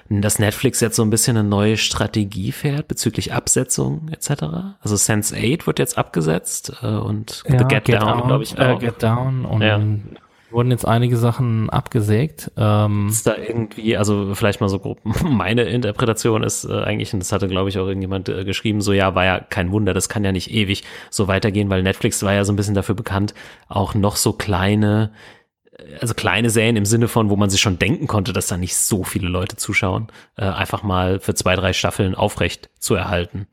[0.10, 4.44] dass Netflix jetzt so ein bisschen eine neue Strategie fährt bezüglich Absetzung etc.
[4.82, 8.80] Also Sense8 wird jetzt abgesetzt äh, und The Get, Down, glaube ich, Äh, auch.
[8.80, 9.80] Get Down und Ja.
[10.52, 12.50] wurden jetzt einige Sachen abgesägt.
[12.56, 17.20] Ähm, ist da irgendwie, also vielleicht mal so grob, meine Interpretation ist äh, eigentlich, und
[17.20, 20.08] das hatte glaube ich auch irgendjemand äh, geschrieben, so ja, war ja kein Wunder, das
[20.08, 23.34] kann ja nicht ewig so weitergehen, weil Netflix war ja so ein bisschen dafür bekannt,
[23.68, 25.12] auch noch so kleine,
[25.78, 28.56] äh, also kleine Serien im Sinne von, wo man sich schon denken konnte, dass da
[28.56, 30.08] nicht so viele Leute zuschauen,
[30.38, 33.48] äh, einfach mal für zwei, drei Staffeln aufrecht zu erhalten.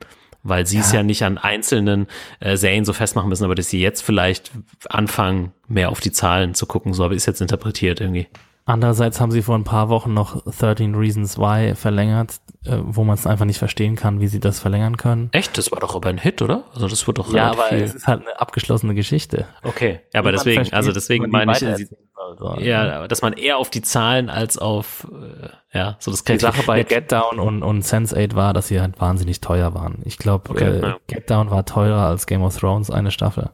[0.45, 2.07] Weil sie es ja nicht an einzelnen
[2.40, 4.51] äh, Serien so festmachen müssen, aber dass sie jetzt vielleicht
[4.88, 6.95] anfangen, mehr auf die Zahlen zu gucken.
[6.95, 8.26] So habe ich es jetzt interpretiert irgendwie.
[8.64, 13.14] Andererseits haben sie vor ein paar Wochen noch 13 Reasons Why verlängert, äh, wo man
[13.14, 15.30] es einfach nicht verstehen kann, wie sie das verlängern können.
[15.32, 15.59] Echt?
[15.59, 16.64] Das war doch aber ein Hit, oder?
[16.72, 17.78] Also das wird doch Ja, aber viel.
[17.82, 19.47] es ist halt eine abgeschlossene Geschichte.
[19.64, 21.88] Okay, ja, aber deswegen, also deswegen meine ich, weitererzählen
[22.36, 22.60] soll, so.
[22.60, 26.38] ja, aber dass man eher auf die Zahlen als auf, äh, ja, so das Die
[26.38, 30.00] Sache bei Get Down und, und Sense8 war, dass sie halt wahnsinnig teuer waren.
[30.04, 30.96] Ich glaube, Okay, äh, ja.
[31.06, 33.50] Get Down war teurer als Game of Thrones eine Staffel.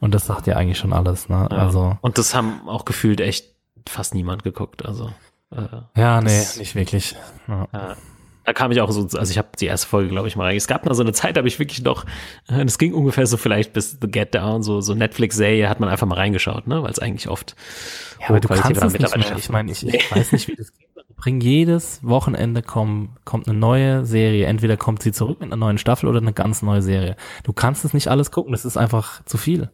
[0.00, 1.48] Und das sagt ja eigentlich schon alles, ne?
[1.50, 1.56] ja.
[1.56, 3.54] Also, und das haben auch gefühlt echt
[3.88, 5.10] fast niemand geguckt, also.
[5.50, 7.16] Äh, ja, nee, nicht wirklich.
[7.48, 7.96] Ja.
[8.46, 10.56] Da kam ich auch so, also ich habe die erste Folge, glaube ich, mal rein.
[10.56, 12.04] Es gab mal so eine Zeit, da habe ich wirklich noch,
[12.48, 15.88] äh, das ging ungefähr so vielleicht bis The Get Down, so, so Netflix-Serie hat man
[15.88, 17.56] einfach mal reingeschaut, ne, weil es eigentlich oft
[18.20, 19.36] Ja, aber du kannst das nicht mehr.
[19.36, 20.86] Ich meine, ich, ich weiß nicht, wie das geht.
[21.08, 24.46] Die Bringen jedes Wochenende kommen, kommt eine neue Serie.
[24.46, 27.16] Entweder kommt sie zurück mit einer neuen Staffel oder eine ganz neue Serie.
[27.42, 28.52] Du kannst es nicht alles gucken.
[28.52, 29.70] Das ist einfach zu viel.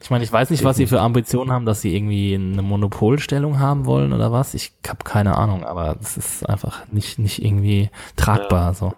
[0.00, 0.04] Ja.
[0.04, 3.58] Ich meine, ich weiß nicht, was sie für Ambitionen haben, dass sie irgendwie eine Monopolstellung
[3.58, 4.54] haben wollen oder was.
[4.54, 8.74] Ich habe keine Ahnung, aber es ist einfach nicht, nicht irgendwie tragbar.
[8.74, 8.94] So.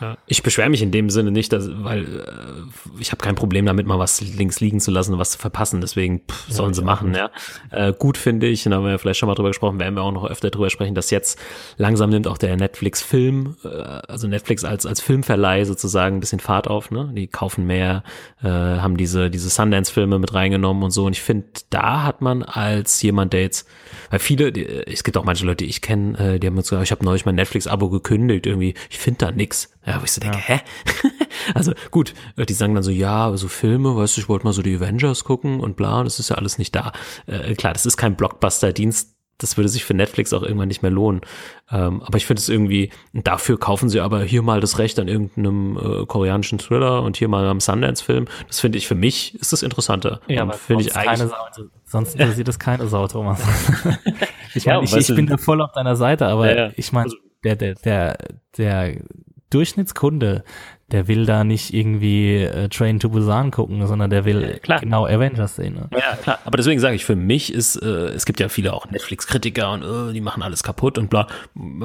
[0.00, 0.16] Ja.
[0.26, 3.86] Ich beschwere mich in dem Sinne nicht, dass, weil äh, ich habe kein Problem damit,
[3.86, 5.80] mal was links liegen zu lassen und was zu verpassen.
[5.80, 7.14] Deswegen pff, sollen sie machen.
[7.14, 7.30] Ja.
[7.70, 9.94] Äh, gut finde ich, und da haben wir ja vielleicht schon mal drüber gesprochen, werden
[9.94, 11.38] wir auch noch öfter drüber sprechen, dass jetzt
[11.76, 16.68] langsam nimmt auch der Netflix-Film, äh, also Netflix als als Filmverleih sozusagen ein bisschen Fahrt
[16.68, 16.90] auf.
[16.90, 17.10] Ne?
[17.14, 18.02] Die kaufen mehr,
[18.42, 21.06] äh, haben diese diese Sundance-Filme mit reingenommen und so.
[21.06, 23.68] Und ich finde, da hat man als jemand, der jetzt,
[24.10, 26.68] weil viele, die, es gibt auch manche Leute, die ich kenne, äh, die haben uns
[26.68, 29.70] gesagt, ich habe neulich mein Netflix-Abo gekündigt, irgendwie, ich finde da nix.
[29.86, 30.60] Ja, wo ich so denke, hä?
[31.54, 34.52] also gut, äh, die sagen dann so, ja, so Filme, weißt du, ich wollte mal
[34.52, 36.92] so die Avengers gucken und bla, und das ist ja alles nicht da.
[37.26, 40.90] Äh, klar, das ist kein Blockbuster-Dienst, das würde sich für Netflix auch irgendwann nicht mehr
[40.90, 41.20] lohnen.
[41.70, 45.08] Ähm, aber ich finde es irgendwie, dafür kaufen sie aber hier mal das Recht an
[45.08, 48.26] irgendeinem äh, koreanischen Thriller und hier mal am Sundance-Film.
[48.46, 50.20] Das finde ich, für mich ist das interessanter.
[50.44, 51.18] und finde ich sonst eigentlich.
[51.18, 53.40] keine Sau, sonst interessiert es keine Sau, Thomas.
[54.54, 56.72] ich Ja, meine, ich, ich bin da voll auf deiner Seite, aber Ja, ja.
[56.76, 57.10] ich meine,
[57.44, 58.18] der, der, der,
[58.56, 58.96] der
[59.50, 60.44] Durchschnittskunde,
[60.92, 64.78] der will da nicht irgendwie äh, Train to Busan gucken, sondern der will klar.
[64.78, 65.74] genau Avengers sehen.
[65.74, 65.88] Ne?
[65.92, 66.38] Ja, klar.
[66.44, 69.82] Aber deswegen sage ich, für mich ist, äh, es gibt ja viele auch Netflix-Kritiker und
[69.82, 71.26] äh, die machen alles kaputt und bla.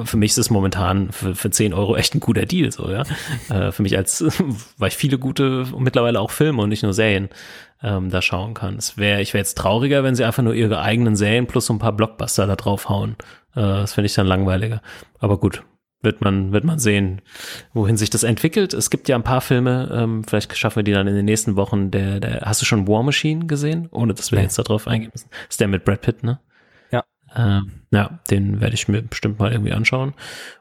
[0.04, 3.02] Für mich ist es momentan für, für 10 Euro echt ein guter Deal, so, ja.
[3.48, 4.24] Äh, für mich als,
[4.78, 7.28] weil ich viele gute, mittlerweile auch Filme und nicht nur Serien
[7.82, 8.76] ähm, da schauen kann.
[8.76, 11.74] Es wäre, ich wäre jetzt trauriger, wenn sie einfach nur ihre eigenen Serien plus so
[11.74, 13.16] ein paar Blockbuster da draufhauen.
[13.54, 14.80] Äh, das finde ich dann langweiliger.
[15.18, 15.64] Aber gut,
[16.02, 17.22] wird man, wird man sehen,
[17.72, 18.74] wohin sich das entwickelt.
[18.74, 21.56] Es gibt ja ein paar Filme, ähm, vielleicht schaffen wir die dann in den nächsten
[21.56, 21.90] Wochen.
[21.90, 23.88] Der, der, hast du schon War Machine gesehen?
[23.92, 24.44] Ohne dass wir Nee.
[24.44, 25.28] jetzt darauf eingehen müssen.
[25.48, 26.40] ist der mit Brad Pitt, ne?
[26.90, 27.04] Ja.
[27.36, 30.14] Ähm, ja, den werde ich mir bestimmt mal irgendwie anschauen.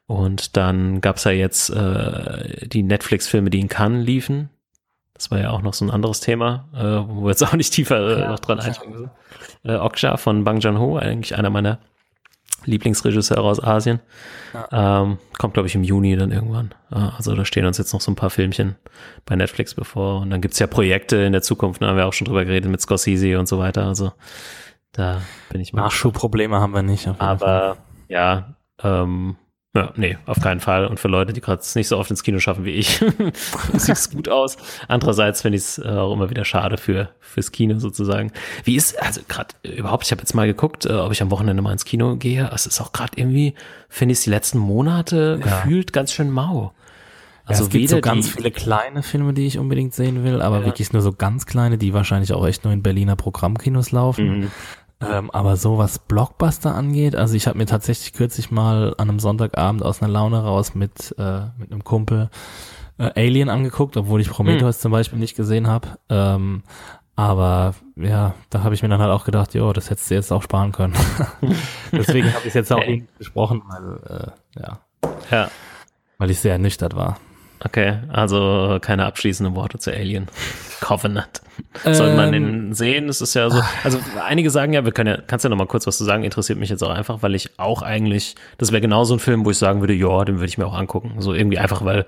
[0.05, 4.49] Und dann gab's ja jetzt äh, die Netflix-Filme, die in Cannes liefen.
[5.13, 7.73] Das war ja auch noch so ein anderes Thema, äh, wo wir jetzt auch nicht
[7.73, 9.11] tiefer äh, noch dran einsteigen müssen.
[9.63, 11.79] Äh, Okja von Bang Joon-ho, eigentlich einer meiner
[12.65, 13.99] Lieblingsregisseure aus Asien.
[14.71, 16.73] Ähm, kommt, glaube ich, im Juni dann irgendwann.
[16.91, 18.75] Äh, also da stehen uns jetzt noch so ein paar Filmchen
[19.25, 20.21] bei Netflix bevor.
[20.21, 22.69] Und dann gibt's ja Projekte in der Zukunft, da haben wir auch schon drüber geredet
[22.69, 23.85] mit Scorsese und so weiter.
[23.85, 24.11] Also
[24.91, 25.83] da bin ich mal.
[25.83, 27.07] Nachschubprobleme haben wir nicht.
[27.07, 27.49] auf jeden Fall.
[27.49, 27.77] Aber
[28.07, 29.37] ja, ähm,
[29.73, 30.85] ja, nee, auf keinen Fall.
[30.85, 32.99] Und für Leute, die gerade nicht so oft ins Kino schaffen wie ich,
[33.73, 34.57] sieht es gut aus.
[34.89, 38.33] Andererseits finde ich es äh, auch immer wieder schade für fürs Kino sozusagen.
[38.65, 41.61] Wie ist, also gerade überhaupt, ich habe jetzt mal geguckt, äh, ob ich am Wochenende
[41.61, 42.49] mal ins Kino gehe.
[42.53, 43.53] Es ist auch gerade irgendwie,
[43.87, 46.73] finde ich die letzten Monate gefühlt ganz schön mau.
[47.45, 50.41] Also ja, es gibt so ganz die, viele kleine Filme, die ich unbedingt sehen will,
[50.41, 54.39] aber wirklich nur so ganz kleine, die wahrscheinlich auch echt nur in Berliner Programmkinos laufen.
[54.39, 54.51] Mhm.
[55.01, 59.19] Ähm, aber so was Blockbuster angeht, also ich habe mir tatsächlich kürzlich mal an einem
[59.19, 62.29] Sonntagabend aus einer Laune raus mit, äh, mit einem Kumpel
[62.99, 65.87] äh, Alien angeguckt, obwohl ich Prometheus zum Beispiel nicht gesehen habe.
[66.09, 66.63] Ähm,
[67.15, 70.31] aber ja, da habe ich mir dann halt auch gedacht, jo, das hättest du jetzt
[70.31, 70.93] auch sparen können.
[71.91, 73.01] Deswegen habe ich es jetzt auch Hey.
[73.01, 74.79] nicht besprochen, weil, äh, ja,
[75.29, 75.51] ja,
[76.17, 77.17] weil ich sehr ernüchtert war.
[77.63, 80.27] Okay, also keine abschließenden Worte zu Alien.
[80.81, 81.41] Covenant.
[81.83, 83.07] Soll man Ähm, den sehen?
[83.07, 85.67] Es ist ja so, also einige sagen ja, wir können ja, kannst ja noch mal
[85.67, 88.81] kurz was zu sagen, interessiert mich jetzt auch einfach, weil ich auch eigentlich, das wäre
[88.81, 91.15] genau so ein Film, wo ich sagen würde, ja, den würde ich mir auch angucken.
[91.19, 92.05] So irgendwie einfach, weil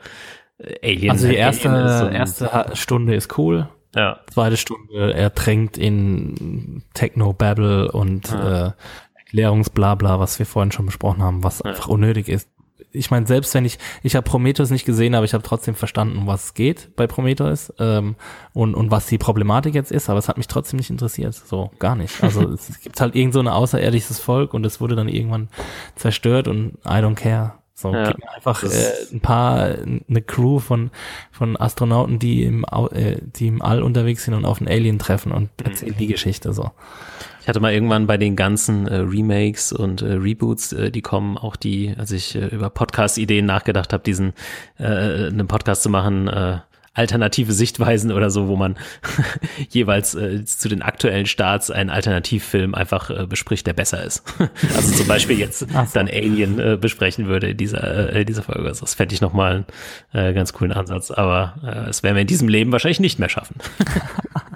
[0.82, 1.12] Alien.
[1.12, 3.68] Also die halt erste, erste Stunde ist cool.
[3.96, 8.72] Ja, Zweite Stunde ertränkt in Techno-Babble und äh,
[9.16, 12.50] Erklärungsblabla, was wir vorhin schon besprochen haben, was einfach unnötig ist.
[12.94, 16.18] Ich meine, selbst wenn ich, ich habe Prometheus nicht gesehen, aber ich habe trotzdem verstanden,
[16.18, 18.16] um was es geht bei Prometheus ähm,
[18.54, 21.34] und, und was die Problematik jetzt ist, aber es hat mich trotzdem nicht interessiert.
[21.34, 22.24] So, gar nicht.
[22.24, 25.50] Also es gibt halt irgend so ein außerirdisches Volk und es wurde dann irgendwann
[25.96, 27.54] zerstört und I don't care.
[27.76, 29.76] So, Ja, gib mir einfach äh, ein paar,
[30.08, 30.92] eine Crew von,
[31.32, 35.32] von Astronauten, die im, äh, die im All unterwegs sind und auf einen Alien treffen
[35.32, 36.72] und erzählen die Geschichte so.
[37.44, 41.38] Ich hatte mal irgendwann bei den ganzen äh, Remakes und äh, Reboots, äh, die kommen,
[41.38, 44.32] auch die, als ich äh, über Podcast-Ideen nachgedacht habe, diesen
[44.80, 44.86] äh,
[45.28, 46.60] einen Podcast zu machen, äh,
[46.94, 48.78] alternative Sichtweisen oder so, wo man
[49.70, 54.24] jeweils äh, zu den aktuellen Starts einen Alternativfilm einfach äh, bespricht, der besser ist.
[54.76, 58.70] also zum Beispiel jetzt dann Alien äh, besprechen würde in dieser, äh, in dieser Folge.
[58.70, 59.66] Also das fände ich nochmal
[60.14, 63.20] einen äh, ganz coolen Ansatz, aber äh, es werden wir in diesem Leben wahrscheinlich nicht
[63.20, 63.58] mehr schaffen.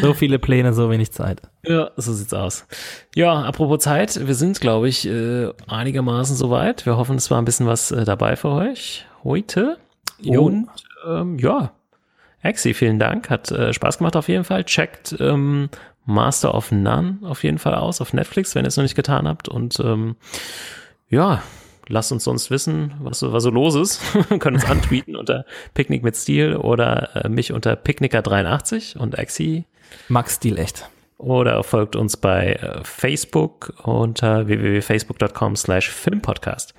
[0.00, 1.42] So viele Pläne, so wenig Zeit.
[1.64, 2.66] Ja, so sieht's aus.
[3.14, 6.86] Ja, apropos Zeit, wir sind, glaube ich, äh, einigermaßen soweit.
[6.86, 9.78] Wir hoffen, es war ein bisschen was äh, dabei für euch heute.
[10.20, 10.44] Jo.
[10.44, 10.68] Und
[11.06, 11.72] ähm, ja,
[12.42, 13.30] Axi, vielen Dank.
[13.30, 14.64] Hat äh, Spaß gemacht auf jeden Fall.
[14.64, 15.68] Checkt ähm,
[16.04, 19.26] Master of None auf jeden Fall aus auf Netflix, wenn ihr es noch nicht getan
[19.26, 19.48] habt.
[19.48, 20.16] Und ähm,
[21.08, 21.42] ja,
[21.88, 24.00] lasst uns sonst wissen, was so, was so los ist.
[24.38, 25.44] Können uns antweeten unter
[25.74, 29.64] Picknick mit Stil oder äh, mich unter Picknicker83 und Axi
[30.08, 30.88] Max Stil echt.
[31.18, 36.74] Oder folgt uns bei äh, Facebook unter www.facebook.com slash filmpodcast.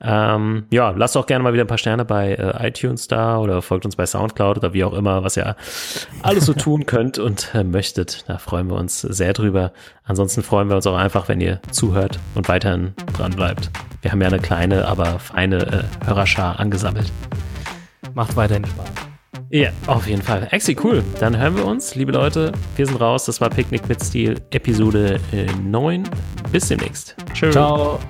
[0.00, 3.62] Ähm, ja, lasst auch gerne mal wieder ein paar Sterne bei äh, iTunes da oder
[3.62, 5.56] folgt uns bei Soundcloud oder wie auch immer, was ihr
[6.22, 8.24] alles so tun könnt und äh, möchtet.
[8.28, 9.72] Da freuen wir uns sehr drüber.
[10.04, 13.70] Ansonsten freuen wir uns auch einfach, wenn ihr zuhört und weiterhin dran bleibt.
[14.02, 17.12] Wir haben ja eine kleine, aber feine äh, Hörerschar angesammelt.
[18.14, 19.15] Macht weiterhin Spaß.
[19.50, 20.48] Ja, auf jeden Fall.
[20.50, 21.04] Exi, cool.
[21.20, 22.52] Dann hören wir uns, liebe Leute.
[22.76, 23.26] Wir sind raus.
[23.26, 26.04] Das war Picknick mit Stil, Episode äh, 9.
[26.50, 27.16] Bis demnächst.
[27.32, 27.52] Tschüss.
[27.52, 28.00] Ciao.